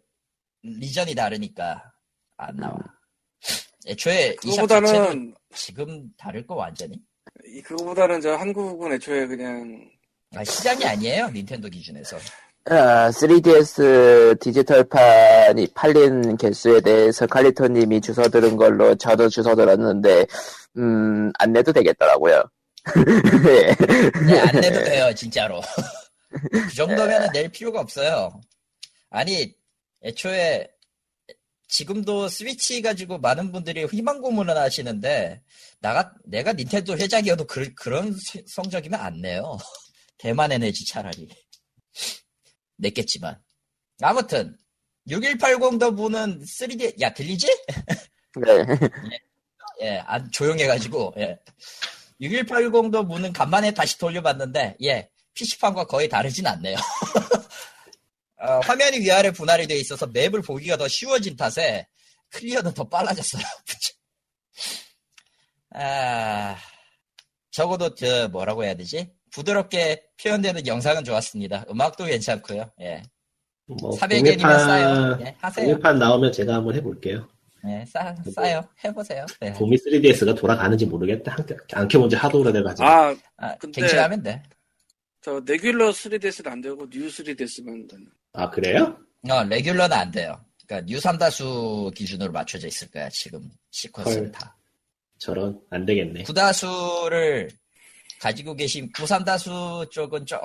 리전이 0.62 1.14
다르니까 1.14 1.82
안 2.36 2.56
나와. 2.56 2.76
애초에 3.86 4.36
e샵 4.44 4.68
자체는 4.68 5.34
지금 5.54 6.08
다를 6.16 6.46
거 6.46 6.54
완전히. 6.54 6.96
이- 7.46 7.60
그거보다는 7.62 8.20
저 8.20 8.34
한국은 8.36 8.92
애초에 8.92 9.26
그냥, 9.26 9.90
아, 10.36 10.44
시장이 10.44 10.84
아니에요. 10.84 11.28
닌텐도 11.30 11.68
기준에서. 11.68 12.16
아, 12.66 13.10
3DS 13.10 14.34
디지털판이 14.40 15.68
팔린 15.74 16.36
개수에 16.38 16.80
대해서 16.80 17.26
칼리토님이 17.26 18.00
주워 18.00 18.28
들은 18.28 18.56
걸로 18.56 18.94
저도 18.94 19.28
주워 19.28 19.54
들었는데, 19.54 20.26
음, 20.78 21.30
안 21.38 21.52
내도 21.52 21.72
되겠더라고요. 21.72 22.42
예. 23.48 23.74
네, 24.26 24.38
안 24.40 24.60
내도 24.60 24.82
돼요, 24.82 25.14
진짜로. 25.14 25.60
그 26.52 26.74
정도면 26.74 27.30
낼 27.32 27.50
필요가 27.50 27.80
없어요. 27.80 28.40
아니, 29.10 29.54
애초에, 30.02 30.66
지금도 31.68 32.28
스위치 32.28 32.80
가지고 32.80 33.18
많은 33.18 33.52
분들이 33.52 33.84
희망 33.84 34.22
고문을 34.22 34.56
하시는데, 34.56 35.42
나가, 35.80 36.12
내가 36.24 36.54
닌텐도 36.54 36.96
회장이어도 36.96 37.46
그, 37.46 37.64
서- 37.84 38.40
성적이면 38.46 38.98
안 38.98 39.20
내요. 39.20 39.58
대만에 40.16 40.56
내지 40.56 40.86
차라리. 40.86 41.28
냈겠지만. 42.76 43.40
아무튼, 44.02 44.56
6180도 45.08 45.96
보는 45.96 46.42
3D, 46.42 47.00
야, 47.00 47.12
들리지? 47.12 47.46
네. 48.36 48.64
예, 49.82 49.98
안 50.06 50.30
조용해가지고, 50.30 51.14
예. 51.18 51.38
6180도 52.20 53.06
문은 53.06 53.32
간만에 53.32 53.72
다시 53.72 53.98
돌려봤는데, 53.98 54.76
예, 54.82 55.10
PC판과 55.34 55.84
거의 55.86 56.08
다르진 56.08 56.46
않네요. 56.46 56.76
어, 58.38 58.60
화면이 58.60 59.00
위아래 59.00 59.30
분할이 59.30 59.66
되어 59.66 59.78
있어서 59.78 60.06
맵을 60.06 60.42
보기가 60.42 60.76
더 60.76 60.86
쉬워진 60.86 61.36
탓에 61.36 61.86
클리어는 62.30 62.74
더 62.74 62.88
빨라졌어요. 62.88 63.42
아, 65.74 66.56
적어도 67.50 67.94
저 67.94 68.28
뭐라고 68.28 68.64
해야 68.64 68.74
되지? 68.74 69.12
부드럽게 69.34 70.00
표현되는 70.22 70.66
영상은 70.66 71.02
좋았습니다. 71.04 71.64
음악도 71.68 72.04
괜찮고요. 72.04 72.70
예. 72.80 73.02
뭐 73.66 73.90
400엔이면 73.98 74.40
싸요. 74.40 75.18
예, 75.22 75.34
하세요. 75.40 75.66
공유판 75.66 75.98
나오면 75.98 76.32
제가 76.32 76.54
한번 76.54 76.74
해볼게요. 76.76 77.28
예, 77.66 77.84
싸, 77.86 78.14
싸요. 78.34 78.62
해보세요. 78.84 79.24
예. 79.42 79.50
곰이 79.52 79.76
3DS가 79.76 80.36
돌아가는지 80.36 80.86
모르겠다. 80.86 81.32
한- 81.32 81.46
안 81.72 81.88
켜본 81.88 82.10
지 82.10 82.16
하도 82.16 82.40
오래돼가지고. 82.40 82.86
아, 82.86 83.14
아, 83.38 83.54
근데- 83.56 83.80
갱신하면 83.80 84.22
돼. 84.22 84.42
저 85.22 85.40
regular 85.44 85.90
3DS는 85.90 86.46
안 86.48 86.60
되고 86.60 86.88
뉴 86.90 87.08
3DS만 87.08 87.88
되는. 87.88 88.06
아, 88.34 88.50
그래요? 88.50 88.96
어, 89.28 89.42
regular는 89.44 89.96
안 89.96 90.10
돼요. 90.10 90.38
그러니까 90.66 90.86
뉴삼다수 90.92 91.90
기준으로 91.96 92.30
맞춰져 92.32 92.68
있을 92.68 92.88
거야, 92.90 93.08
지금 93.08 93.50
시퀀스는 93.72 94.06
헐. 94.06 94.30
다. 94.32 94.56
저런 95.18 95.58
안 95.70 95.86
되겠네. 95.86 96.24
구다수를 96.24 97.48
가지고 98.20 98.54
계신 98.54 98.90
구삼다수 98.92 99.86
쪽은 99.90 100.26
좀 100.26 100.38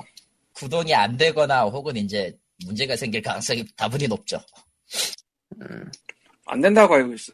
구동이 0.53 0.93
안 0.93 1.15
되거나 1.17 1.63
혹은 1.63 1.95
이제 1.95 2.35
문제가 2.65 2.95
생길 2.95 3.21
가능성이 3.21 3.65
다분히 3.77 4.07
높죠. 4.07 4.39
안 6.45 6.61
된다고 6.61 6.95
알고 6.95 7.13
있어. 7.13 7.31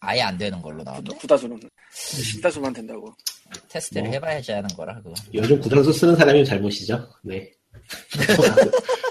아예 0.00 0.22
안 0.22 0.38
되는 0.38 0.60
걸로 0.62 0.82
나온다. 0.82 1.02
구다, 1.02 1.18
구다수는. 1.18 1.60
신다수만 1.92 2.72
된다고. 2.72 3.14
테스트를 3.68 4.04
뭐. 4.04 4.12
해봐야지 4.12 4.52
하는 4.52 4.68
거라 4.68 4.94
그거. 4.96 5.12
요즘 5.34 5.60
구단수 5.60 5.92
쓰는 5.92 6.16
사람이 6.16 6.44
잘못이죠. 6.44 7.06
네. 7.22 7.52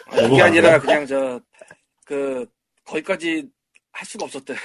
아, 0.08 0.16
이게 0.16 0.22
넘어가고요. 0.22 0.44
아니라 0.44 0.80
그냥 0.80 1.06
저, 1.06 1.40
그, 2.06 2.46
거기까지 2.86 3.48
할 3.92 4.06
수가 4.06 4.26
없었대. 4.26 4.56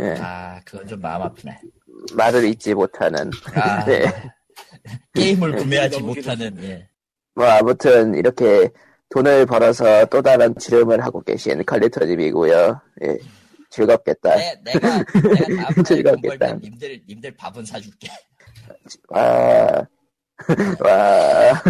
예. 0.00 0.14
아, 0.20 0.60
그건 0.64 0.86
좀 0.86 1.00
마음 1.00 1.22
아프네. 1.22 1.60
말을 2.14 2.44
잊지 2.44 2.74
못하는. 2.74 3.30
아, 3.54 3.84
네. 3.84 4.04
게임을 5.14 5.56
구매하지 5.56 5.98
너무 5.98 6.14
못하는 6.14 6.62
예. 6.62 6.88
뭐, 7.34 7.46
아무튼, 7.46 8.14
이렇게 8.14 8.70
돈을 9.10 9.46
벌어서 9.46 10.04
또 10.06 10.22
다른 10.22 10.54
지름을 10.58 11.04
하고 11.04 11.22
계신 11.22 11.64
칼리토님이고요. 11.64 12.80
예. 13.04 13.18
즐겁겠다. 13.70 14.34
내, 14.36 14.54
내가 14.64 14.98
내가 14.98 15.04
다음 15.62 15.74
달에 15.74 15.82
즐겁겠다. 15.84 16.54
님들 16.54 17.02
님들 17.06 17.34
밥은 17.36 17.64
사줄게. 17.64 18.08
와, 19.08 19.86
와, 20.80 21.62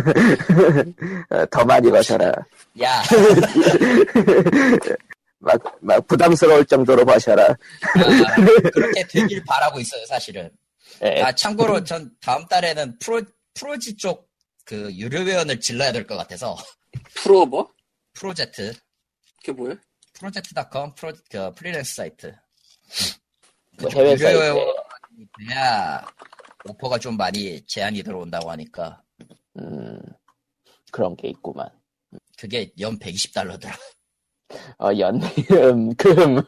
어, 1.30 1.46
더 1.50 1.64
많이 1.64 1.90
버셔라. 1.90 2.32
야, 2.82 3.02
막, 5.38 5.60
막 5.80 6.06
부담스러울 6.06 6.64
정도로 6.66 7.04
버셔라. 7.04 7.44
아, 7.46 8.70
그렇게 8.72 9.04
되길 9.06 9.42
바라고 9.44 9.80
있어요, 9.80 10.04
사실은. 10.06 10.50
예. 11.02 11.22
아, 11.22 11.32
참고로 11.32 11.84
전 11.84 12.10
다음 12.20 12.46
달에는 12.46 12.98
프로, 12.98 13.22
프로지 13.54 13.96
쪽 13.96 14.28
그 14.68 14.92
유료 14.96 15.20
회원을 15.20 15.60
질러야 15.60 15.92
될 15.92 16.06
것 16.06 16.14
같아서. 16.18 16.54
프로 17.14 17.46
뭐? 17.46 17.72
프로젝트, 18.12 18.74
그게 19.38 19.52
뭐야? 19.52 19.76
프로젝트.com, 20.12 20.94
프로, 20.94 21.12
그 21.30 21.54
프리랜스 21.54 21.94
사이트. 21.94 22.26
뭐 23.80 23.88
그쪽 23.88 23.98
해외 24.00 24.10
유료 24.10 24.18
사이트에. 24.18 24.42
회원이 24.42 25.28
돼야 25.38 26.06
오퍼가 26.66 26.98
좀 26.98 27.16
많이 27.16 27.64
제안이 27.64 28.02
들어온다고 28.02 28.50
하니까. 28.50 29.02
음, 29.58 29.98
그런 30.92 31.16
게 31.16 31.28
있구만. 31.28 31.66
그게 32.36 32.70
연 32.80 32.98
120달러더라. 32.98 33.72
어, 34.78 34.90
연, 34.98 35.20
음, 35.50 35.94
금, 35.96 36.38
음, 36.38 36.42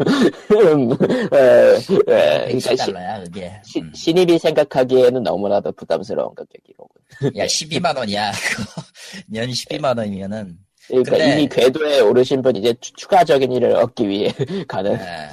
어, 0.93 0.95
어, 0.95 0.97
그러니까 1.31 1.79
시, 1.81 1.93
120달러야, 1.99 3.25
그게. 3.25 3.61
시, 3.65 3.81
음. 3.81 3.93
신입이 3.95 4.39
생각하기에는 4.39 5.23
너무나도 5.23 5.73
부담스러운 5.73 6.35
가격이로군. 6.35 7.37
야, 7.37 7.45
12만원이야. 7.47 8.33
그거. 8.57 8.83
연 9.35 9.49
12만원이면은. 9.49 10.57
그러니까 10.89 11.11
근데- 11.11 11.33
이미 11.35 11.49
궤도에 11.49 12.01
오르신 12.01 12.41
분 12.43 12.57
이제 12.57 12.75
추- 12.81 12.93
추가적인 12.95 13.53
일을 13.53 13.73
얻기 13.77 14.09
위해 14.09 14.33
가는. 14.67 14.93
예. 14.95 15.31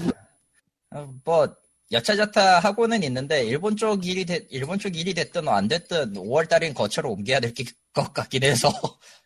어, 0.98 1.08
뭐 1.24 1.48
여차저차 1.92 2.60
하고는 2.60 3.02
있는데 3.04 3.46
일본 3.46 3.78
쪽 3.78 4.06
일이 4.06 4.26
됐 4.26 4.46
일본 4.50 4.78
쪽 4.78 4.96
일이 4.98 5.14
됐든 5.14 5.48
안 5.48 5.68
됐든 5.70 6.14
5월 6.16 6.50
달엔 6.50 6.74
거처로 6.74 7.12
옮겨야 7.14 7.40
될 7.40 7.54
것 7.94 8.14
같긴 8.14 8.44
해서 8.44 8.70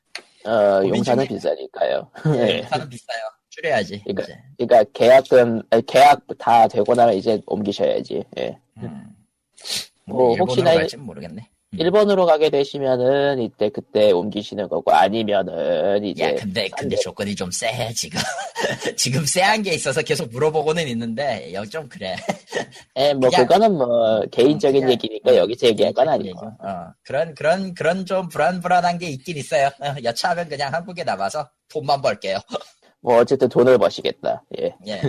어, 0.46 0.82
중이에요. 0.82 1.28
비싸니까요. 1.28 2.12
예, 2.36 2.58
예. 2.58 2.64
사는 2.64 2.90
비싸요. 2.90 3.20
줄여야지. 3.50 4.02
그러니까- 4.04 4.24
이제. 4.24 4.38
그러니까 4.58 4.92
계약금, 4.94 5.62
아니, 5.70 5.86
계약 5.86 6.22
다 6.38 6.68
되고 6.68 6.94
나면 6.96 7.16
이제 7.16 7.42
옮기셔야지. 7.46 8.24
예. 8.40 8.58
음. 8.78 9.08
뭐, 10.06 10.28
뭐 10.30 10.36
혹시나 10.38 10.74
갈지는 10.74 11.06
모르겠네. 11.06 11.50
음. 11.74 11.80
일본으로 11.80 12.26
가게 12.26 12.50
되시면은 12.50 13.42
이때 13.42 13.70
그때 13.70 14.12
옮기시는 14.12 14.68
거고 14.68 14.92
아니면은 14.92 16.04
이제 16.04 16.24
야, 16.26 16.36
근데 16.36 16.68
근데 16.78 16.96
조건이 16.98 17.34
좀세 17.36 17.94
지금. 17.96 18.20
지금 18.98 19.26
쎄한 19.26 19.64
게 19.64 19.74
있어서 19.74 20.02
계속 20.02 20.30
물어보고는 20.32 20.88
있는데 20.90 21.52
여 21.54 21.66
좀 21.66 21.88
그래. 21.88 22.16
예, 22.98 23.14
뭐 23.14 23.30
그냥- 23.30 23.48
그거는 23.48 23.78
뭐 23.78 24.22
개인적인 24.32 24.82
그냥- 24.82 24.92
얘기니까 24.92 25.36
여기서 25.38 25.68
얘기할 25.68 25.94
건 25.94 26.10
아니고. 26.10 26.46
어, 26.46 26.88
그런 27.04 27.34
그런 27.36 27.74
그런 27.74 28.06
좀 28.06 28.28
불안불안한 28.28 28.98
게 28.98 29.08
있긴 29.10 29.38
있어요. 29.38 29.68
어, 29.80 29.96
여차하면 30.04 30.50
그냥 30.50 30.74
한국에 30.74 31.04
남아서 31.06 31.50
돈만 31.70 32.02
벌게요. 32.02 32.40
뭐 33.00 33.18
어쨌든 33.20 33.48
돈을 33.48 33.78
버시겠다. 33.78 34.44
예. 34.60 34.76
예. 34.88 35.02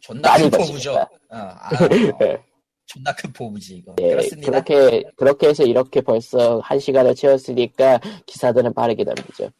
존나 0.00 0.30
많이 0.30 0.44
아, 1.30 1.68
어, 1.74 2.38
존나 2.86 3.14
큰 3.14 3.32
포부지 3.32 3.76
이거. 3.76 3.94
예, 4.00 4.10
그렇습니다. 4.10 4.50
그렇게 4.50 5.04
그렇게 5.16 5.48
해서 5.48 5.64
이렇게 5.64 6.00
벌써 6.00 6.60
한 6.60 6.78
시간을 6.78 7.14
채웠으니까 7.14 8.00
기사들은 8.26 8.74
빠르게 8.74 9.04
넘기죠. 9.04 9.50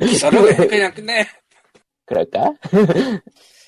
기사를 0.00 0.40
왜 0.42 0.54
그냥 0.66 0.94
끝내. 0.94 1.26
그럴까? 2.06 2.54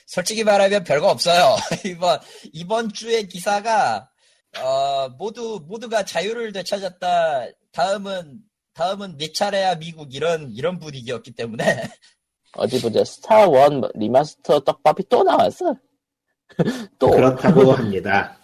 솔직히 0.07 0.43
말하면 0.45 0.85
별거 0.85 1.09
없어요. 1.09 1.57
이번 1.85 2.19
이번 2.53 2.93
주의 2.93 3.29
기사가 3.29 4.09
어, 4.59 5.09
모두 5.11 5.65
모두가 5.69 6.05
자유를 6.05 6.53
되찾았다. 6.53 7.49
다음은 7.73 8.41
다음은 8.75 9.19
네 9.19 9.33
차례야 9.33 9.77
미국 9.77 10.15
이런 10.15 10.51
이런 10.53 10.79
분위기였기 10.79 11.33
때문에 11.33 11.89
어디 12.55 12.81
보자. 12.81 13.05
스타 13.05 13.47
one 13.49 13.83
remaster 13.95 14.61
떡밥이 14.61 15.05
또 15.09 15.23
나왔어. 15.23 15.77
또. 16.99 17.11
그렇다고 17.11 17.73
합니다. 17.73 18.40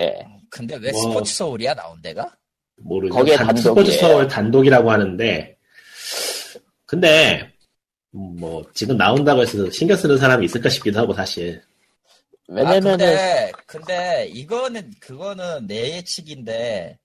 예. 0.00 0.26
근데 0.50 0.76
왜 0.76 0.90
뭐. 0.92 1.00
스포츠 1.00 1.34
서울이야 1.34 1.74
나온 1.74 2.00
데가? 2.02 2.34
모르죠. 2.76 3.14
거기에 3.14 3.36
단- 3.36 3.46
단독이에요. 3.46 3.74
스포츠 3.74 3.98
서울 3.98 4.28
단독이라고 4.28 4.90
하는데, 4.90 5.56
근데 6.86 7.52
음, 8.14 8.36
뭐 8.38 8.64
지금 8.74 8.96
나온다고 8.96 9.42
해서 9.42 9.70
신경 9.70 9.96
쓰는 9.96 10.18
사람이 10.18 10.44
있을까 10.44 10.68
싶기도 10.68 11.00
하고 11.00 11.12
사실. 11.14 11.62
아, 12.50 12.54
왜냐면은 12.54 12.98
근데 12.98 13.52
근데 13.66 14.26
이거는 14.32 14.92
그거는 15.00 15.66
내 15.66 15.96
예측인데 15.96 16.98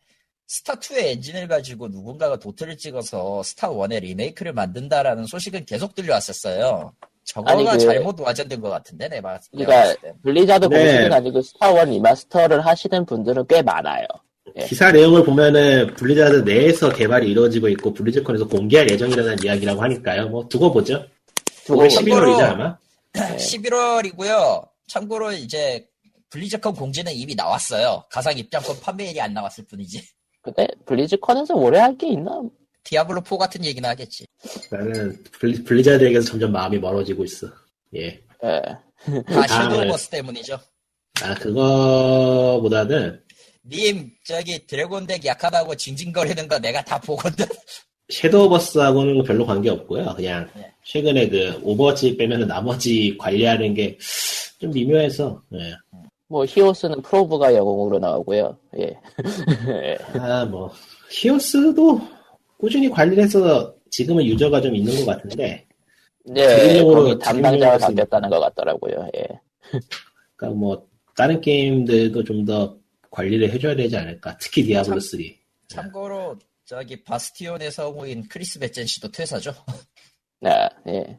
스타 0.47 0.73
2의 0.75 1.05
엔진을 1.13 1.47
가지고 1.47 1.87
누군가가 1.87 2.37
도트를 2.37 2.77
찍어서 2.77 3.41
스타 3.43 3.69
1의 3.69 4.01
리메이크를 4.01 4.53
만든다라는 4.53 5.25
소식은 5.27 5.65
계속 5.65 5.95
들려왔었어요. 5.95 6.93
저거가 7.29 7.51
아니, 7.51 7.63
그- 7.65 7.77
잘못 7.79 8.19
와전된 8.19 8.59
것 8.59 8.69
같은데 8.69 9.07
내 9.07 9.21
봤- 9.21 9.41
내가 9.53 9.93
그러니까. 9.95 10.19
블리자드 10.23 10.65
네. 10.65 10.77
공식은 10.77 11.13
아니고 11.13 11.41
스타원 11.41 11.89
리마스터를 11.89 12.65
하시는 12.65 13.05
분들은 13.05 13.45
꽤 13.47 13.61
많아요. 13.61 14.05
예. 14.57 14.65
기사 14.65 14.91
내용을 14.91 15.23
보면은 15.23 15.93
블리자드 15.95 16.37
내에서 16.37 16.89
개발이 16.91 17.29
이루어지고 17.29 17.69
있고 17.69 17.93
블리즈컨에서 17.93 18.47
공개할 18.47 18.89
예정이라는 18.89 19.43
이야기라고 19.43 19.81
하니까요. 19.83 20.29
뭐 20.29 20.47
두고 20.47 20.71
보죠. 20.73 21.05
두고 21.65 21.81
올 21.81 21.87
보죠. 21.87 22.01
11월이죠 22.01 22.39
아마. 22.41 22.77
네. 23.13 23.35
11월이고요. 23.37 24.67
참고로 24.87 25.31
이제 25.33 25.85
블리즈컨 26.31 26.73
공지는 26.73 27.11
이미 27.13 27.35
나왔어요. 27.35 28.03
가상 28.09 28.35
입장권 28.37 28.79
판매일이 28.81 29.21
안 29.21 29.33
나왔을 29.33 29.65
뿐이지. 29.67 30.01
근데 30.41 30.67
블리즈컨에서 30.85 31.53
오래 31.55 31.79
할 31.79 31.95
게 31.97 32.07
있나? 32.07 32.41
디아블로 32.89 33.21
4 33.25 33.37
같은 33.37 33.63
얘기는 33.65 33.87
하겠지. 33.87 34.25
나는 34.71 35.21
블리, 35.39 35.63
블리자드에게서 35.63 36.27
점점 36.31 36.51
마음이 36.51 36.79
멀어지고 36.79 37.23
있어. 37.23 37.47
예. 37.95 38.19
예. 38.43 38.61
다 39.27 39.43
아, 39.43 39.47
섀도우버스 39.47 40.09
때문이죠. 40.09 40.59
아 41.21 41.33
그거보다는 41.35 43.21
님 43.65 44.11
저기 44.25 44.65
드래곤 44.65 45.07
deck 45.07 45.25
약하다고 45.25 45.75
징징거리는 45.75 46.47
거 46.47 46.59
내가 46.59 46.83
다 46.83 46.99
보거든. 46.99 47.45
섀도우버스하고는 48.09 49.23
별로 49.23 49.45
관계 49.45 49.69
없고요. 49.69 50.15
그냥 50.15 50.49
네. 50.55 50.71
최근에 50.83 51.29
그 51.29 51.59
오버워치 51.63 52.17
빼면은 52.17 52.47
나머지 52.47 53.15
관리하는 53.19 53.73
게 53.73 53.97
좀 54.59 54.71
미묘해서. 54.71 55.41
예. 55.55 55.73
뭐 56.27 56.45
히오스는 56.45 57.01
프로브가 57.01 57.55
영웅으로 57.55 57.97
나오고요. 57.97 58.57
예. 58.77 58.99
예. 59.67 59.97
아뭐 60.19 60.71
히오스도 61.09 61.99
꾸준히 62.59 62.89
관리를 62.89 63.23
해서 63.23 63.73
지금은 63.89 64.25
유저가 64.25 64.59
좀 64.61 64.75
있는 64.75 64.93
것 64.97 65.05
같은데. 65.05 65.65
네, 66.25 66.55
개인적으로 66.57 67.03
거기 67.05 67.19
담당자가 67.19 67.77
바뀌었다는 67.77 68.29
것 68.29 68.39
같더라고요. 68.41 69.09
예. 69.15 69.25
그러니까 70.35 70.59
뭐 70.59 70.87
다른 71.15 71.39
게임들도 71.41 72.23
좀 72.25 72.45
더 72.45 72.77
관리를 73.11 73.49
해줘야 73.51 73.75
되지 73.75 73.97
않을까. 73.97 74.37
특히 74.37 74.63
디아블로 74.63 74.99
3. 74.99 75.19
참고로 75.67 76.35
저기 76.65 77.01
바스티온의 77.03 77.71
성우인 77.71 78.27
크리스 78.29 78.59
멧젠 78.59 78.85
씨도 78.85 79.09
퇴사죠. 79.11 79.51
네, 80.41 80.51
예. 80.87 81.17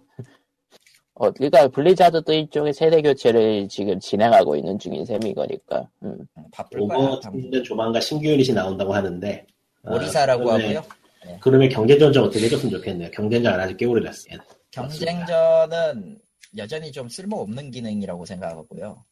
어, 1.14 1.30
그러니까 1.32 1.66
블리자드도 1.68 2.32
일종의 2.32 2.72
세대 2.72 3.02
교체를 3.02 3.68
지금 3.68 3.98
진행하고 3.98 4.56
있는 4.56 4.78
중인 4.78 5.04
셈인 5.04 5.34
거니까. 5.34 5.88
음. 6.04 6.16
바쁠 6.52 6.80
거야. 6.86 6.88
당분. 6.88 7.06
오버워치는 7.40 7.64
조만간 7.64 8.00
신규 8.00 8.28
유닛이 8.28 8.54
나온다고 8.54 8.94
하는데. 8.94 9.46
아, 9.84 9.94
오리사라고 9.94 10.44
그러면- 10.44 10.76
하고요. 10.76 10.99
그러면 11.40 11.68
경쟁전 11.68 12.12
좀 12.12 12.24
어떻게 12.24 12.44
해줬으면 12.46 12.72
좋겠네요. 12.78 13.10
경쟁전 13.10 13.52
안 13.54 13.60
아직 13.60 13.76
꽤 13.76 13.86
오래됐어요. 13.86 14.38
경쟁전은 14.70 16.18
여전히 16.56 16.90
좀 16.92 17.08
쓸모없는 17.08 17.70
기능이라고 17.70 18.24
생각하고요. 18.24 19.04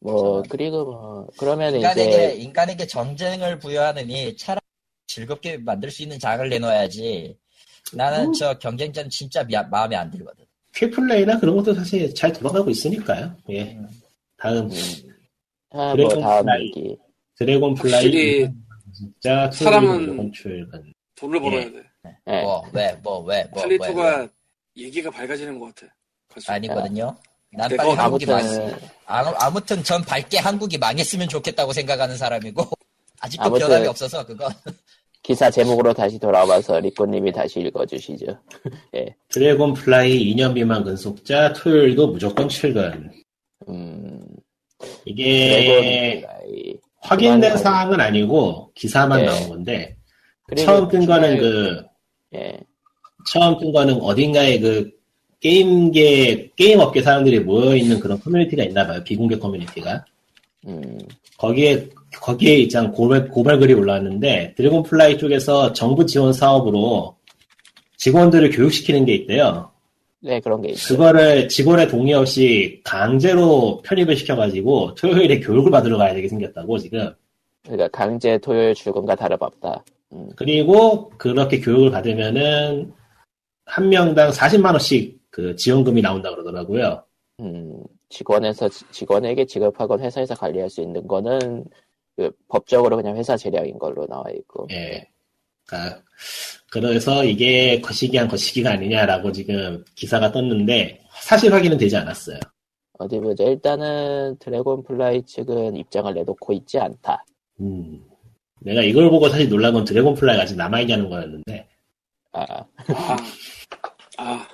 뭐. 0.00 0.42
그리고 0.48 0.84
뭐 0.84 1.26
그러면 1.38 1.74
인간에게 1.74 2.08
이제 2.08 2.34
인간에게 2.36 2.86
전쟁을 2.86 3.58
부여하느니 3.58 4.36
차라리 4.36 4.60
즐겁게 5.06 5.56
만들 5.58 5.90
수 5.90 6.02
있는 6.02 6.18
장을 6.18 6.46
내놔야지. 6.48 7.36
나는 7.92 8.26
음. 8.28 8.32
저 8.32 8.58
경쟁전 8.58 9.08
진짜 9.10 9.42
미- 9.44 9.54
마음에 9.70 9.96
안 9.96 10.10
들거든. 10.10 10.44
퀵플레이나 10.74 11.38
그런 11.40 11.56
것도 11.56 11.72
사실 11.74 12.14
잘 12.14 12.32
돌아가고 12.32 12.68
있으니까요. 12.70 13.34
예. 13.50 13.72
음. 13.74 13.88
다음 14.36 14.70
아, 15.70 15.94
뭐 15.94 15.96
드래곤 15.96 16.20
다음 16.20 16.44
플라이. 16.44 16.62
얘기. 16.66 16.96
드래곤 17.36 17.74
플라이 17.74 17.92
확실히 17.94 18.48
진짜 18.94 19.50
사람은- 19.50 20.16
건출은 20.16 20.70
돈을 21.16 21.40
벌어야 21.40 21.64
돼. 21.64 21.82
예. 22.28 22.42
뭐왜 22.42 22.98
뭐 23.02 23.18
왜뭐 23.20 23.24
왜, 23.24 23.48
왜. 23.54 23.60
칼리토가 23.62 24.28
얘기가 24.76 25.10
밝아지는 25.10 25.58
것 25.58 25.74
같아. 25.74 25.92
벌써. 26.28 26.52
아니거든요. 26.52 27.16
난 27.52 27.70
빨리 27.76 27.90
한국이 27.92 28.26
망. 28.26 28.38
아무튼 28.38 28.76
아무, 29.06 29.30
아무튼 29.40 29.82
전 29.84 30.02
밝게 30.02 30.38
한국이 30.38 30.76
망했으면 30.78 31.28
좋겠다고 31.28 31.72
생각하는 31.72 32.16
사람이고 32.16 32.62
아직도 33.20 33.44
아무튼- 33.44 33.66
변함이 33.68 33.86
없어서 33.86 34.26
그건 34.26 34.52
기사 35.22 35.50
제목으로 35.50 35.92
다시 35.92 36.18
돌아와서 36.20 36.78
리코님이 36.78 37.32
다시 37.32 37.58
읽어주시죠. 37.60 38.26
드래곤 39.28 39.74
플라이 39.74 40.34
2년 40.34 40.52
미만 40.52 40.84
근속자 40.84 41.52
토요일도 41.54 42.08
무조건 42.08 42.48
출근. 42.48 43.10
음, 43.68 44.24
이게. 45.04 46.24
확인된 47.00 47.56
사항은 47.56 48.00
아니고 48.00 48.72
기사만 48.74 49.20
네. 49.20 49.26
나온 49.26 49.48
건데 49.48 49.95
처음 50.54 50.88
뜬 50.88 51.06
거는 51.06 51.38
그 51.38 51.82
예. 52.34 52.58
처음 53.30 53.58
뜬 53.58 53.72
거는 53.72 54.00
어딘가에 54.00 54.60
그 54.60 54.90
게임계 55.40 56.52
게임 56.56 56.80
업계 56.80 57.02
사람들이 57.02 57.40
모여 57.40 57.76
있는 57.76 57.98
그런 58.00 58.18
커뮤니티가 58.20 58.62
있나 58.64 58.86
봐요. 58.86 59.02
비공개 59.04 59.38
커뮤니티가. 59.38 60.04
음, 60.66 60.98
거기에 61.38 61.88
거기에 62.20 62.56
있장 62.58 62.92
고발 62.92 63.28
고발 63.28 63.58
글이 63.58 63.74
올라왔는데 63.74 64.54
드래곤 64.56 64.84
플라이 64.84 65.18
쪽에서 65.18 65.72
정부 65.72 66.06
지원 66.06 66.32
사업으로 66.32 67.16
직원들을 67.96 68.50
교육시키는 68.50 69.04
게 69.04 69.14
있대요. 69.14 69.70
네 70.20 70.40
그런 70.40 70.62
게 70.62 70.70
있죠. 70.70 70.94
그거를 70.94 71.48
직원의 71.48 71.88
동의 71.88 72.14
없이 72.14 72.80
강제로 72.84 73.82
편입을 73.84 74.16
시켜가지고 74.16 74.94
토요일에 74.94 75.40
교육을 75.40 75.70
받으러 75.70 75.98
가야 75.98 76.14
되게 76.14 76.28
생겼다고 76.28 76.78
지금. 76.78 77.12
그러니까 77.62 77.88
강제 77.88 78.38
토요일 78.38 78.74
출근과 78.74 79.14
다름없다. 79.14 79.84
음, 80.16 80.30
그리고 80.36 81.10
그렇게 81.18 81.60
교육을 81.60 81.90
받으면은 81.90 82.92
한 83.66 83.88
명당 83.88 84.30
40만 84.30 84.72
원씩 84.72 85.20
그 85.30 85.54
지원금이 85.56 86.00
나온다 86.00 86.30
그러더라고요. 86.30 87.04
음, 87.40 87.82
직원에서 88.08 88.68
직원에게 88.90 89.44
지급하건 89.44 90.00
회사에서 90.00 90.34
관리할 90.34 90.70
수 90.70 90.80
있는 90.80 91.06
거는 91.06 91.64
그 92.16 92.30
법적으로 92.48 92.96
그냥 92.96 93.16
회사 93.16 93.36
재량인 93.36 93.78
걸로 93.78 94.06
나와 94.06 94.24
있고. 94.30 94.66
예. 94.70 95.06
그러니까 95.66 96.02
그래서 96.70 97.24
이게 97.24 97.80
거시기한 97.80 98.28
거시기가 98.28 98.70
아니냐라고 98.70 99.32
지금 99.32 99.84
기사가 99.94 100.32
떴는데 100.32 101.00
사실 101.20 101.52
확인은 101.52 101.76
되지 101.76 101.96
않았어요. 101.96 102.38
어디 102.98 103.18
보자. 103.18 103.44
일단은 103.44 104.38
드래곤 104.38 104.84
플라이 104.84 105.22
측은 105.22 105.76
입장을 105.76 106.12
내놓고 106.14 106.52
있지 106.54 106.78
않다. 106.78 107.24
음. 107.60 108.02
내가 108.60 108.82
이걸 108.82 109.10
보고 109.10 109.28
사실 109.28 109.48
놀란 109.48 109.72
건 109.72 109.84
드래곤 109.84 110.14
플라이가 110.14 110.42
아직 110.42 110.56
남아있냐는 110.56 111.08
거였는데 111.08 111.68
아, 112.32 112.44
아, 112.50 113.16
아, 114.18 114.48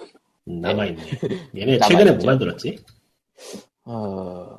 음, 0.49 0.61
남아있네. 0.61 1.03
얘네 1.57 1.79
남아있죠. 1.79 1.89
최근에 1.89 2.11
뭐 2.13 2.27
만들었지? 2.27 2.79
어, 3.85 4.59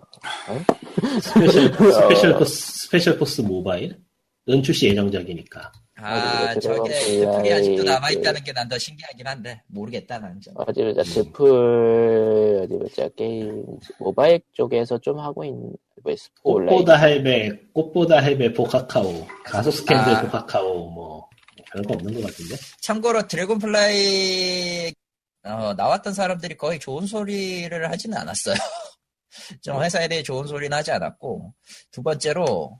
스페셜, 1.21 1.71
어. 1.79 1.91
스페셜 1.91 2.37
포스, 2.37 2.83
스페셜 2.83 3.17
포스 3.17 3.41
모바일? 3.41 3.97
은 4.49 4.61
출시 4.61 4.87
예정작이니까. 4.89 5.71
아. 5.95 6.53
저게 6.59 6.89
드래곤 6.89 7.35
애플이 7.35 7.53
아직도 7.53 7.75
플레이 7.77 7.85
남아있다는 7.95 8.43
게 8.43 8.51
난 8.51 8.67
더 8.67 8.77
신기하긴 8.77 9.25
한데 9.25 9.61
모르겠다 9.67 10.19
난 10.19 10.37
좀. 10.41 10.53
어디 10.57 10.83
보자. 10.83 11.01
드풀, 11.03 12.59
어디 12.63 12.73
보자. 12.77 13.07
게임, 13.15 13.63
모바일 13.99 14.41
쪽에서 14.51 14.97
좀 14.97 15.19
하고 15.19 15.45
있는, 15.45 15.71
뭐, 16.03 16.15
스포 16.15 16.53
온라인. 16.53 16.69
꽃보다 16.69 16.99
할배, 16.99 17.51
꽃보다 17.73 18.21
할배 18.21 18.53
포카카오, 18.53 19.25
가수 19.43 19.71
스캔들 19.71 20.13
아. 20.13 20.21
포카카오, 20.21 20.89
뭐, 20.89 21.27
별거 21.71 21.93
없는 21.93 22.13
것 22.13 22.27
같은데? 22.27 22.55
참고로 22.81 23.27
드래곤 23.27 23.59
플라이 23.59 24.93
어, 25.45 25.73
나왔던 25.73 26.13
사람들이 26.13 26.55
거의 26.55 26.79
좋은 26.79 27.05
소리를 27.05 27.91
하지는 27.91 28.17
않았어요. 28.17 28.55
좀 29.61 29.81
회사에 29.81 30.07
대해 30.07 30.23
좋은 30.23 30.47
소리는 30.47 30.75
하지 30.75 30.91
않았고 30.91 31.53
두 31.91 32.03
번째로 32.03 32.79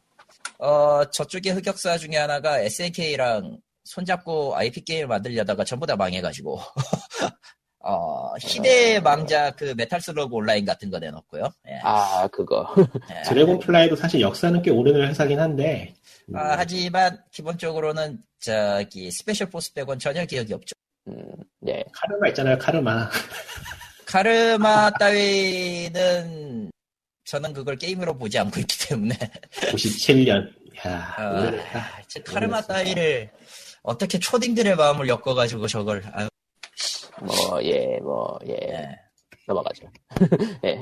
어, 0.59 1.03
저쪽의 1.09 1.53
흑역사 1.53 1.97
중에 1.97 2.15
하나가 2.15 2.59
SNK랑 2.59 3.57
손잡고 3.83 4.55
IP 4.55 4.85
게임을 4.85 5.07
만들려다가 5.07 5.65
전부 5.65 5.85
다 5.85 5.95
망해가지고 5.95 6.59
어, 7.85 8.33
희대의 8.39 9.01
망자 9.01 9.51
그 9.51 9.73
메탈 9.75 9.99
슬러그 9.99 10.33
온라인 10.33 10.63
같은 10.63 10.89
거 10.89 10.99
내놓고요. 10.99 11.51
예. 11.67 11.79
아, 11.83 12.27
그거. 12.31 12.73
예. 13.11 13.21
드래곤 13.27 13.59
플라이도 13.59 13.97
사실 13.97 14.21
역사는 14.21 14.61
꽤 14.61 14.71
오래된 14.71 15.09
회사긴 15.09 15.39
한데, 15.39 15.93
음, 16.29 16.35
아, 16.37 16.55
하지만 16.57 17.21
기본적으로는 17.31 18.19
저기 18.39 19.11
스페셜 19.11 19.49
포스 19.49 19.73
빼곤 19.73 19.99
전혀 19.99 20.25
기억이 20.25 20.53
없죠. 20.53 20.73
음, 21.07 21.25
네. 21.59 21.83
카르마 21.91 22.29
있잖아요, 22.29 22.57
카르마. 22.57 23.09
카르마 24.05 24.89
따위는 24.91 26.71
저는 27.25 27.51
그걸 27.51 27.75
게임으로 27.75 28.17
보지 28.17 28.39
않고 28.39 28.61
있기 28.61 28.87
때문에 28.87 29.17
97년. 29.71 30.49
야, 30.87 31.15
어, 31.19 31.41
오래됐다. 31.41 32.01
제 32.07 32.21
카르마 32.21 32.61
따위를 32.61 33.29
어떻게 33.81 34.19
초딩들의 34.19 34.75
마음을 34.75 35.09
엮어가지고 35.09 35.67
저걸 35.67 36.03
아유, 36.13 36.29
뭐, 37.25 37.63
예, 37.63 37.99
뭐, 38.01 38.37
예. 38.47 38.53
예. 38.53 38.89
넘어가죠. 39.47 39.87
예. 40.65 40.79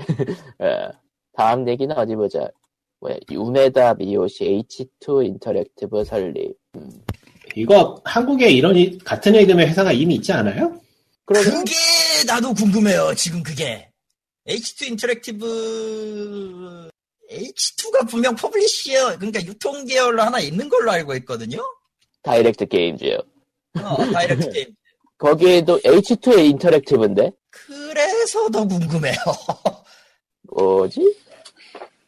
어, 0.65 0.91
다음 1.33 1.67
얘기는 1.67 1.95
어디 1.97 2.15
보자. 2.15 2.47
뭐야, 2.99 3.15
유메다 3.31 3.95
미오시 3.95 4.63
H2 4.69 5.25
인터랙티브 5.25 6.03
설립. 6.03 6.55
음. 6.75 6.89
이거 7.55 7.99
한국에 8.05 8.49
이런 8.49 8.75
이- 8.75 8.97
같은 8.99 9.33
이름의 9.35 9.67
회사가 9.67 9.91
이미 9.91 10.15
있지 10.15 10.31
않아요? 10.31 10.79
그러면 11.25 11.65
그게 11.65 11.73
나도 12.27 12.53
궁금해요 12.53 13.13
지금 13.15 13.41
그게 13.43 13.89
H2 14.47 14.87
인터랙티브 14.91 16.89
H2가 17.29 18.09
분명 18.09 18.35
publisher, 18.35 19.17
그러니까 19.17 19.41
유통 19.45 19.85
계열로 19.85 20.21
하나 20.21 20.39
있는 20.39 20.67
걸로 20.69 20.91
알고 20.91 21.15
있거든요? 21.17 21.59
다이렉트 22.23 22.67
게임즈요. 22.67 23.17
어, 23.81 23.95
다이렉트 24.11 24.51
게임. 24.51 24.67
거기에도 25.21 25.79
H2의 25.81 26.49
인터랙티브인데? 26.49 27.31
그래서 27.51 28.49
더 28.49 28.65
궁금해요. 28.67 29.13
뭐지? 30.51 31.15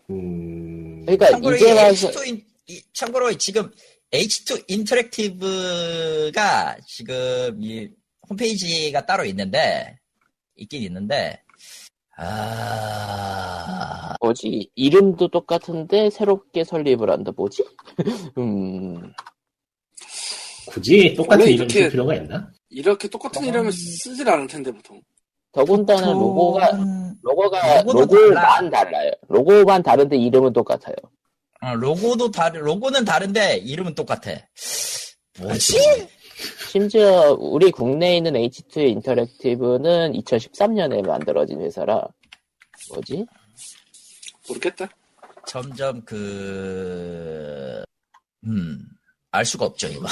음, 0.10 1.02
그러니까 1.06 1.30
참고로 1.30 1.56
이제 1.56 1.70
이 1.70 1.74
와서 1.74 2.10
H2 2.10 2.28
인, 2.28 2.44
이- 2.68 2.82
참고로 2.92 3.34
지금 3.38 3.72
H2 4.12 4.64
인터랙티브가 4.68 6.32
지금 6.88 7.58
이 7.62 7.88
홈페이지가 8.30 9.06
따로 9.06 9.24
있는데 9.26 10.00
있긴 10.56 10.82
있는데 10.82 11.40
아 12.96 14.16
뭐지? 14.22 14.72
이름도 14.76 15.28
똑같은데 15.28 16.10
새롭게 16.10 16.64
설립을 16.64 17.12
한다. 17.12 17.32
뭐지? 17.36 17.64
음, 18.40 19.14
굳이 20.68 21.14
똑같은 21.16 21.48
이름 21.48 21.70
쓸 21.70 21.92
필요가 21.92 22.16
있나? 22.16 22.52
이렇게 22.74 23.08
똑같은 23.08 23.44
어. 23.44 23.46
이름을 23.46 23.72
쓰질 23.72 24.28
않을 24.30 24.48
텐데 24.48 24.72
보통. 24.72 25.02
더군다나 25.52 26.12
로고가 26.12 26.68
보통은- 26.72 27.16
로고가 27.22 27.82
로고도 27.84 28.16
로고만 28.16 28.70
달라요. 28.72 29.12
로고만 29.30 29.84
다른데 29.84 30.18
이름은 30.18 30.52
똑같아요. 30.54 30.96
어, 31.62 31.76
로고도 31.76 32.32
다르 32.32 32.60
로고는 32.60 33.06
다른데 33.06 33.58
이름은 33.58 33.94
똑같아. 33.96 34.32
뭐지? 35.40 35.78
심지어 36.72 37.38
우리 37.40 37.70
국내에 37.72 38.18
있는 38.18 38.34
H2 38.34 38.78
인터랙티브는 38.90 40.14
2013년에 40.14 41.06
만들어진 41.06 41.62
회사라 41.62 42.04
뭐지? 42.90 43.26
모르겠다. 44.50 44.90
점점 45.46 46.02
그 46.04 47.84
음, 48.46 48.80
알 49.32 49.46
수가 49.46 49.66
없죠, 49.66 49.88
이거. 49.88 50.08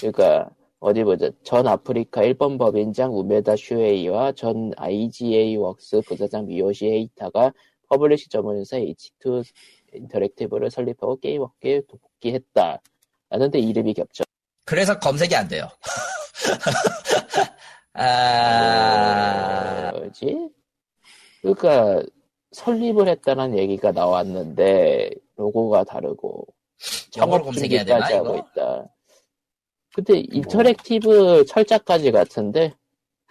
그러니까 0.00 0.50
어디 0.80 1.04
보자. 1.04 1.30
전 1.44 1.66
아프리카 1.66 2.22
1번 2.22 2.58
법인장 2.58 3.14
우메다 3.16 3.54
슈에이와 3.56 4.32
전 4.32 4.72
IGA 4.76 5.56
웍스 5.56 6.00
부사장 6.06 6.46
미요시 6.46 6.86
에이타가 6.86 7.52
publish 7.88 8.30
전문회사 8.30 8.78
H2 8.78 9.44
인터랙티브를 9.92 10.70
설립하고 10.70 11.20
게임 11.20 11.42
업계에 11.42 11.82
복귀했다. 11.82 12.80
라는데 13.28 13.58
이름이 13.58 13.92
겹쳐. 13.94 14.24
그래서 14.64 14.98
검색이 14.98 15.36
안 15.36 15.48
돼요. 15.48 15.68
아, 17.92 19.90
뭐지? 19.92 20.48
그러니까 21.42 22.02
설립을 22.52 23.08
했다는 23.08 23.58
얘기가 23.58 23.92
나왔는데 23.92 25.10
로고가 25.36 25.84
다르고 25.84 26.46
영어로 27.18 27.44
검색해야 27.44 27.84
되나, 27.84 28.06
하고 28.06 28.36
이거? 28.36 28.36
있다. 28.38 28.88
근데 29.94 30.20
인터랙티브 30.32 31.44
철자까지 31.46 32.12
같은데 32.12 32.74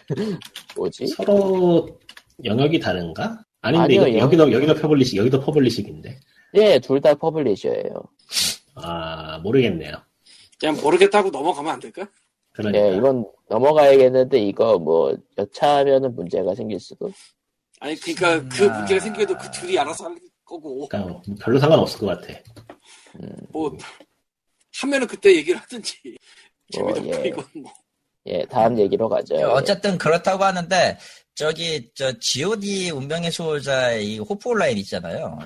뭐지? 0.76 1.08
서로 1.08 2.00
영역이 2.44 2.80
다른가? 2.80 3.44
아닌데 3.62 3.84
아니요, 3.84 4.02
이거, 4.08 4.12
영- 4.14 4.20
여기도 4.26 4.52
여기도 4.52 4.74
publish 4.76 5.18
여기도 5.18 5.40
publish인데 5.42 6.20
예, 6.56 6.80
둘 6.80 7.00
다 7.02 7.14
publisher예요. 7.14 8.04
아 8.76 9.38
모르겠네요. 9.40 9.94
그냥 10.60 10.78
모르겠다고 10.82 11.30
넘어가면 11.30 11.74
안 11.74 11.80
될까? 11.80 12.08
그러니까 12.52 12.84
예, 12.92 12.96
이건 12.98 13.26
넘어가야겠는데 13.50 14.40
이거 14.40 14.80
뭐 14.80 15.16
여차하면은 15.38 16.16
문제가 16.16 16.56
생길 16.56 16.80
수도. 16.80 17.12
아니 17.82 17.96
그러니까 17.96 18.36
음, 18.36 18.50
그 18.52 18.70
아. 18.70 18.78
문제가 18.80 19.00
생겨도 19.00 19.38
그 19.38 19.52
둘이 19.52 19.78
알아서 19.78 20.06
할 20.06 20.18
거고 20.44 20.88
그러니까 20.88 21.22
별로 21.40 21.60
상관없을 21.60 22.00
것 22.00 22.06
같아. 22.08 22.34
뭐 23.52 23.78
하면은 24.82 25.08
그때 25.08 25.36
얘기를 25.36 25.60
하든지 25.60 25.98
뭐, 26.04 26.14
재미도 26.72 27.00
없고 27.00 27.12
예. 27.24 27.28
이건 27.30 27.46
뭐 27.56 27.72
예, 28.28 28.46
다음 28.46 28.78
얘기로 28.78 29.10
가죠. 29.10 29.36
네, 29.36 29.44
어쨌든 29.44 29.98
그렇다고 29.98 30.44
하는데 30.44 30.98
저기 31.36 31.90
저 31.96 32.12
G.O.D 32.20 32.92
운명의 32.92 33.32
수호자 33.32 33.94
이 33.94 34.20
호프 34.20 34.50
온라인 34.50 34.78
있잖아요. 34.80 35.40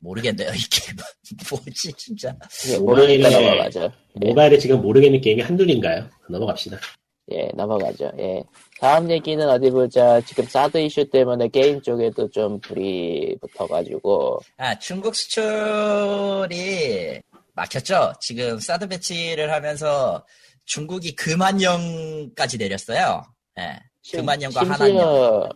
모르겠네요 0.00 0.50
이게 0.50 0.92
뭐지 1.50 1.92
진짜. 1.94 2.36
예, 2.68 2.78
모르니까 2.78 3.30
모바일에- 3.30 3.42
넘어가죠. 3.42 3.90
예. 4.22 4.28
모바일에 4.28 4.58
지금 4.58 4.82
모르겠는 4.82 5.20
게임이 5.22 5.40
한둘인가요? 5.42 6.08
넘어갑시다. 6.28 6.78
예, 7.32 7.48
넘어가죠. 7.54 8.12
예. 8.18 8.42
다음 8.78 9.10
얘기는 9.10 9.48
어디 9.48 9.70
보자. 9.70 10.20
지금 10.20 10.44
사드 10.44 10.76
이슈 10.76 11.08
때문에 11.08 11.48
게임 11.48 11.80
쪽에도 11.80 12.30
좀 12.30 12.60
불이 12.60 13.38
붙어가지고, 13.40 14.40
아 14.58 14.78
중국 14.78 15.16
수출이 15.16 17.22
막혔죠. 17.54 18.12
지금 18.20 18.58
사드 18.58 18.88
배치를 18.88 19.52
하면서 19.52 20.24
중국이 20.64 21.14
금한령까지 21.14 22.58
내렸어요. 22.58 23.22
예. 23.58 23.78
심- 24.02 24.20
금한령과 24.20 24.60
한한령. 24.62 25.48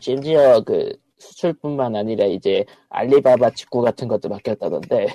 심지어 0.00 0.60
그 0.60 0.92
수출뿐만 1.18 1.96
아니라 1.96 2.24
이제 2.26 2.64
알리바바 2.88 3.50
직구 3.50 3.82
같은 3.82 4.08
것도 4.08 4.28
막혔다던데, 4.28 5.06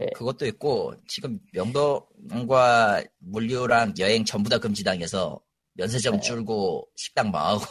예. 0.00 0.06
그것도 0.14 0.46
있고 0.46 0.94
지금 1.08 1.38
명동과 1.52 3.02
물류랑 3.18 3.94
여행 3.98 4.24
전부 4.24 4.48
다 4.48 4.58
금지당해서 4.58 5.40
면세점 5.74 6.16
네. 6.16 6.20
줄고 6.20 6.88
식당 6.96 7.30
망하고 7.30 7.64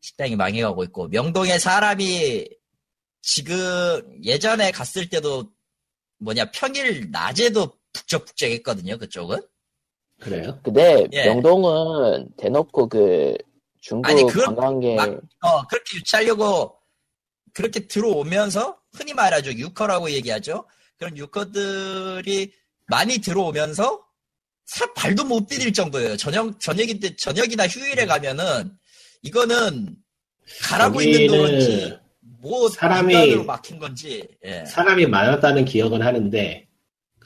식당이 0.00 0.36
망해가고 0.36 0.84
있고 0.84 1.08
명동에 1.08 1.58
사람이 1.58 2.48
지금 3.22 4.20
예전에 4.22 4.70
갔을 4.70 5.08
때도 5.08 5.50
뭐냐 6.24 6.50
평일 6.50 7.10
낮에도 7.10 7.72
북적북적했거든요 7.92 8.98
그쪽은. 8.98 9.40
그래요? 10.20 10.58
근데 10.62 11.06
예. 11.12 11.26
명동은 11.26 12.28
대놓고 12.36 12.88
그 12.88 13.36
중국 13.80 14.08
아니, 14.08 14.22
그건 14.26 14.56
관광객, 14.56 14.96
막- 14.96 15.20
어 15.40 15.66
그렇게 15.66 15.98
유치하려고 15.98 16.76
그렇게 17.52 17.86
들어오면서 17.86 18.78
흔히 18.94 19.12
말하죠. 19.12 19.52
유커라고 19.52 20.10
얘기하죠. 20.10 20.66
그런 20.98 21.16
유커들이 21.16 22.52
많이 22.86 23.18
들어오면서 23.18 24.02
사 24.66 24.90
발도 24.94 25.24
못 25.24 25.46
디딜 25.48 25.72
정도예요. 25.72 26.16
저녁 26.16 26.58
저녁인데 26.60 27.16
저녁이나 27.16 27.66
휴일에 27.68 28.06
가면은 28.06 28.72
이거는 29.22 29.96
가라고 30.62 31.02
있는 31.02 31.26
동안지 31.26 31.66
여기는 31.72 31.98
뭐 32.44 32.68
사람이- 32.68 33.44
막힌 33.44 33.78
건지 33.78 34.26
예. 34.44 34.64
사람이 34.66 35.06
많았다는 35.06 35.64
기억은 35.64 36.02
하는데 36.02 36.68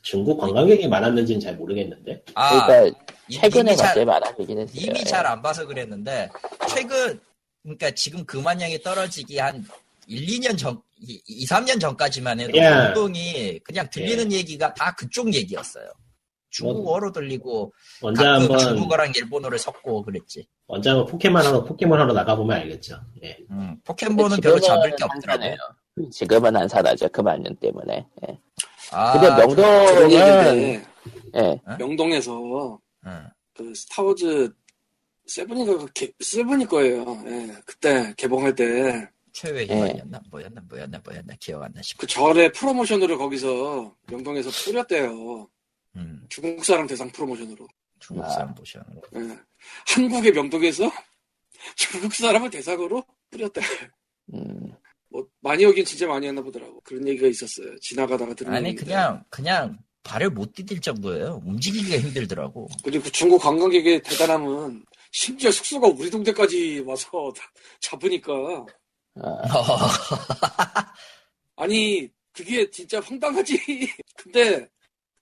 중국 0.02 0.38
관광객이 0.38 0.86
많았는지는 0.86 1.40
잘 1.40 1.56
모르겠는데. 1.56 2.22
아 2.34 2.66
그러니까 2.66 2.96
이- 3.28 3.34
최근에 3.34 3.74
갑자기 3.74 4.04
많아지긴 4.04 4.58
했어요. 4.60 4.80
이미 4.80 5.04
잘 5.04 5.26
안 5.26 5.42
봐서 5.42 5.66
그랬는데 5.66 6.30
최근 6.68 7.18
그러니까 7.64 7.90
지금 7.90 8.24
금한량이 8.24 8.80
떨어지기 8.82 9.38
한 9.38 9.64
1, 10.06 10.24
2년 10.40 10.56
전 10.56 10.80
2, 11.00 11.44
3년 11.46 11.80
전까지만 11.80 12.40
해도 12.40 12.52
그냥- 12.52 12.86
운동이 12.88 13.58
그냥 13.64 13.88
들리는 13.90 14.32
얘기가 14.32 14.72
다 14.74 14.94
그쪽 14.94 15.34
얘기였어요. 15.34 15.90
중국어로 16.50 17.12
들리고 17.12 17.72
가끔 18.00 18.24
한번 18.26 18.58
중국어랑 18.58 19.12
일본어를 19.16 19.58
섞고 19.58 20.02
그랬지. 20.04 20.46
한번 20.68 21.06
포켓몬 21.06 21.44
하러 21.46 21.64
포켓몬 21.64 21.98
하러 22.00 22.12
나가보면 22.12 22.56
알겠죠. 22.58 23.00
예. 23.22 23.36
음, 23.50 23.80
포켓몬은 23.84 24.38
별로 24.40 24.60
잡을 24.60 24.90
게 24.94 25.04
없더라고. 25.04 25.12
한산해요. 25.42 25.56
지금은 26.12 26.54
안 26.56 26.68
사나죠. 26.68 27.08
그 27.08 27.20
만년 27.22 27.56
때문에. 27.56 28.06
예. 28.28 28.38
아, 28.92 29.12
근데 29.12 29.54
그런 29.54 30.08
명동은 30.10 30.82
예. 31.36 31.60
명동에서 31.78 32.78
음, 33.06 33.28
그 33.54 33.74
스타워즈 33.74 34.52
세븐인가 35.26 35.78
그 35.78 35.86
개- 35.92 36.12
세븐일 36.20 36.66
거예요. 36.68 37.22
예, 37.26 37.54
그때 37.66 38.14
개봉할 38.16 38.54
때그 38.54 39.06
최후의 39.32 39.66
희망이었나 39.66 40.20
뭐였나 40.30 40.62
뭐였나 40.68 41.00
뭐였나 41.04 41.34
기억 41.40 41.62
안나 41.62 41.80
싶어. 41.82 42.06
절의 42.06 42.52
프로모션으로 42.52 43.18
거기서 43.18 43.94
명동에서 44.10 44.50
뿌렸대요. 44.50 45.48
음, 45.96 46.24
중국 46.28 46.64
사람 46.64 46.86
대상 46.86 47.10
프로모션으로. 47.10 47.66
중국 48.00 48.24
아. 48.24 48.28
사람 48.30 48.54
보시는 48.54 48.84
거. 49.00 49.20
예. 49.20 49.38
한국의 49.94 50.32
명동에서 50.32 50.90
중국 51.76 52.14
사람을 52.14 52.50
대상으로 52.50 53.04
뿌렸대. 53.30 53.60
음, 54.34 54.72
뭐 55.08 55.26
많이 55.40 55.64
오긴 55.64 55.84
진짜 55.84 56.06
많이 56.06 56.26
했나 56.26 56.42
보더라고. 56.42 56.80
그런 56.82 57.06
얘기가 57.08 57.26
있었어요. 57.28 57.78
지나가다가 57.80 58.34
들은 58.34 58.52
아니 58.52 58.68
얘기인데. 58.68 58.84
그냥 58.84 59.24
그냥 59.30 59.78
발을 60.04 60.30
못 60.30 60.54
디딜 60.54 60.80
정도예요. 60.80 61.42
움직이기가 61.44 61.98
힘들더라고. 61.98 62.68
그리고 62.84 63.04
그 63.04 63.12
중국 63.12 63.40
관광객의 63.42 64.02
대단함은 64.02 64.84
심지어 65.12 65.50
숙소가 65.50 65.88
우리 65.88 66.10
동네까지 66.10 66.80
와서 66.86 67.32
잡으니까 67.80 68.32
아, 69.20 69.42
아니 71.56 72.08
그게 72.32 72.70
진짜 72.70 73.00
황당하지. 73.00 73.58
근데 74.16 74.68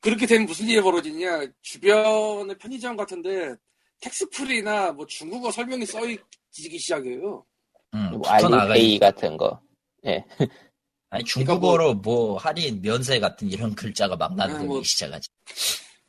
그렇게 0.07 0.25
되면 0.25 0.47
무슨 0.47 0.69
일이 0.69 0.81
벌어지냐? 0.81 1.49
주변의 1.63 2.57
편의점 2.59 2.97
같은데 2.97 3.57
텍스프리나 4.01 4.93
뭐 4.93 5.05
중국어 5.05 5.51
설명이 5.51 5.85
써있기 5.85 6.79
시작해요. 6.79 7.45
음, 7.93 8.11
뭐 8.13 8.23
알리페이 8.29 9.01
같은 9.01 9.37
거. 9.37 9.61
예. 10.07 10.25
아니 11.11 11.25
그러니까 11.25 11.27
중국어로 11.27 11.95
뭐 11.95 12.39
할인 12.39 12.81
면세 12.81 13.19
같은 13.19 13.51
이런 13.51 13.75
글자가 13.75 14.15
막 14.15 14.39
아, 14.39 14.47
거 14.47 14.63
뭐. 14.63 14.83
시작하지. 14.85 15.29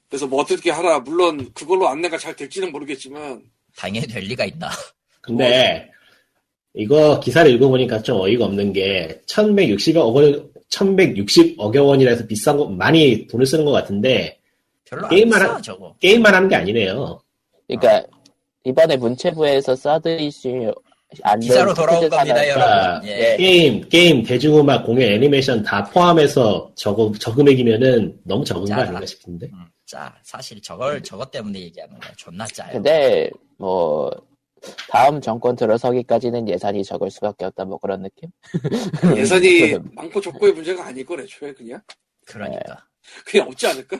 그래서 0.08 0.28
뭐 0.28 0.42
어떻게 0.42 0.70
하라. 0.70 1.00
물론 1.00 1.52
그걸로 1.56 1.88
안내가 1.88 2.20
잘 2.20 2.36
될지는 2.36 2.72
모르겠지만 2.72 3.42
당연히 3.76 4.06
될 4.06 4.26
리가 4.26 4.46
있나. 4.46 4.70
근데 5.22 5.90
이거 6.76 7.20
기사를 7.20 7.50
읽어보니까 7.52 8.04
좀 8.04 8.22
어이가 8.22 8.46
없는 8.46 8.74
게 8.74 9.20
1160억 9.26 10.14
원, 10.14 10.47
1160억여 10.72 11.86
원이라 11.86 12.12
해서 12.12 12.26
비싼 12.28 12.58
거 12.58 12.66
많이 12.66 13.28
돈을 13.28 13.46
쓰는 13.46 13.66
것 13.66 13.72
같은데 13.72 14.40
게임만 15.10 15.42
하- 15.42 15.62
저거. 15.62 15.94
게임만 16.00 16.34
하는 16.34 16.48
게 16.48 16.56
아니네요. 16.56 17.20
그러니까 17.68 18.08
이번에 18.64 18.96
문체부에서 18.98 19.76
사드 19.76 20.18
이슈 20.20 20.74
안 21.24 21.40
기사로 21.40 21.74
된 21.74 21.86
돌아온 21.86 22.10
겁니다, 22.10 22.48
여러분. 22.50 23.08
예. 23.08 23.32
예. 23.34 23.38
게임, 23.38 23.88
게임, 23.88 24.24
대중음악, 24.24 24.86
공연, 24.86 25.10
애니메이션 25.10 25.64
다 25.64 25.84
포함해서 25.86 26.70
저거, 26.76 27.12
저 27.18 27.34
금액이면은 27.34 28.20
너무 28.26 28.44
적은 28.44 28.64
거 28.64 28.68
짜라. 28.68 28.82
아닌가 28.84 29.06
싶은데. 29.06 29.48
음, 29.54 29.66
짜. 29.86 30.14
사실 30.24 30.62
저걸 30.62 31.02
저것 31.04 31.32
때문에 31.32 31.60
얘기하는 31.62 31.98
거야. 31.98 32.12
존나 32.18 32.46
짜요. 32.48 32.74
근데 32.74 33.30
뭐 33.58 34.12
다음 34.90 35.22
정권 35.22 35.56
들어서기까지는 35.56 36.48
예산이 36.50 36.84
적을 36.84 37.10
수밖에 37.12 37.46
없다 37.46 37.66
뭐 37.66 37.78
그런 37.78 38.04
느낌? 38.04 38.30
예산이 39.18 39.78
많고 39.94 40.22
적고의 40.22 40.54
문제가 40.54 40.86
아닐 40.86 41.06
거래, 41.06 41.24
애초에 41.24 41.54
그냥. 41.54 41.82
그러니까. 42.26 42.86
그냥 43.26 43.48
없지 43.48 43.68
않을까? 43.68 43.98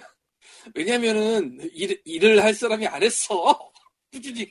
왜냐면은 0.76 1.58
일, 1.74 2.00
일을 2.06 2.44
할 2.44 2.54
사람이 2.54 2.86
안 2.88 3.02
했어. 3.04 3.58
꾸준히. 4.12 4.48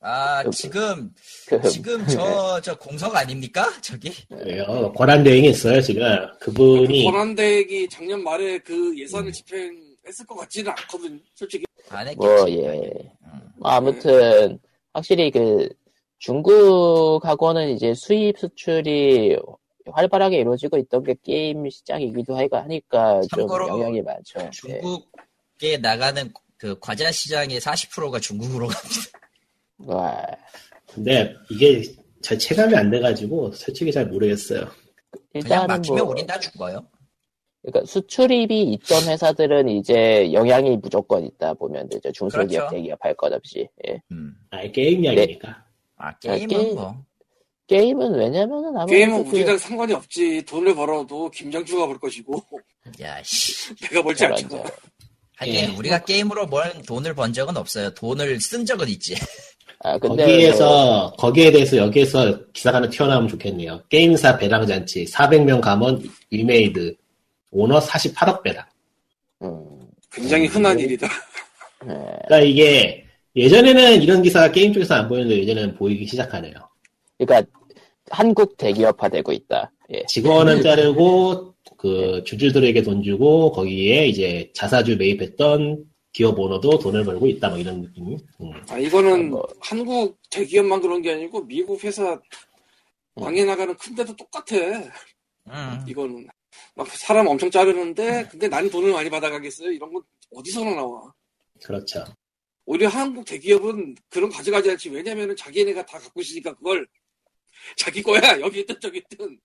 아 0.00 0.44
그- 0.44 0.50
지금 0.50 1.10
그, 1.48 1.60
지금 1.68 2.06
저저 2.06 2.76
공석 2.78 3.16
아닙니까? 3.16 3.68
저기 3.80 4.12
왜요? 4.30 4.92
권한 4.96 5.24
대행이 5.24 5.48
있어요, 5.50 5.80
지금. 5.80 6.04
그분이. 6.40 7.04
권한 7.04 7.34
대행이 7.34 7.88
작년 7.88 8.22
말에 8.22 8.58
그 8.58 8.96
예산을 8.96 9.32
집행했을 9.32 10.24
것 10.28 10.36
같지는 10.36 10.70
않거든, 10.70 11.20
솔직히. 11.34 11.64
안 11.88 12.06
했겠지. 12.06 12.16
뭐 12.26 12.48
예. 12.50 12.90
음. 13.24 13.40
뭐 13.56 13.70
아무튼 13.70 14.58
확실히 14.98 15.30
그 15.30 15.68
중국하고는 16.18 17.70
이제 17.70 17.94
수입 17.94 18.38
수출이 18.38 19.36
활발하게 19.90 20.38
이루어지고 20.38 20.76
있던 20.78 21.04
게 21.04 21.14
게임 21.22 21.68
시장이기도 21.68 22.36
하니까 22.36 23.20
좀 23.22 23.40
참고로 23.40 23.68
영향이 23.68 24.02
많죠. 24.02 24.40
예. 24.40 24.50
중국에 24.50 25.78
나가는 25.80 26.30
그 26.56 26.78
과자 26.80 27.10
시장의 27.10 27.60
40%가 27.60 28.18
중국으로 28.18 28.66
갑니다. 28.66 29.18
와, 29.86 30.26
근데 30.92 31.32
이게 31.48 31.82
잘 32.20 32.36
체감이 32.36 32.74
안 32.74 32.90
돼가지고 32.90 33.52
솔직히 33.52 33.92
잘 33.92 34.06
모르겠어요. 34.06 34.60
그냥 34.60 34.72
일단은 35.34 35.66
막히면 35.68 36.04
뭐 36.04 36.12
우린 36.12 36.26
다 36.26 36.38
죽어요. 36.40 36.84
그러니까 37.62 37.86
수출입이 37.86 38.62
있던 38.74 39.08
회사들은 39.08 39.68
이제 39.68 40.32
영향이 40.32 40.76
무조건 40.78 41.24
있다 41.26 41.54
보면 41.54 41.88
되죠. 41.88 42.10
중소기업, 42.12 42.48
그렇죠. 42.68 42.74
대기업 42.76 42.98
할 43.04 43.14
것 43.14 43.32
없이. 43.32 43.68
예. 43.88 44.00
음. 44.12 44.32
아, 44.50 44.62
게임 44.70 45.04
이야기니까. 45.04 45.64
아 45.96 46.16
게임은 46.18 46.46
게임. 46.48 46.74
뭐 46.76 46.96
게임은 47.66 48.14
왜냐면은 48.14 48.68
아무래도 48.76 48.86
게임은 48.86 49.24
그- 49.24 49.36
우리랑 49.36 49.58
상관이 49.58 49.92
없지. 49.92 50.42
돈을 50.46 50.74
벌어도 50.74 51.28
김장주가 51.30 51.86
벌 51.86 51.98
것이고, 51.98 52.40
야 53.02 53.20
씨. 53.24 53.74
내가 53.90 54.02
벌지 54.02 54.24
않잖아. 54.24 54.48
저- 54.48 54.64
하긴 55.36 55.54
예. 55.54 55.66
우리가 55.76 56.04
게임으로 56.04 56.46
뭘 56.46 56.72
돈을 56.86 57.14
번 57.14 57.32
적은 57.32 57.56
없어요. 57.56 57.92
돈을 57.94 58.40
쓴 58.40 58.64
적은 58.64 58.88
있지. 58.88 59.14
아, 59.80 59.96
근데 59.98 60.16
뭐 60.16 60.24
거기에서, 60.26 61.12
거기에 61.18 61.52
대해서 61.52 61.76
여기에서 61.76 62.44
기사가 62.52 62.78
하나 62.78 62.88
튀어나오면 62.88 63.28
좋겠네요. 63.28 63.82
게임사 63.88 64.36
배당잔치, 64.38 65.04
400명 65.04 65.60
감원, 65.60 66.02
위메이드, 66.30 66.96
오너 67.50 67.80
48억 67.80 68.42
배당. 68.42 68.64
음, 69.42 69.80
굉장히 70.10 70.46
흔한 70.46 70.78
일이다. 70.78 71.06
예. 71.84 71.88
그러니까 71.88 72.40
이게, 72.40 73.04
예전에는 73.36 74.02
이런 74.02 74.22
기사가 74.22 74.50
게임 74.52 74.72
쪽에서 74.72 74.94
안 74.94 75.08
보이는데 75.08 75.38
예전에는 75.38 75.76
보이기 75.76 76.06
시작하네요. 76.06 76.54
그러니까 77.18 77.50
한국 78.10 78.56
대기업화 78.56 79.08
되고 79.08 79.32
있다. 79.32 79.70
예. 79.92 80.04
직원은 80.06 80.62
자르고, 80.62 81.54
그, 81.76 82.22
주주들에게 82.24 82.82
돈 82.82 83.02
주고, 83.02 83.52
거기에 83.52 84.06
이제 84.06 84.50
자사주 84.54 84.96
매입했던 84.96 85.84
기업 86.12 86.38
오너도 86.38 86.78
돈을 86.78 87.04
벌고 87.04 87.26
있다, 87.28 87.50
뭐 87.50 87.58
이런 87.58 87.82
느낌. 87.82 88.16
음. 88.40 88.52
아, 88.68 88.78
이거는 88.78 89.30
뭐. 89.30 89.46
한국 89.60 90.18
대기업만 90.30 90.80
그런 90.80 91.00
게 91.00 91.12
아니고, 91.12 91.44
미국 91.44 91.82
회사 91.84 92.18
망해 93.14 93.44
나가는 93.44 93.74
큰 93.76 93.94
데도 93.94 94.16
똑같아. 94.16 94.56
음. 94.56 95.84
이거는. 95.86 96.26
막 96.74 96.88
사람 96.88 97.26
엄청 97.26 97.50
자르는데, 97.50 98.28
근데 98.30 98.48
나는 98.48 98.70
돈을 98.70 98.92
많이 98.92 99.10
받아가겠어요? 99.10 99.70
이런 99.70 99.92
건 99.92 100.02
어디서나 100.34 100.74
나와. 100.74 101.12
그렇죠. 101.64 102.04
오히려 102.64 102.88
한국 102.88 103.24
대기업은 103.24 103.96
그런 104.10 104.30
가져가지 104.30 104.70
않지. 104.70 104.90
왜냐면은 104.90 105.34
자기네가 105.34 105.86
다 105.86 105.98
갖고 105.98 106.20
있으니까 106.20 106.54
그걸 106.54 106.86
자기 107.76 108.02
거야. 108.02 108.20
여기 108.40 108.60
있든 108.60 108.78
저기 108.80 108.98
있든. 108.98 109.40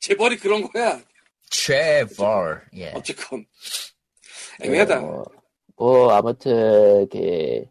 재벌이 0.00 0.36
그런 0.36 0.62
거야. 0.62 1.00
최벌. 1.48 2.66
예. 2.74 2.92
어쨌건. 2.92 3.46
애매하다. 4.60 5.00
뭐, 5.00 5.24
뭐 5.76 6.10
아무튼 6.10 7.08
그 7.08 7.64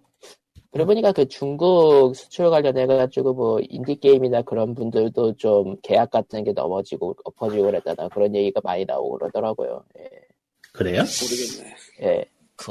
그래 0.75 0.83
보니까 0.83 1.13
그 1.13 1.25
중국 1.29 2.13
수출 2.17 2.49
관련해 2.49 2.85
가지고 2.85 3.33
뭐 3.33 3.59
인디 3.69 3.95
게임이나 3.95 4.41
그런 4.41 4.75
분들도 4.75 5.37
좀 5.37 5.77
계약 5.81 6.11
같은 6.11 6.43
게 6.43 6.51
넘어지고 6.51 7.15
엎어지고 7.23 7.63
그랬다나 7.63 8.09
그런 8.09 8.35
얘기가 8.35 8.59
많이 8.61 8.83
나오고 8.83 9.19
그러더라고요. 9.19 9.85
예. 9.99 10.09
그래요? 10.73 11.03
모르겠네. 11.21 11.75
예. 12.01 12.25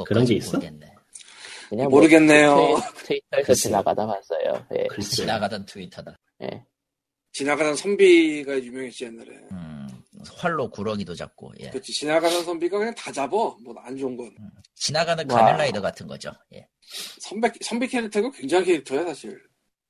그런 0.05 0.23
게 0.23 0.35
있어? 0.35 0.51
모르겠네. 0.51 0.93
그냥 1.69 1.89
모르겠네요. 1.89 2.55
뭐 2.55 2.79
트위, 3.05 3.19
터에서 3.31 3.47
글쎄. 3.47 3.69
지나가다 3.69 4.05
봤어요. 4.05 4.65
예. 4.75 4.87
지나가던 5.01 5.65
트위터다. 5.65 6.15
예. 6.43 6.63
지나가는 7.33 7.75
선비가 7.75 8.59
유명했지 8.59 9.05
옛날에. 9.05 9.29
음, 9.51 9.74
활로 10.37 10.69
구렁이도 10.69 11.15
잡고. 11.15 11.53
예. 11.59 11.69
그렇지. 11.69 11.91
지나가는 11.93 12.43
선비가 12.43 12.77
그냥 12.77 12.93
다 12.95 13.11
잡어. 13.11 13.57
뭐 13.63 13.75
안 13.79 13.97
좋은 13.97 14.15
건. 14.17 14.33
지나가는 14.75 15.29
와. 15.29 15.37
가면라이더 15.39 15.81
같은 15.81 16.07
거죠. 16.07 16.31
예. 16.53 16.67
선비 17.21 17.49
선비 17.61 17.87
캐릭터가 17.87 18.31
굉장한 18.31 18.65
캐릭터야 18.65 19.03
사실. 19.05 19.41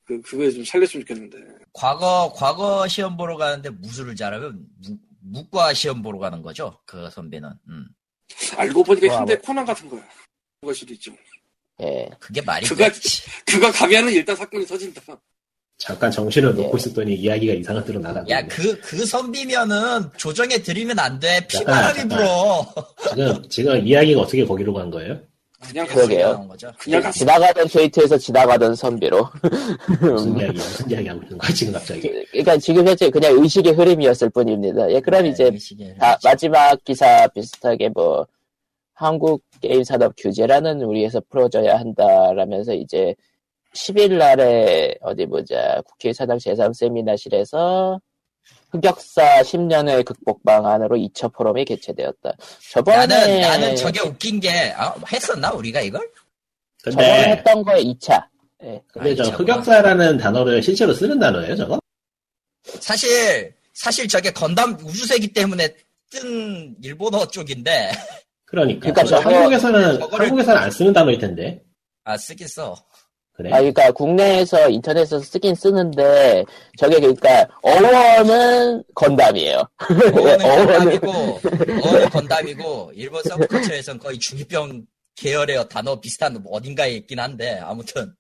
그 0.05 0.21
그거 0.21 0.49
좀 0.51 0.63
살렸으면 0.63 1.05
좋겠는데. 1.05 1.38
과거 1.73 2.32
과거 2.36 2.88
시험 2.88 3.17
보러 3.17 3.38
가는데 3.38 3.69
무술을 3.71 4.15
잘하면 4.15 4.65
무, 4.78 4.97
무과 5.21 5.73
시험 5.73 6.01
보러 6.03 6.19
가는 6.19 6.41
거죠. 6.41 6.80
그 6.86 7.09
선배는. 7.09 7.49
음. 7.69 7.88
알고 8.57 8.84
보니까 8.84 9.11
와, 9.13 9.19
현대 9.19 9.36
뭐. 9.36 9.41
코난 9.43 9.65
같은 9.65 9.89
거야. 9.89 10.03
수도 10.73 10.93
있죠. 10.93 11.11
예. 11.82 12.09
그게 12.19 12.41
말이 12.41 12.65
그거- 12.67 12.86
되지. 12.88 13.23
그거 13.45 13.71
가면은 13.71 14.13
일단 14.13 14.36
사건이 14.36 14.65
터진다. 14.65 15.01
잠깐 15.78 16.09
정신을 16.09 16.57
예. 16.57 16.61
놓고 16.63 16.78
있었더니 16.78 17.15
이야기가 17.15 17.53
이상한 17.53 17.84
데로 17.84 17.99
나가고 17.99 18.30
야. 18.30 18.45
그, 18.47 18.80
그 18.80 19.05
선비면은 19.05 20.09
조정해 20.17 20.61
드리면 20.61 20.97
안 20.99 21.19
돼. 21.19 21.45
피바람이. 21.47 22.07
불어. 22.09 22.65
지금 23.09 23.49
지금 23.49 23.88
이야기가 23.88 24.21
어떻게 24.21 24.45
거기로 24.45 24.73
간 24.73 24.89
거예요? 24.89 25.19
그냥 25.67 25.88
그러게요. 25.88 26.47
그냥 26.78 27.01
갔어. 27.01 27.19
지나가던 27.19 27.67
트위터에서 27.67 28.17
지나가던 28.17 28.76
선비로. 28.76 29.28
무슨 29.99 30.38
이야기 30.39 30.53
무슨 30.53 30.91
이야기 30.91 31.07
하고 31.07 31.21
있는 31.23 31.38
거야 31.38 31.51
지금 31.51 31.73
갑자기? 31.73 32.26
그러니까 32.32 32.57
지금 32.57 32.88
현재 32.88 33.09
그냥 33.09 33.34
의식의 33.41 33.73
흐름이었을 33.73 34.30
뿐입니다. 34.30 34.91
예, 34.91 34.99
그럼 34.99 35.23
네, 35.23 35.30
이제 35.30 35.51
다, 35.99 36.17
마지막 36.23 36.82
기사 36.84 37.28
비슷하게 37.28 37.89
뭐 37.89 38.28
한국 38.93 39.43
게임 39.59 39.84
산업 39.84 40.13
규제라는 40.17 40.82
우리에서 40.84 41.21
풀어져야 41.30 41.78
한다라면서 41.80 42.73
이제 42.73 43.15
10일 43.76 44.17
날에 44.17 44.95
어디 45.01 45.26
보자 45.26 45.82
국회 45.86 46.13
사당 46.13 46.38
제3 46.38 46.73
세미나실에서 46.73 47.99
흑역사 48.71 49.41
10년의 49.41 50.05
극복 50.05 50.43
방안으로 50.43 50.95
2차 50.97 51.32
포럼이 51.34 51.65
개최되었다. 51.65 52.34
저번에 52.71 53.05
나는, 53.07 53.41
나는 53.41 53.76
저게 53.76 54.01
웃긴 54.01 54.39
게, 54.39 54.49
아, 54.76 54.93
했었나, 55.11 55.51
우리가 55.51 55.82
이걸? 55.82 56.01
저번에 56.84 57.07
근데 57.07 57.32
했던 57.32 57.63
거에 57.63 57.84
2차. 57.84 58.26
예. 58.63 58.82
근데 58.91 59.09
아이, 59.09 59.15
저. 59.15 59.23
흑역사라는 59.23 60.17
단어를 60.17 60.61
실제로 60.61 60.93
쓰는 60.93 61.17
단어예요 61.19 61.55
저거? 61.55 61.80
사실, 62.80 63.53
사실 63.73 64.07
저게 64.07 64.32
건담 64.32 64.73
우주세기 64.84 65.34
때문에 65.34 65.73
뜬 66.11 66.76
일본어 66.84 67.26
쪽인데, 67.28 67.91
그러니까, 68.45 68.80
그러니까 68.91 69.03
저 69.03 69.21
저거- 69.21 69.36
한국에서는 69.36 69.99
저거를- 69.99 70.19
한국에서는 70.19 70.61
안 70.61 70.71
쓰는 70.71 70.93
단어일 70.93 71.17
텐데 71.19 71.61
아, 72.03 72.15
쓰긴 72.17 72.47
써. 72.47 72.76
그래? 73.36 73.50
아, 73.52 73.58
그러니까 73.58 73.92
국내에서 73.92 74.70
인터넷에서 74.70 75.20
쓰긴 75.20 75.56
쓰는데 75.56 76.46
저게 76.78 77.00
그러니까 77.00 77.48
어원은 77.62 78.84
건담이에요. 78.96 79.62
어원은- 79.78 80.40
건담이고, 81.02 81.12
어는 81.84 82.10
건담이고, 82.10 82.92
일본 82.96 83.22
서브컬처에선 83.24 84.00
거의 84.00 84.18
중이병 84.20 84.86
계열의 85.18 85.68
단어 85.70 86.00
비슷한 86.00 86.42
어딘가에 86.50 86.92
있긴 86.92 87.20
한데, 87.20 87.60
아무튼, 87.62 88.14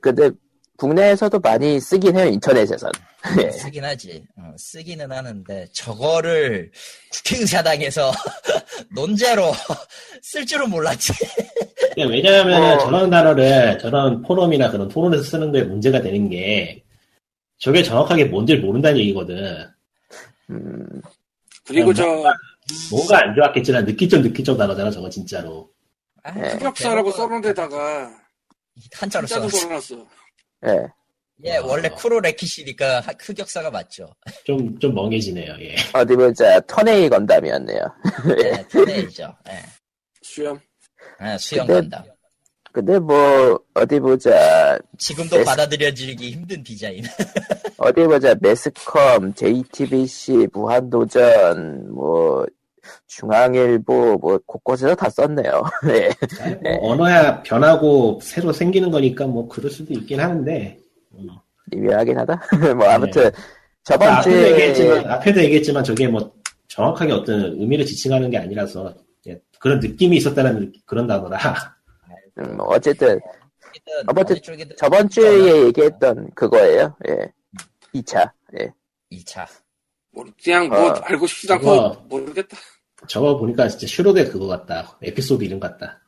근데 0.00 0.30
국내에서도 0.78 1.40
많이 1.40 1.80
쓰긴 1.80 2.16
해요 2.16 2.26
인터넷에선. 2.26 2.90
예. 3.42 3.50
쓰긴 3.50 3.84
하지. 3.84 4.24
어, 4.36 4.52
쓰기는 4.56 5.10
하는데 5.10 5.66
저거를 5.72 6.70
국회의사당에서 7.12 8.12
논제로 8.94 9.52
쓸 10.22 10.46
줄은 10.46 10.70
몰랐지. 10.70 11.12
그러니까 11.94 12.14
왜냐하면 12.14 12.62
어. 12.62 12.78
저런 12.78 13.10
단어를 13.10 13.78
저런 13.80 14.22
포럼이나 14.22 14.70
그런 14.70 14.86
토론에서 14.88 15.24
쓰는 15.24 15.50
게 15.50 15.64
문제가 15.64 16.00
되는 16.00 16.30
게 16.30 16.84
저게 17.58 17.82
정확하게 17.82 18.26
뭔지를 18.26 18.60
모른다는 18.60 19.00
얘기거든. 19.00 19.66
음, 20.50 21.02
그리고 21.66 21.90
음, 21.90 21.94
저 21.94 22.06
뭔가 22.92 23.18
안 23.24 23.34
좋았겠지만 23.34 23.84
느끼적 23.84 24.22
느끼적 24.22 24.56
단어잖아 24.56 24.92
저거 24.92 25.10
진짜로. 25.10 25.70
아, 26.22 26.30
네. 26.30 26.50
흑역사라고 26.52 27.10
써놓은 27.10 27.40
데다가 27.40 28.12
한자로 28.94 29.26
써놨어. 29.26 30.17
예. 30.66 30.86
예, 31.44 31.56
원래 31.58 31.88
쿠로 31.88 32.18
레키시니까 32.20 33.00
하- 33.00 33.12
흑역사가 33.18 33.70
맞죠. 33.70 34.08
좀 34.44 34.76
좀 34.80 34.92
멍해지네요. 34.94 35.54
예. 35.60 35.76
어디 35.94 36.16
보자 36.16 36.58
터네이 36.62 37.08
건담이었네요. 37.08 37.80
네, 38.42 38.66
토네이죠. 38.68 39.32
예. 39.48 39.52
수염. 40.22 40.58
예, 41.22 41.36
수영 41.38 41.66
근데- 41.66 41.80
간다. 41.96 42.04
근데 42.72 42.98
뭐 42.98 43.58
어디 43.74 43.98
보자 43.98 44.78
지금도 44.98 45.38
네. 45.38 45.44
받아들여지기 45.44 46.30
힘든 46.32 46.62
디자인. 46.62 47.02
어디 47.78 48.02
보자 48.04 48.34
매스컴, 48.40 49.34
JTBC, 49.34 50.48
무한도전, 50.52 51.92
뭐 51.92 52.44
중앙일보 53.06 54.18
뭐 54.18 54.38
곳곳에서 54.46 54.94
다 54.94 55.08
썼네요. 55.10 55.62
예. 55.88 56.10
뭐 56.62 56.92
언어야 56.92 57.42
변하고 57.42 58.18
새로 58.22 58.52
생기는 58.52 58.90
거니까 58.90 59.26
뭐 59.26 59.48
그럴 59.48 59.70
수도 59.70 59.92
있긴 59.94 60.20
하는데 60.20 60.78
미묘하긴 61.70 62.18
하다. 62.18 62.42
뭐 62.76 62.86
아무튼 62.88 63.30
저번 63.84 64.08
앞에도 64.08 64.30
주에 64.36 64.50
얘기했지만 64.52 65.06
앞에도 65.10 65.42
얘기했지만 65.44 65.84
저게 65.84 66.08
뭐 66.08 66.32
정확하게 66.68 67.12
어떤 67.12 67.40
의미를 67.60 67.84
지칭하는 67.84 68.30
게 68.30 68.38
아니라서 68.38 68.94
예, 69.26 69.40
그런 69.58 69.80
느낌이 69.80 70.16
있었다는 70.18 70.60
느- 70.60 70.72
그런 70.86 71.06
단어라. 71.06 71.38
음, 72.38 72.56
뭐 72.56 72.66
어쨌든 72.68 73.18
아무튼 74.06 74.36
어느 74.36 74.40
쪽이든 74.42 74.76
저번 74.76 75.08
주에 75.08 75.64
얘기했던 75.66 76.30
그거예요. 76.34 76.94
예. 77.08 77.32
2차. 77.94 78.30
예. 78.60 78.70
2차. 79.12 79.46
뭐 80.12 80.24
그냥 80.42 80.68
뭐 80.68 80.90
어, 80.90 80.94
알고 81.04 81.26
싶지도 81.26 81.54
않고 81.54 81.64
그거- 81.66 82.02
모르겠다. 82.08 82.56
저거 83.06 83.36
보니까 83.38 83.68
진짜 83.68 83.86
슈로데 83.86 84.26
그거 84.28 84.46
같다. 84.46 84.98
에피소드 85.02 85.44
이름 85.44 85.60
같다. 85.60 86.00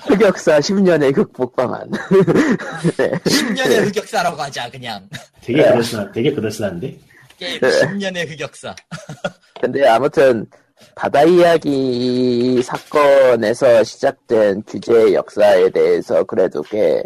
흑역사 0.00 0.58
10년의 0.58 1.14
극복 1.14 1.54
방안. 1.54 1.88
네. 2.96 3.10
10년의 3.10 3.86
흑역사라고 3.86 4.42
하자 4.42 4.70
그냥. 4.70 5.08
되게 5.40 5.62
그럴싸 5.62 6.10
되게 6.10 6.32
그럴싸한데. 6.32 6.98
게임 7.38 7.60
네. 7.60 7.68
10년의 7.68 8.28
흑역사. 8.28 8.74
근데 9.60 9.86
아무튼 9.86 10.46
바다 10.94 11.22
이야기 11.22 12.60
사건에서 12.62 13.84
시작된 13.84 14.62
규제 14.66 15.14
역사에 15.14 15.70
대해서 15.70 16.24
그래도 16.24 16.62
꽤 16.62 17.02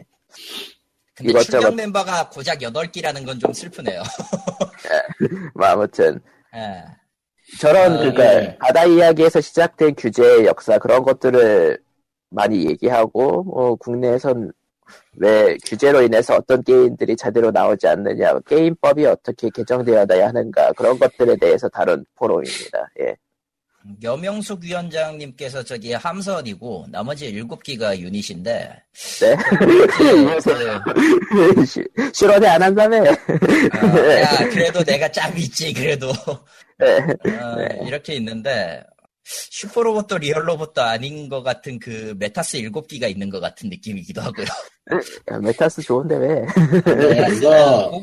근데 1.22 1.30
이것저것- 1.30 1.60
출연 1.60 1.76
멤버가 1.76 2.28
고작 2.28 2.58
8기라는 2.58 3.24
건 3.26 3.38
좀 3.38 3.52
슬프네요. 3.52 4.02
뭐 5.54 5.66
아무튼 5.66 6.20
예. 6.54 6.84
저런 7.60 7.92
아, 7.94 7.98
그러니까 7.98 8.24
예. 8.24 8.56
바다 8.58 8.84
이야기에서 8.84 9.40
시작된 9.40 9.94
규제 9.96 10.44
역사 10.46 10.78
그런 10.78 11.02
것들을 11.02 11.78
많이 12.30 12.66
얘기하고 12.66 13.44
어, 13.54 13.74
국내에선 13.76 14.52
왜 15.16 15.56
규제로 15.64 16.02
인해서 16.02 16.34
어떤 16.34 16.62
게임들이 16.62 17.16
제대로 17.16 17.50
나오지 17.50 17.86
않느냐 17.88 18.38
게임법이 18.40 19.06
어떻게 19.06 19.48
개정되어야 19.50 20.28
하는가 20.28 20.72
그런 20.72 20.98
것들에 20.98 21.36
대해서 21.36 21.68
다룬 21.68 22.04
포럼입니다. 22.16 22.88
예. 23.00 23.16
여명숙 24.02 24.60
위원장님께서 24.62 25.62
저기 25.64 25.92
함선이고 25.92 26.86
나머지 26.90 27.32
7기가 27.32 27.98
유닛인데 27.98 28.82
네. 29.20 29.36
실언이 32.12 32.46
안 32.46 32.62
한다며. 32.62 32.98
어, 33.02 34.20
야 34.20 34.48
그래도 34.50 34.82
내가 34.84 35.10
짬이 35.10 35.40
있지 35.42 35.72
그래도 35.72 36.12
네. 36.78 36.86
어, 37.30 37.86
이렇게 37.86 38.14
있는데 38.14 38.82
슈퍼로봇도 39.24 40.18
리얼로봇도 40.18 40.82
아닌 40.82 41.28
것 41.28 41.42
같은 41.42 41.78
그 41.78 42.14
메타스 42.18 42.58
7기가 42.58 43.08
있는 43.08 43.30
것 43.30 43.40
같은 43.40 43.68
느낌이기도 43.70 44.20
하고요. 44.20 44.46
야, 45.30 45.38
메타스 45.38 45.82
좋은데 45.82 46.16
왜? 46.16 46.46
네, 46.96 47.36
이거 47.36 48.02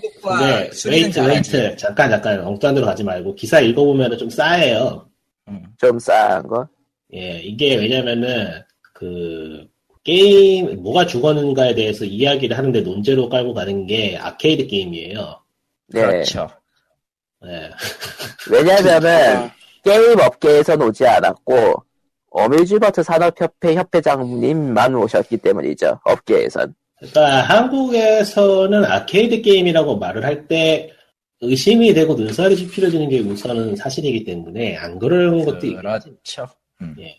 수리는 0.71 1.11
웨이트. 1.11 1.19
웨이트 1.19 1.75
잠깐 1.77 2.09
잠깐 2.09 2.39
엉뚱한 2.45 2.75
데로 2.75 2.85
가지 2.87 3.03
말고 3.03 3.35
기사 3.35 3.59
읽어보면 3.59 4.17
좀 4.17 4.29
싸해요. 4.29 5.08
음. 5.49 5.65
좀 5.77 5.99
싸한 5.99 6.47
거? 6.47 6.67
예, 7.13 7.39
이게 7.41 7.75
왜냐면은, 7.75 8.61
그, 8.93 9.67
게임, 10.03 10.81
뭐가 10.81 11.05
죽었는가에 11.05 11.75
대해서 11.75 12.05
이야기를 12.05 12.57
하는데 12.57 12.81
논제로 12.81 13.29
깔고 13.29 13.53
가는 13.53 13.85
게 13.85 14.17
아케이드 14.17 14.67
게임이에요. 14.67 15.41
네. 15.89 16.01
그렇죠. 16.01 16.47
예. 17.45 17.69
왜냐면은 18.51 19.37
아, 19.37 19.51
게임 19.83 20.19
업계에선 20.19 20.81
오지 20.81 21.05
않았고 21.05 21.83
amusement 22.31 23.03
산업협회 23.03 23.75
협회장님만 23.75 24.95
오셨기 24.95 25.37
때문이죠. 25.37 25.99
업계에선. 26.03 26.73
그러니까 26.97 27.41
한국에서는 27.41 28.85
아케이드 28.85 29.41
게임이라고 29.41 29.97
말을 29.97 30.23
할 30.25 30.47
때 30.47 30.91
의심이 31.41 31.93
되고 31.93 32.15
눈살이 32.15 32.55
찌푸려지는 32.55 33.09
게 33.09 33.19
우선은 33.19 33.75
사실이기 33.75 34.25
때문에 34.25 34.75
안 34.77 34.99
그러는 34.99 35.45
것도 35.45 35.65
있고. 35.67 35.77
그렇죠. 35.79 36.47
음. 36.81 36.95
예. 36.99 37.15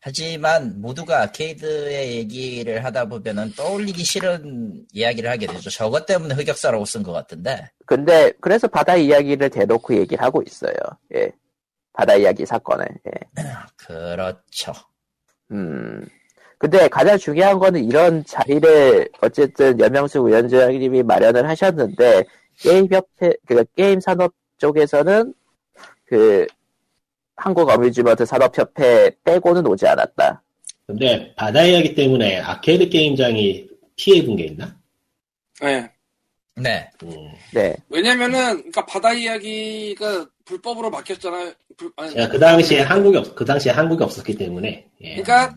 하지만 0.00 0.80
모두가 0.80 1.22
아케이드의 1.22 2.16
얘기를 2.16 2.84
하다 2.84 3.06
보면은 3.06 3.52
떠올리기 3.56 4.04
싫은 4.04 4.86
이야기를 4.92 5.28
하게 5.28 5.46
되죠. 5.48 5.70
저것 5.70 6.06
때문에 6.06 6.34
흑역사라고 6.34 6.84
쓴 6.84 7.02
것 7.02 7.12
같은데. 7.12 7.68
근데 7.84 8.32
그래서 8.40 8.68
바다 8.68 8.96
이야기를 8.96 9.50
대놓고 9.50 9.96
얘기를 9.96 10.22
하고 10.22 10.40
있어요. 10.46 10.74
예. 11.16 11.32
바다 11.92 12.14
이야기 12.14 12.46
사건을. 12.46 12.86
예. 13.06 13.42
그렇죠. 13.76 14.72
음. 15.50 16.06
근데 16.58 16.88
가장 16.88 17.18
중요한 17.18 17.58
거는 17.58 17.84
이런 17.84 18.24
자리를 18.24 19.08
어쨌든 19.20 19.78
여명수 19.78 20.26
위원장님이 20.26 21.02
마련을 21.02 21.48
하셨는데 21.48 22.24
게임협회 22.60 23.34
그 23.46 23.64
게임 23.76 24.00
산업 24.00 24.34
쪽에서는 24.58 25.34
그 26.04 26.46
한국 27.36 27.68
어뮤즈먼트 27.68 28.24
산업협회 28.26 29.12
빼고는 29.24 29.66
오지 29.66 29.86
않았다. 29.86 30.42
근데 30.86 31.34
바다 31.36 31.62
이야기 31.64 31.94
때문에 31.94 32.40
아케이드 32.40 32.88
게임장이 32.88 33.68
피해 33.96 34.18
입은 34.18 34.36
게 34.36 34.44
있나? 34.44 34.76
예. 35.62 35.90
네. 36.56 36.90
음. 37.04 37.30
네. 37.52 37.76
왜냐면은 37.88 38.56
그러니까 38.56 38.84
바다 38.86 39.12
이야기가 39.12 40.26
불법으로 40.44 40.90
막혔잖아요. 40.90 41.52
불- 41.76 41.92
아니, 41.96 42.12
제가 42.12 42.28
그 42.28 42.38
당시에 42.38 42.80
한국이 42.80 43.16
없, 43.18 43.34
그 43.36 43.44
당시에 43.44 43.70
한국이 43.70 44.02
없었기 44.02 44.34
때문에. 44.36 44.88
예. 45.02 45.22
그러니까 45.22 45.56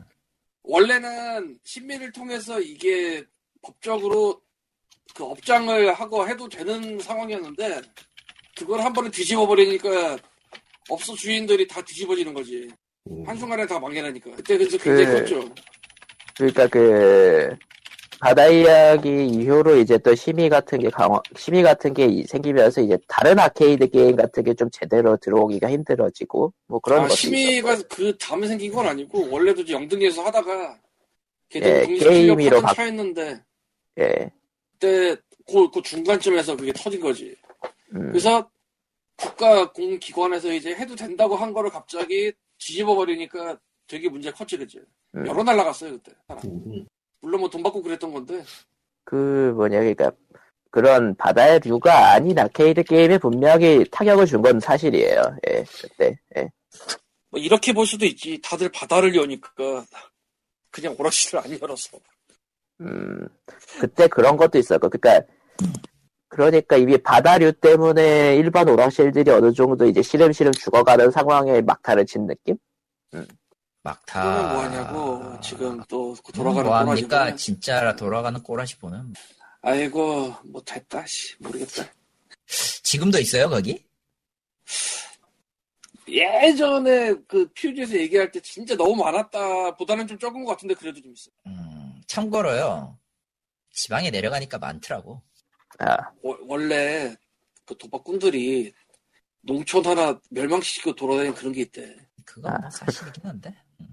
원래는 0.63 1.57
신민을 1.63 2.11
통해서 2.11 2.59
이게 2.59 3.23
법적으로 3.63 4.41
그 5.13 5.23
업장을 5.23 5.93
하고 5.93 6.27
해도 6.27 6.47
되는 6.47 6.99
상황이었는데 6.99 7.81
그걸 8.57 8.81
한 8.81 8.93
번에 8.93 9.09
뒤집어 9.09 9.45
버리니까 9.47 10.17
업소 10.89 11.15
주인들이 11.15 11.67
다 11.67 11.81
뒤집어지는 11.81 12.33
거지. 12.33 12.67
음. 13.09 13.23
한순간에 13.25 13.65
다 13.65 13.79
망해나니까. 13.79 14.31
그때 14.31 14.57
그래서 14.57 14.77
굉장히 14.77 15.05
그- 15.05 15.13
컸죠. 15.19 15.53
그러니까 16.37 16.67
그 16.67 17.55
바다 18.19 18.47
이야기 18.47 19.25
이후로 19.27 19.77
이제 19.77 19.97
또 19.97 20.13
심의 20.15 20.47
같은 20.49 20.79
게 20.79 20.89
강화 20.89 21.19
심의 21.35 21.63
같은 21.63 21.93
게 21.93 22.05
이- 22.05 22.23
생기면서 22.25 22.81
이제 22.81 22.97
다른 23.07 23.39
아케이드 23.39 23.89
게임 23.89 24.15
같은 24.15 24.43
게 24.43 24.53
좀 24.53 24.69
제대로 24.71 25.17
들어오기가 25.17 25.69
힘들어지고 25.69 26.53
뭐 26.67 26.79
그런 26.79 27.05
아, 27.05 27.09
심의가. 27.09 27.77
그 27.89 28.15
다음에 28.17 28.47
생긴 28.47 28.71
건 28.71 28.85
아니고 28.87 29.29
원래도 29.31 29.67
영등에서 29.67 30.23
하다가 30.23 30.79
걔들 31.49 31.87
예, 31.89 31.97
실력 31.97 32.61
바- 32.61 32.73
차였는데 32.75 33.41
예. 33.99 34.31
그때 34.81 35.15
그, 35.47 35.69
그 35.69 35.81
중간쯤에서 35.83 36.55
그게 36.55 36.73
터진 36.73 36.99
거지. 36.99 37.35
음, 37.95 38.07
그래서 38.09 38.49
국가 39.15 39.71
공기관에서 39.71 40.51
이제 40.51 40.73
해도 40.73 40.95
된다고 40.95 41.35
한 41.35 41.53
거를 41.53 41.69
갑자기 41.69 42.33
뒤집어 42.57 42.95
버리니까 42.95 43.57
되게 43.87 44.09
문제 44.09 44.31
컸지 44.31 44.57
그지. 44.57 44.79
음. 45.15 45.27
여러 45.27 45.43
날라갔어요 45.43 45.91
그때. 45.91 46.11
음, 46.45 46.63
음. 46.65 46.85
물론 47.21 47.41
뭐 47.41 47.49
돈 47.49 47.61
받고 47.61 47.83
그랬던 47.83 48.11
건데. 48.11 48.43
그 49.03 49.53
뭐냐 49.55 49.79
그러니까 49.79 50.11
그런 50.71 51.15
바다의 51.15 51.59
류가 51.63 52.13
아닌 52.13 52.39
아케이드 52.39 52.83
게임에 52.83 53.19
분명히 53.19 53.85
타격을 53.91 54.25
준 54.25 54.41
건 54.41 54.59
사실이에요. 54.59 55.37
예. 55.49 55.63
그때. 55.81 56.17
예. 56.37 56.49
뭐 57.29 57.39
이렇게 57.39 57.71
볼 57.73 57.85
수도 57.85 58.05
있지. 58.05 58.39
다들 58.41 58.69
바다를 58.69 59.15
여니까 59.15 59.85
그냥 60.71 60.95
오락실을 60.97 61.39
안 61.39 61.59
열어서. 61.61 61.99
음, 62.81 63.27
그때 63.79 64.07
그런 64.07 64.37
것도 64.37 64.57
있었고, 64.57 64.89
그니까, 64.89 65.21
그러니까 66.27 66.77
이미 66.77 66.97
바다류 66.97 67.53
때문에 67.53 68.35
일반 68.35 68.67
오락실들이 68.67 69.29
어느 69.31 69.53
정도 69.53 69.85
이제 69.85 70.01
시름시름 70.01 70.51
죽어가는 70.53 71.11
상황에 71.11 71.61
막타를 71.61 72.05
친 72.05 72.27
느낌? 72.27 72.57
막타. 73.83 74.21
그러면 74.21 74.53
뭐하냐고 74.53 75.41
지금 75.41 75.81
또그 75.87 76.31
돌아가는 76.31 76.69
뭐 76.69 76.79
꼬라지 76.79 77.01
합니까? 77.01 77.19
보면 77.19 77.37
진짜 77.37 77.95
돌아가는 77.95 78.41
꼬라지 78.41 78.77
보는. 78.77 79.13
아이고 79.61 80.35
뭐 80.45 80.61
됐다 80.63 81.05
씨 81.05 81.35
모르겠다. 81.39 81.85
지금도 82.83 83.19
있어요 83.19 83.49
거기? 83.49 83.83
예전에 86.07 87.13
그 87.27 87.47
퓨즈에서 87.53 87.95
얘기할 87.95 88.31
때 88.31 88.39
진짜 88.41 88.75
너무 88.75 88.95
많았다 88.95 89.75
보다는 89.77 90.07
좀 90.07 90.19
적은 90.19 90.43
것 90.43 90.51
같은데 90.51 90.73
그래도 90.75 91.01
좀 91.01 91.13
있어. 91.13 91.31
음, 91.47 91.80
참고로요. 92.15 92.97
지방에 93.73 94.11
내려가니까 94.11 94.57
많더라고. 94.57 95.21
아, 95.79 95.95
워- 96.21 96.37
원래 96.47 97.15
그 97.65 97.77
도박꾼들이 97.77 98.73
농촌 99.43 99.85
하나 99.85 100.19
멸망시키고 100.29 100.93
돌아다니는 100.95 101.33
그런 101.35 101.53
게 101.53 101.61
있대. 101.61 101.95
그건 102.25 102.53
아. 102.53 102.57
뭐 102.59 102.69
사실이긴 102.69 103.25
한데. 103.25 103.55
음. 103.79 103.87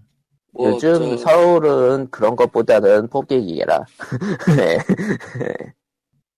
뭐 0.53 0.71
요즘 0.71 1.17
저- 1.17 1.17
서울은 1.19 2.11
그런 2.11 2.35
것보다는 2.35 3.09
포기기라. 3.09 3.85
네. 4.59 4.79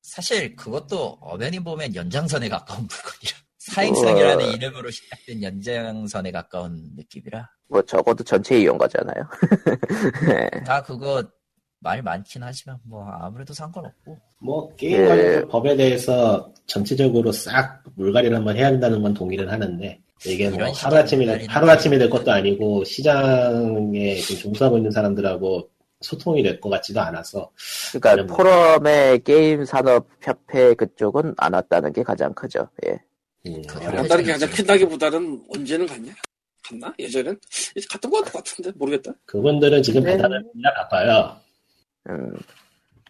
사실 0.02 0.54
그것도 0.56 1.18
엄연히 1.22 1.60
보면 1.60 1.94
연장선에 1.94 2.48
가까운 2.50 2.80
물건이라. 2.82 3.40
사행성이라는 3.58 4.44
어. 4.44 4.48
이름으로 4.50 4.90
시작된 4.90 5.42
연장선에 5.42 6.30
가까운 6.30 6.90
느낌이라. 6.96 7.48
뭐 7.68 7.80
적어도 7.82 8.22
전체 8.22 8.58
이용 8.60 8.76
거잖아요. 8.76 9.24
네. 10.28 10.50
다 10.64 10.82
그거 10.82 11.22
말 11.80 12.02
많긴 12.02 12.42
하지만 12.42 12.76
뭐 12.84 13.06
아무래도 13.10 13.54
상관없고. 13.54 14.18
뭐 14.38 14.74
게임 14.76 15.00
예. 15.02 15.06
관련 15.06 15.48
법에 15.48 15.76
대해서 15.76 16.52
전체적으로 16.66 17.32
싹 17.32 17.82
물갈이를 17.96 18.36
한번 18.36 18.56
해야 18.56 18.70
된다는 18.70 19.02
건 19.02 19.12
동의는 19.14 19.48
하는데 19.48 19.98
이게 20.26 20.48
뭐 20.48 20.58
이런 20.58 20.74
식의 20.74 20.84
하루 20.84 20.96
아침에 20.98 21.24
물갈이는 21.24 21.48
하루 21.54 21.70
아침에 21.70 21.98
될 21.98 22.10
것도 22.10 22.30
아니고 22.30 22.84
시장에 22.84 24.14
지금 24.16 24.42
종사하고 24.42 24.76
있는 24.76 24.90
사람들하고 24.90 25.68
소통이 26.02 26.42
될 26.42 26.60
것 26.60 26.70
같지도 26.70 27.00
않아서 27.00 27.50
그러니까 27.92 28.24
뭐. 28.24 28.36
포럼의 28.36 29.20
게임 29.24 29.64
산업 29.64 30.06
협회 30.22 30.74
그쪽은 30.74 31.34
안 31.38 31.52
왔다는 31.54 31.92
게 31.92 32.02
가장 32.02 32.32
크죠. 32.34 32.68
예. 32.86 32.98
음. 33.46 33.62
간다는 33.66 34.24
게 34.24 34.32
가장 34.32 34.50
큰다기보다는 34.50 35.44
언제는 35.54 35.86
갔냐? 35.86 36.12
갔나? 36.62 36.92
예전엔? 36.98 37.38
이제 37.74 37.86
갔던 37.90 38.10
것 38.10 38.22
같은데 38.32 38.70
모르겠다. 38.76 39.12
그분들은 39.26 39.82
지금 39.82 40.02
네. 40.02 40.12
배달을 40.12 40.42
맨날 40.54 40.74
바빠요. 40.74 41.36
음. 42.08 42.32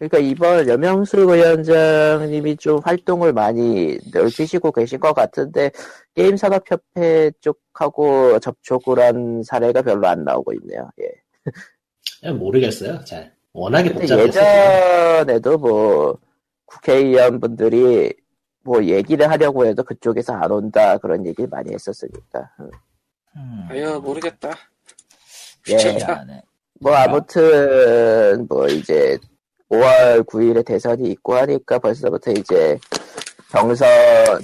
그러니까 0.01 0.19
이번 0.19 0.67
여명수 0.67 1.19
위원장님이 1.19 2.57
좀 2.57 2.81
활동을 2.83 3.35
많이 3.35 3.99
넓히시고 4.13 4.73
계신 4.73 4.99
것 4.99 5.13
같은데 5.13 5.71
게임 6.15 6.39
산업 6.39 6.65
협회 6.71 7.31
쪽하고 7.43 8.39
접촉을 8.39 8.99
한 8.99 9.43
사례가 9.43 9.83
별로 9.83 10.09
안 10.09 10.25
나오고 10.25 10.55
있네요. 10.55 10.91
예. 11.03 11.11
그냥 12.21 12.39
모르겠어요. 12.39 13.05
잘 13.05 13.35
워낙에 13.53 13.93
복잡해서 13.93 14.23
예전에도 14.27 15.59
뭐 15.59 16.19
국회의원분들이 16.65 18.15
뭐 18.63 18.83
얘기를 18.83 19.31
하려고 19.31 19.67
해도 19.67 19.83
그쪽에서 19.83 20.33
안 20.33 20.51
온다 20.51 20.97
그런 20.97 21.27
얘기를 21.27 21.47
많이 21.49 21.75
했었으니까 21.75 22.51
음. 22.61 22.71
음. 23.37 23.69
아유 23.69 24.01
모르겠다. 24.03 24.51
예. 25.69 25.77
귀찮다. 25.77 26.07
미안해. 26.25 26.43
뭐 26.81 26.95
아무튼 26.95 28.47
뭐 28.49 28.67
이제 28.67 29.19
5월 29.71 30.25
9일에 30.27 30.65
대선이 30.65 31.11
있고 31.11 31.35
하니까 31.37 31.79
벌써부터 31.79 32.33
이제 32.33 32.79
경선 33.51 33.87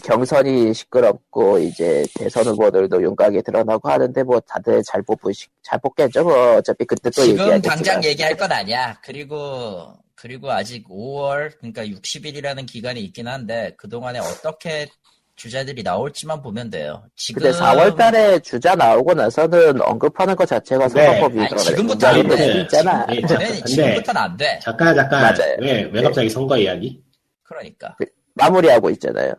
경선이 0.05 0.75
시끄럽고 0.75 1.59
이제 1.59 2.05
대선 2.15 2.45
후보들도 2.45 3.03
윤곽에 3.03 3.41
드러나고 3.41 3.89
하는데 3.89 4.23
뭐 4.23 4.41
다들 4.41 4.83
잘 4.83 5.01
뽑으시 5.03 5.47
잘 5.63 5.79
뽑겠죠? 5.81 6.25
뭐 6.25 6.57
어차피 6.57 6.85
그때 6.85 7.09
또 7.11 7.23
지금 7.23 7.41
얘기하겠지만. 7.41 7.77
당장 7.77 8.05
얘기할 8.05 8.37
건 8.37 8.53
아니야. 8.53 8.99
그리고 9.03 9.95
그리고 10.15 10.51
아직 10.51 10.87
5월 10.89 11.57
그러니까 11.59 11.87
60일이라는 11.87 12.67
기간이 12.67 13.01
있긴 13.01 13.29
한데 13.29 13.73
그 13.79 13.89
동안에 13.89 14.19
어떻게 14.19 14.89
주자들이 15.37 15.83
나올지만 15.83 16.41
보면 16.43 16.71
돼요. 16.71 17.05
지금 17.15 17.43
근데 17.43 17.59
4월달에 17.59 18.43
주자 18.43 18.75
나오고 18.75 19.13
나서는 19.15 19.83
언급하는 19.83 20.35
것 20.35 20.47
자체가 20.47 20.89
네. 20.89 21.05
선거법이 21.05 21.35
들어가 21.49 21.57
지금부터 21.63 22.07
안 22.09 22.29
돼. 22.29 22.61
있잖아. 22.63 23.07
예, 23.11 23.21
네, 23.21 23.65
지금부터는 23.65 24.21
안 24.21 24.37
돼. 24.37 24.59
잠깐 24.63 24.95
잠깐 24.95 25.21
맞아요. 25.23 25.57
왜왜 25.61 25.91
네. 25.93 26.03
갑자기 26.03 26.31
선거 26.31 26.57
이야기? 26.57 27.03
그러니까 27.43 27.95
마무리하고 28.35 28.89
있잖아요. 28.91 29.35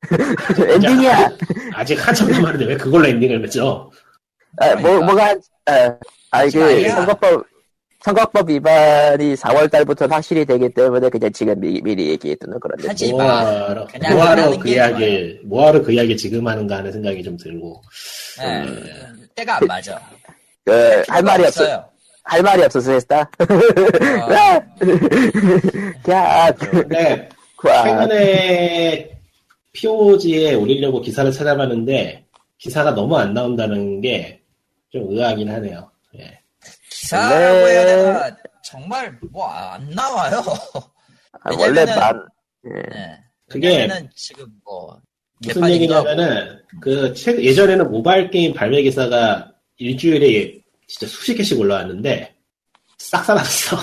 엔딩이야. 0.74 1.30
아직 1.72 2.06
한참 2.06 2.30
남았는데 2.30 2.66
왜 2.66 2.76
그걸로 2.76 3.06
엔딩을 3.06 3.38
맺죠? 3.38 3.90
아, 4.56 4.74
뭐 4.74 4.82
그러니까. 4.82 5.06
뭐가 5.06 5.34
아, 5.66 6.46
그 6.48 6.64
아니야. 6.64 6.96
선거법 6.96 7.46
선거법 8.00 8.48
위반이 8.48 9.34
4월 9.34 9.70
달부터 9.70 10.06
확실히 10.06 10.44
되기 10.44 10.68
때문에 10.68 11.08
그냥 11.08 11.32
지금 11.32 11.58
미, 11.60 11.80
미리 11.82 12.08
얘기해두는 12.10 12.60
그런 12.60 12.76
느낌. 12.76 12.90
하지 12.90 13.12
마. 13.12 13.44
뭐하러 14.12 14.50
그게 14.58 14.72
이야기 14.74 15.40
뭐하러 15.44 15.82
그 15.82 15.92
이야기 15.92 16.16
지금 16.16 16.46
하는가 16.46 16.76
하는 16.78 16.92
생각이 16.92 17.22
좀 17.22 17.36
들고 17.36 17.82
네, 18.38 18.62
음. 18.62 19.28
때가 19.34 19.56
안 19.56 19.66
맞아. 19.66 20.00
그, 20.64 21.02
할 21.08 21.22
말이 21.22 21.44
없어 21.44 21.64
없어요. 21.64 21.84
할 22.22 22.42
말이 22.42 22.62
없어서 22.62 22.92
했다. 22.92 23.30
어, 23.40 23.52
야, 26.12 26.52
근데 26.52 27.28
과 27.56 27.82
최근에 27.84 29.10
POG에 29.72 30.54
올리려고 30.54 31.00
기사를 31.00 31.30
찾아봤는데 31.32 32.24
기사가 32.58 32.94
너무 32.94 33.16
안 33.16 33.34
나온다는 33.34 34.00
게 34.00 34.36
좀 34.90 35.04
의아하긴 35.10 35.50
하네요. 35.50 35.87
예. 36.98 37.06
기사라고 37.06 37.58
원래- 37.60 37.72
해야 37.72 37.86
되나 37.86 38.36
정말 38.64 39.18
뭐 39.32 39.48
안 39.48 39.88
나와요. 39.90 40.42
아, 41.42 41.50
원래 41.56 41.84
만 41.84 42.26
예. 42.66 42.82
네. 42.90 43.18
그게 43.48 43.88
지금 44.14 44.46
뭐 44.64 45.00
무슨 45.44 45.68
얘기냐면은 45.70 46.60
그 46.80 47.12
최- 47.14 47.42
예전에는 47.42 47.90
모바일 47.90 48.30
게임 48.30 48.52
발매 48.52 48.82
기사가 48.82 49.50
일주일에 49.78 50.60
진짜 50.86 51.06
수십 51.06 51.34
개씩 51.36 51.58
올라왔는데 51.58 52.34
싹 52.98 53.24
사라졌어. 53.24 53.76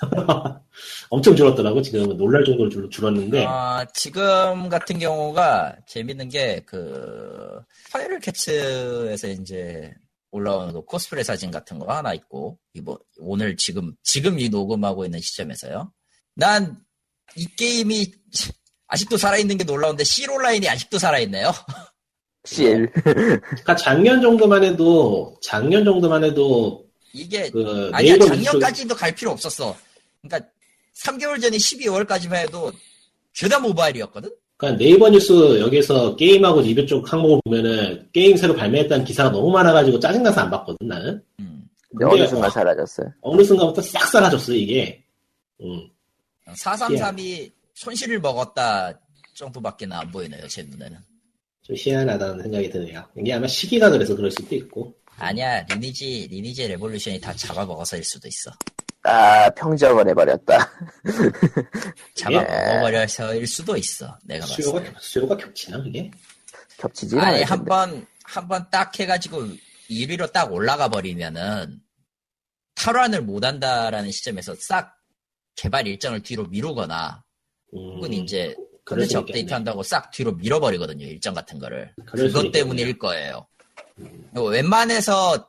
엄청 1.10 1.36
줄었더라고 1.36 1.80
지금은 1.82 2.16
놀랄 2.16 2.44
정도로 2.44 2.68
줄, 2.70 2.90
줄었는데 2.90 3.44
어, 3.44 3.84
지금 3.94 4.68
같은 4.68 4.98
경우가 4.98 5.76
재밌는 5.86 6.28
게 6.30 6.60
그 6.66 7.60
파이럴 7.92 8.18
캐츠에서 8.20 9.28
이제 9.28 9.92
올라오는 10.34 10.72
그 10.72 10.82
코스프레 10.82 11.22
사진 11.22 11.50
같은 11.50 11.78
거 11.78 11.92
하나 11.92 12.12
있고 12.14 12.58
이뭐 12.74 12.98
오늘 13.18 13.56
지금 13.56 13.94
지금 14.02 14.38
이 14.38 14.48
녹음하고 14.48 15.04
있는 15.04 15.20
시점에서요. 15.20 15.92
난 16.34 16.84
이 17.36 17.46
게임이 17.56 18.12
아직도 18.86 19.16
살아있는 19.16 19.58
게 19.58 19.64
놀라운데 19.64 20.04
실 20.04 20.30
온라인이 20.30 20.68
아직도 20.68 20.98
살아있네요. 20.98 21.52
실. 22.44 22.92
그러니까 22.92 23.74
작년 23.76 24.20
정도만 24.20 24.62
해도 24.62 25.36
작년 25.42 25.84
정도만 25.84 26.22
해도 26.24 26.86
이게 27.12 27.48
그 27.50 27.90
아니야 27.92 28.18
작년까지도 28.18 28.94
갈 28.94 29.14
필요 29.14 29.30
없었어. 29.30 29.76
그러니까 30.22 30.50
3개월 30.96 31.40
전에 31.40 31.56
12월까지만 31.56 32.34
해도 32.36 32.72
죄다 33.32 33.58
모바일이었거든. 33.58 34.30
그러니까 34.56 34.78
네이버 34.78 35.08
뉴스 35.10 35.60
여기서 35.60 36.16
게임하고 36.16 36.60
리뷰 36.60 36.86
쪽 36.86 37.12
항목을 37.12 37.40
보면은 37.44 38.08
게임 38.12 38.36
새로 38.36 38.54
발매했다는 38.54 39.04
기사가 39.04 39.30
너무 39.30 39.50
많아가지고 39.50 39.98
짜증나서 39.98 40.42
안 40.42 40.50
봤거든 40.50 40.86
나는 40.86 41.22
음. 41.40 41.68
근데 41.90 42.04
어느 42.06 42.26
순간 42.26 42.50
사라졌어요. 42.50 43.12
어느 43.20 43.42
순간부터 43.42 43.82
싹 43.82 44.06
사라졌어 44.06 44.52
이게 44.52 45.04
음. 45.60 45.88
433이 46.46 47.52
손실을 47.74 48.20
먹었다 48.20 48.92
정도밖에 49.34 49.86
안 49.90 50.10
보이네요, 50.10 50.46
제 50.48 50.62
눈에는. 50.62 50.96
좀 51.62 51.76
희한하다는 51.78 52.42
생각이 52.42 52.68
드네요 52.68 53.02
이게 53.16 53.32
아마 53.32 53.46
시기가 53.46 53.88
그래서 53.88 54.14
그럴 54.14 54.30
수도 54.30 54.54
있고 54.54 54.94
아니야, 55.16 55.62
리니지, 55.62 56.28
리니지 56.30 56.68
레볼루션이 56.68 57.20
다 57.20 57.32
잡아먹어서일 57.32 58.04
수도 58.04 58.28
있어. 58.28 58.50
아, 59.04 59.50
평정을 59.50 60.08
해버렸다. 60.08 60.70
잡아먹어버려서일 62.14 63.46
수도 63.46 63.76
있어, 63.76 64.18
내가 64.24 64.46
봤을 64.46 64.62
수요가 64.64 64.82
때. 64.82 64.92
수요가 64.98 65.36
겹치나 65.36 65.82
그게 65.82 66.10
겹치진 66.78 67.18
아니. 67.20 67.42
한 67.42 67.64
번, 67.64 68.06
한 68.24 68.48
번 68.48 68.66
딱 68.70 68.98
해가지고 68.98 69.42
1위로 69.90 70.32
딱 70.32 70.52
올라가 70.52 70.88
버리면은 70.88 71.80
탈환을 72.76 73.22
못 73.22 73.44
한다라는 73.44 74.10
시점에서 74.10 74.54
싹 74.58 74.96
개발 75.54 75.86
일정을 75.86 76.22
뒤로 76.22 76.44
미루거나 76.46 77.22
음, 77.74 77.78
혹은 77.96 78.12
이제 78.12 78.56
컨텐츠 78.86 79.12
수 79.12 79.18
업데이트 79.18 79.38
있겠네. 79.40 79.52
한다고 79.54 79.82
싹 79.82 80.10
뒤로 80.10 80.32
밀어버리거든요, 80.32 81.04
일정 81.06 81.34
같은 81.34 81.58
거를. 81.58 81.92
그것. 82.06 82.50
때문일 82.52 82.98
거예요. 82.98 83.46
웬만해서 84.34 85.48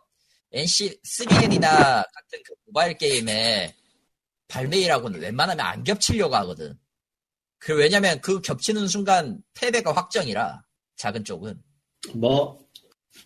NC 0.56 1.02
3N이나 1.03 1.61
같은 1.61 2.40
그 2.45 2.53
모바일 2.65 2.98
게임의 2.98 3.73
발매일하고는 4.48 5.19
웬만하면 5.19 5.65
안 5.65 5.84
겹치려고 5.84 6.36
하거든. 6.38 6.73
그 7.60 7.76
왜냐면 7.76 8.22
그 8.22 8.40
겹치는 8.41 8.88
순간 8.88 9.40
패배가 9.53 9.91
확정이라 9.91 10.64
작은 10.95 11.26
쪽은 11.26 11.61
뭐 12.14 12.57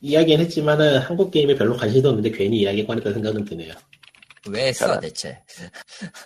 이야기는 0.01 0.43
했지만은 0.45 0.99
한국 0.99 1.29
게임에 1.29 1.55
별로 1.55 1.77
관심도 1.77 2.09
없는데 2.09 2.31
괜히 2.31 2.61
이야기 2.61 2.85
꺼냈다 2.85 3.13
생각은 3.13 3.45
드네요. 3.45 3.73
왜 4.47 4.67
했어. 4.67 4.99
대체? 4.99 5.37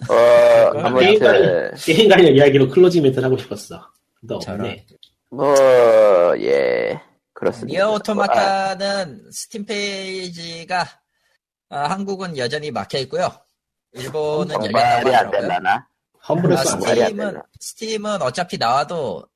어, 0.09 0.13
아무튼, 0.79 1.05
게임 1.05 1.19
관련, 1.19 1.75
게임 1.75 2.09
관련 2.09 2.35
이야기로 2.35 2.69
closing 2.69 3.03
멘트를 3.03 3.25
하고 3.25 3.37
싶었어. 3.37 3.91
근데 4.19 4.35
없네. 4.35 4.85
뭐, 5.31 5.55
예, 6.39 7.01
그렇습니다. 7.43 7.77
니어 7.77 7.87
아, 7.87 7.91
오토마타는 7.95 9.31
스팀 9.31 9.65
페이지가 9.65 10.85
아, 11.69 11.89
한국은 11.89 12.37
여전히 12.37 12.71
막혀 12.71 12.99
있고요. 12.99 13.29
일본은 13.91 14.55
열렸다고 14.63 15.13
하더라고요. 15.13 15.83
아, 16.19 16.63
스팀은? 16.63 17.41
스팀은 17.59 18.21
어차피 18.21 18.57
나와도 18.57 19.27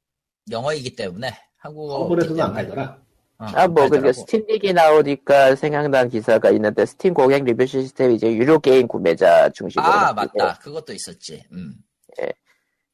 영어이기 0.50 0.96
때문에 0.96 1.38
한국어 1.58 2.00
험블에서도 2.04 2.44
안 2.44 2.54
팔더라. 2.54 2.98
아, 3.40 3.68
뭐, 3.68 3.88
근데 3.88 4.12
스팀 4.14 4.46
얘기 4.50 4.74
나오니까 4.74 5.56
생각난 5.56 6.10
기사가 6.10 6.50
있는데, 6.52 6.88
스팀 6.88 7.14
고객 7.14 7.44
리뷰 7.44 7.68
시스템이 7.68 8.16
이제 8.16 8.34
유료 8.34 8.60
게임 8.60 8.88
구매자 8.88 9.50
중심으로. 9.50 9.88
아 9.88 10.12
맞다 10.12 10.58
그것도 10.58 10.94
있었지. 10.94 11.44
음. 11.52 11.76
근데 12.16 12.34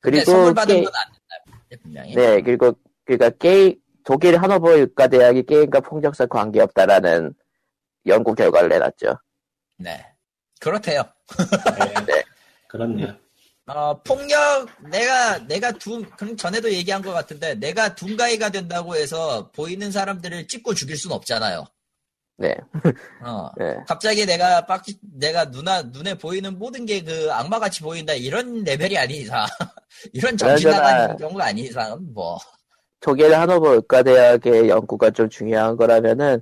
그리고, 0.01 0.31
선물 0.31 0.53
받은 0.53 0.75
게, 0.75 0.83
건안 0.83 0.93
된다. 1.13 1.81
분명히. 1.81 2.15
네, 2.15 2.41
그리고, 2.41 2.73
그니까 3.05 3.29
게임, 3.29 3.75
독일 4.03 4.41
하노버 4.41 4.71
의과대학이 4.77 5.43
게임과 5.43 5.81
폭력성 5.81 6.27
관계없다라는 6.29 7.33
연구 8.07 8.35
결과를 8.35 8.69
내놨죠. 8.69 9.15
네. 9.77 10.05
그렇대요. 10.59 11.03
네. 12.05 12.23
그렇네요. 12.69 13.15
어, 13.65 14.01
폭력, 14.03 14.67
내가, 14.89 15.37
내가 15.47 15.71
둠, 15.73 16.03
그럼 16.17 16.35
전에도 16.35 16.69
얘기한 16.71 17.01
것 17.01 17.13
같은데, 17.13 17.55
내가 17.55 17.95
둠가이가 17.95 18.49
된다고 18.49 18.95
해서 18.95 19.49
보이는 19.51 19.89
사람들을 19.89 20.47
찍고 20.47 20.73
죽일 20.73 20.97
순 20.97 21.13
없잖아요. 21.13 21.65
네, 22.37 22.55
어. 23.23 23.49
네. 23.57 23.77
갑자기 23.87 24.25
내가 24.25 24.65
빡, 24.65 24.83
내가 25.01 25.49
누나, 25.49 25.81
눈에 25.81 26.15
보이는 26.15 26.57
모든 26.57 26.85
게 26.85 27.01
그 27.01 27.31
악마같이 27.31 27.81
보인다. 27.81 28.13
이런 28.13 28.63
레벨이 28.63 28.97
아닌 28.97 29.21
이상. 29.21 29.45
이런 30.13 30.35
정신 30.35 30.69
나간 30.71 31.15
경우가 31.17 31.45
아닌 31.45 31.65
이상은 31.65 32.13
뭐. 32.13 32.37
독일 33.03 33.35
하노버 33.35 33.73
의과대학의 33.75 34.69
연구가 34.69 35.11
좀 35.11 35.29
중요한 35.29 35.75
거라면은 35.75 36.41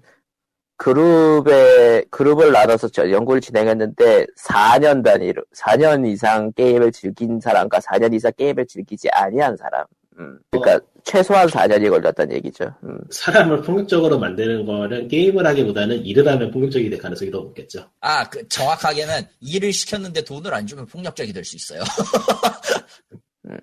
그룹에 0.77 2.05
그룹을 2.11 2.51
나눠서 2.51 2.89
저 2.89 3.09
연구를 3.09 3.41
진행했는데 3.41 4.27
4년 4.38 5.03
단위로 5.03 5.43
4년 5.55 6.07
이상 6.07 6.51
게임을 6.53 6.91
즐긴 6.91 7.39
사람과 7.39 7.79
4년 7.79 8.13
이상 8.13 8.31
게임을 8.38 8.67
즐기지 8.67 9.09
아니한 9.09 9.57
사람. 9.57 9.85
음, 10.19 10.38
그러니까 10.51 10.85
최소한 11.03 11.47
4년이 11.47 11.89
걸렸다는 11.89 12.35
얘기죠. 12.35 12.71
음. 12.83 12.99
사람을 13.09 13.61
폭력적으로 13.61 14.19
만드는 14.19 14.65
거는 14.65 15.07
게임을 15.07 15.45
하기보다는 15.47 16.05
일을 16.05 16.27
하면 16.27 16.51
폭력적이 16.51 16.91
될 16.91 16.99
가능성이 16.99 17.31
더 17.31 17.39
높겠죠. 17.39 17.89
아, 18.01 18.29
그, 18.29 18.47
정확하게는 18.47 19.23
일을 19.39 19.73
시켰는데 19.73 20.23
돈을 20.23 20.53
안 20.53 20.67
주면 20.67 20.85
폭력적이 20.85 21.33
될 21.33 21.43
수 21.43 21.55
있어요. 21.55 21.81
음. 23.49 23.57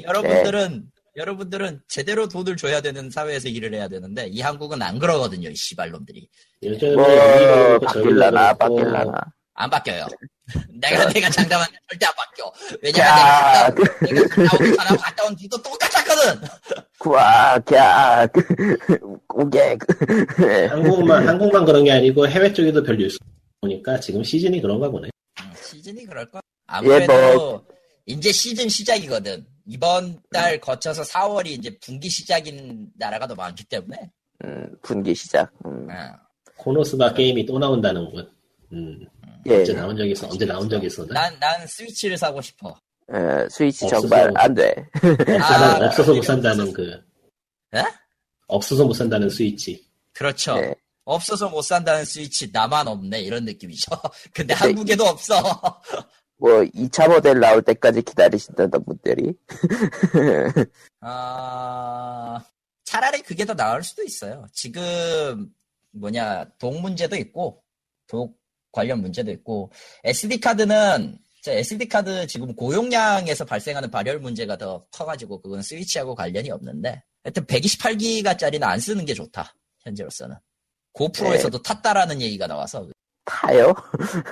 여러분들은, 0.00 0.84
여러분들은 1.16 1.80
제대로 1.88 2.28
돈을 2.28 2.56
줘야 2.56 2.80
되는 2.80 3.10
사회에서 3.10 3.48
일을 3.48 3.72
해야 3.74 3.88
되는데, 3.88 4.26
이 4.26 4.40
한국은 4.42 4.82
안 4.82 4.98
그러거든요, 4.98 5.48
이 5.48 5.54
씨발놈들이. 5.56 6.28
요즘에 6.62 6.94
뭐 6.94 7.78
바뀔라나 7.80 8.52
바뀔라나. 8.54 9.12
안 9.54 9.70
바뀌어요. 9.70 10.06
내가, 10.78 11.08
내가 11.08 11.30
장담하면 11.30 11.68
절대 11.88 12.06
안 12.06 12.12
바뀌어. 12.14 12.52
왜냐면 12.82 13.08
야, 13.10 13.70
내가 14.02 14.28
갔다, 14.28 14.56
온 14.58 14.74
사람 14.76 14.96
갔다 14.98 15.24
온 15.24 15.36
뒤도 15.36 15.62
똑같았거든! 15.62 16.48
구악, 16.98 17.72
야, 17.72 18.26
고객. 19.26 19.78
한국만 20.70 21.26
한국만 21.26 21.64
그런 21.64 21.84
게 21.84 21.92
아니고 21.92 22.28
해외 22.28 22.52
쪽에도 22.52 22.82
별 22.82 22.98
뉴스 22.98 23.18
보니까 23.62 23.98
지금 24.00 24.22
시즌이 24.22 24.60
그런가 24.60 24.90
보네. 24.90 25.08
음, 25.40 25.52
시즌이 25.62 26.04
그럴걸? 26.04 26.42
아무래도, 26.66 27.12
예, 27.12 27.34
뭐. 27.34 27.66
이제 28.04 28.30
시즌 28.30 28.68
시작이거든. 28.68 29.46
이번 29.66 30.20
달 30.32 30.60
거쳐서 30.60 31.02
4월이 31.02 31.48
이제 31.48 31.76
분기 31.80 32.08
시작인 32.08 32.88
나라가 32.96 33.26
더 33.26 33.34
많기 33.34 33.64
때문에. 33.64 34.10
음, 34.44 34.76
분기 34.82 35.14
시작. 35.14 35.52
음. 35.64 35.88
어. 35.90 36.26
코노스바 36.56 37.14
게임이 37.14 37.44
또 37.46 37.58
나온다는군. 37.58 38.30
음, 38.72 39.06
예, 39.46 39.58
언제 39.58 39.72
나온 39.72 39.96
적이 39.96 40.12
있어? 40.12 40.28
언제 40.28 40.44
나온 40.44 40.68
적이 40.68 40.86
있어? 40.86 41.04
난, 41.06 41.38
난 41.38 41.66
스위치를 41.66 42.16
사고 42.16 42.40
싶어. 42.40 42.68
어, 43.08 43.48
스위치 43.50 43.84
없어서. 43.84 44.08
정말 44.08 44.32
안 44.36 44.54
돼. 44.54 44.74
없어서, 44.94 45.64
아, 45.64 45.86
없어서 45.86 46.14
못 46.14 46.22
산다는 46.22 46.60
없어서. 46.68 46.72
그 46.72 47.78
에? 47.78 47.82
없어서 48.48 48.84
못 48.84 48.92
산다는 48.94 49.28
스위치. 49.28 49.84
그렇죠. 50.12 50.56
네. 50.60 50.74
없어서 51.04 51.48
못 51.48 51.62
산다는 51.62 52.04
스위치 52.04 52.50
나만 52.52 52.88
없네 52.88 53.20
이런 53.20 53.44
느낌이죠. 53.44 53.90
근데 54.34 54.54
근데 54.54 54.54
한국에도 54.54 55.04
없어. 55.04 55.80
뭐 56.38 56.62
2차 56.62 57.08
모델 57.08 57.40
나올 57.40 57.62
때까지 57.62 58.02
기다리신다던 58.02 58.84
분들이? 58.84 59.32
아 61.00 62.44
차라리 62.84 63.22
그게 63.22 63.44
더 63.44 63.54
나을 63.54 63.82
수도 63.82 64.02
있어요. 64.02 64.46
지금 64.52 65.52
뭐냐 65.92 66.44
독 66.58 66.80
문제도 66.80 67.16
있고 67.16 67.62
독 68.06 68.38
관련 68.72 69.00
문제도 69.00 69.30
있고 69.30 69.70
SD 70.04 70.40
카드는 70.40 71.18
SD 71.46 71.88
카드 71.88 72.26
지금 72.26 72.54
고용량에서 72.54 73.44
발생하는 73.44 73.90
발열 73.90 74.18
문제가 74.18 74.56
더 74.58 74.84
커가지고 74.90 75.40
그건 75.40 75.62
스위치하고 75.62 76.14
관련이 76.14 76.50
없는데 76.50 77.02
하여튼 77.22 77.46
128기가짜리는 77.46 78.62
안 78.64 78.80
쓰는 78.80 79.04
게 79.04 79.14
좋다 79.14 79.54
현재로서는. 79.84 80.36
고프로에서도 80.92 81.62
탔다라는 81.62 82.20
얘기가 82.22 82.46
나와서 82.46 82.88
타요? 83.26 83.74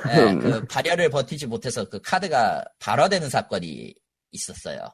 네, 0.06 0.22
음. 0.22 0.40
그 0.40 0.64
발열을 0.66 1.10
버티지 1.10 1.46
못해서 1.46 1.84
그 1.84 2.00
카드가 2.00 2.64
발화되는 2.78 3.28
사건이 3.28 3.94
있었어요. 4.32 4.88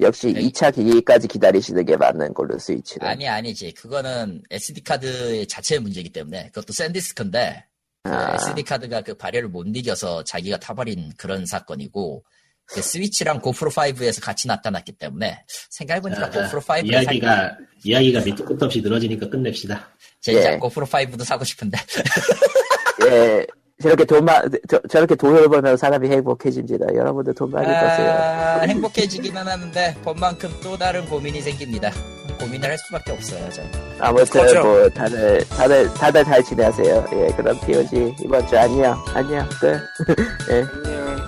역시 0.00 0.32
네. 0.32 0.42
2차 0.42 0.74
기기까지 0.74 1.26
기다리시는 1.26 1.84
게 1.84 1.96
맞는 1.96 2.34
걸로 2.34 2.56
스위치는. 2.58 3.06
아니 3.06 3.28
아니지 3.28 3.72
그거는 3.72 4.42
SD 4.50 4.84
카드 4.84 5.46
자체의 5.46 5.80
문제이기 5.80 6.10
때문에 6.10 6.46
그것도 6.48 6.72
샌디스크인데 6.72 7.64
그 8.04 8.10
아. 8.12 8.34
SD 8.36 8.62
카드가 8.62 9.00
그 9.00 9.14
발열을 9.14 9.48
못 9.48 9.66
이겨서 9.66 10.22
자기가 10.22 10.58
타버린 10.58 11.12
그런 11.16 11.44
사건이고 11.46 12.24
그 12.66 12.82
스위치랑 12.82 13.40
고프로 13.40 13.70
5에서 13.70 14.22
같이 14.22 14.46
나타났기 14.46 14.92
때문에 14.92 15.42
생각해보니까 15.70 16.26
아, 16.26 16.30
고프로 16.30 16.60
5를 16.60 16.86
이야기가 16.86 17.56
이야기가 17.82 18.20
밑도 18.20 18.44
끝도 18.44 18.66
없이 18.66 18.80
늘어지니까 18.82 19.28
끝냅시다. 19.28 19.88
진짜 20.20 20.52
예. 20.52 20.56
고프로 20.58 20.86
5도 20.86 21.24
사고 21.24 21.44
싶은데 21.44 21.78
예, 23.06 23.46
저렇게 23.80 24.04
돈만 24.04 24.50
저, 24.68 24.80
저렇게 24.88 25.14
돈을 25.14 25.48
벌면 25.48 25.76
사람이 25.76 26.08
행복해집니다. 26.08 26.94
여러분들 26.94 27.34
돈 27.34 27.50
많이 27.50 27.66
버세요. 27.66 28.10
아, 28.10 28.60
행복해지기는 28.62 29.46
하는데 29.46 29.94
본만큼 30.02 30.50
또 30.62 30.76
다른 30.76 31.06
고민이 31.06 31.40
생깁니다. 31.40 31.92
고민을 32.40 32.70
할 32.70 32.78
수밖에 32.78 33.12
없어요. 33.12 33.48
저. 33.50 33.62
아무튼 34.00 34.26
그렇죠. 34.26 34.62
뭐 34.62 34.88
다들 34.90 35.44
다들 35.48 35.88
다들 35.94 36.24
잘 36.24 36.42
지내세요. 36.42 37.04
예, 37.12 37.26
그럼 37.36 37.58
POG 37.60 38.14
이번 38.24 38.46
주 38.48 38.58
안녕 38.58 39.00
안녕 39.14 39.48
끝. 39.60 39.80
예, 40.50 40.66
안녕. 40.84 41.26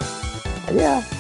안녕. 0.69 1.20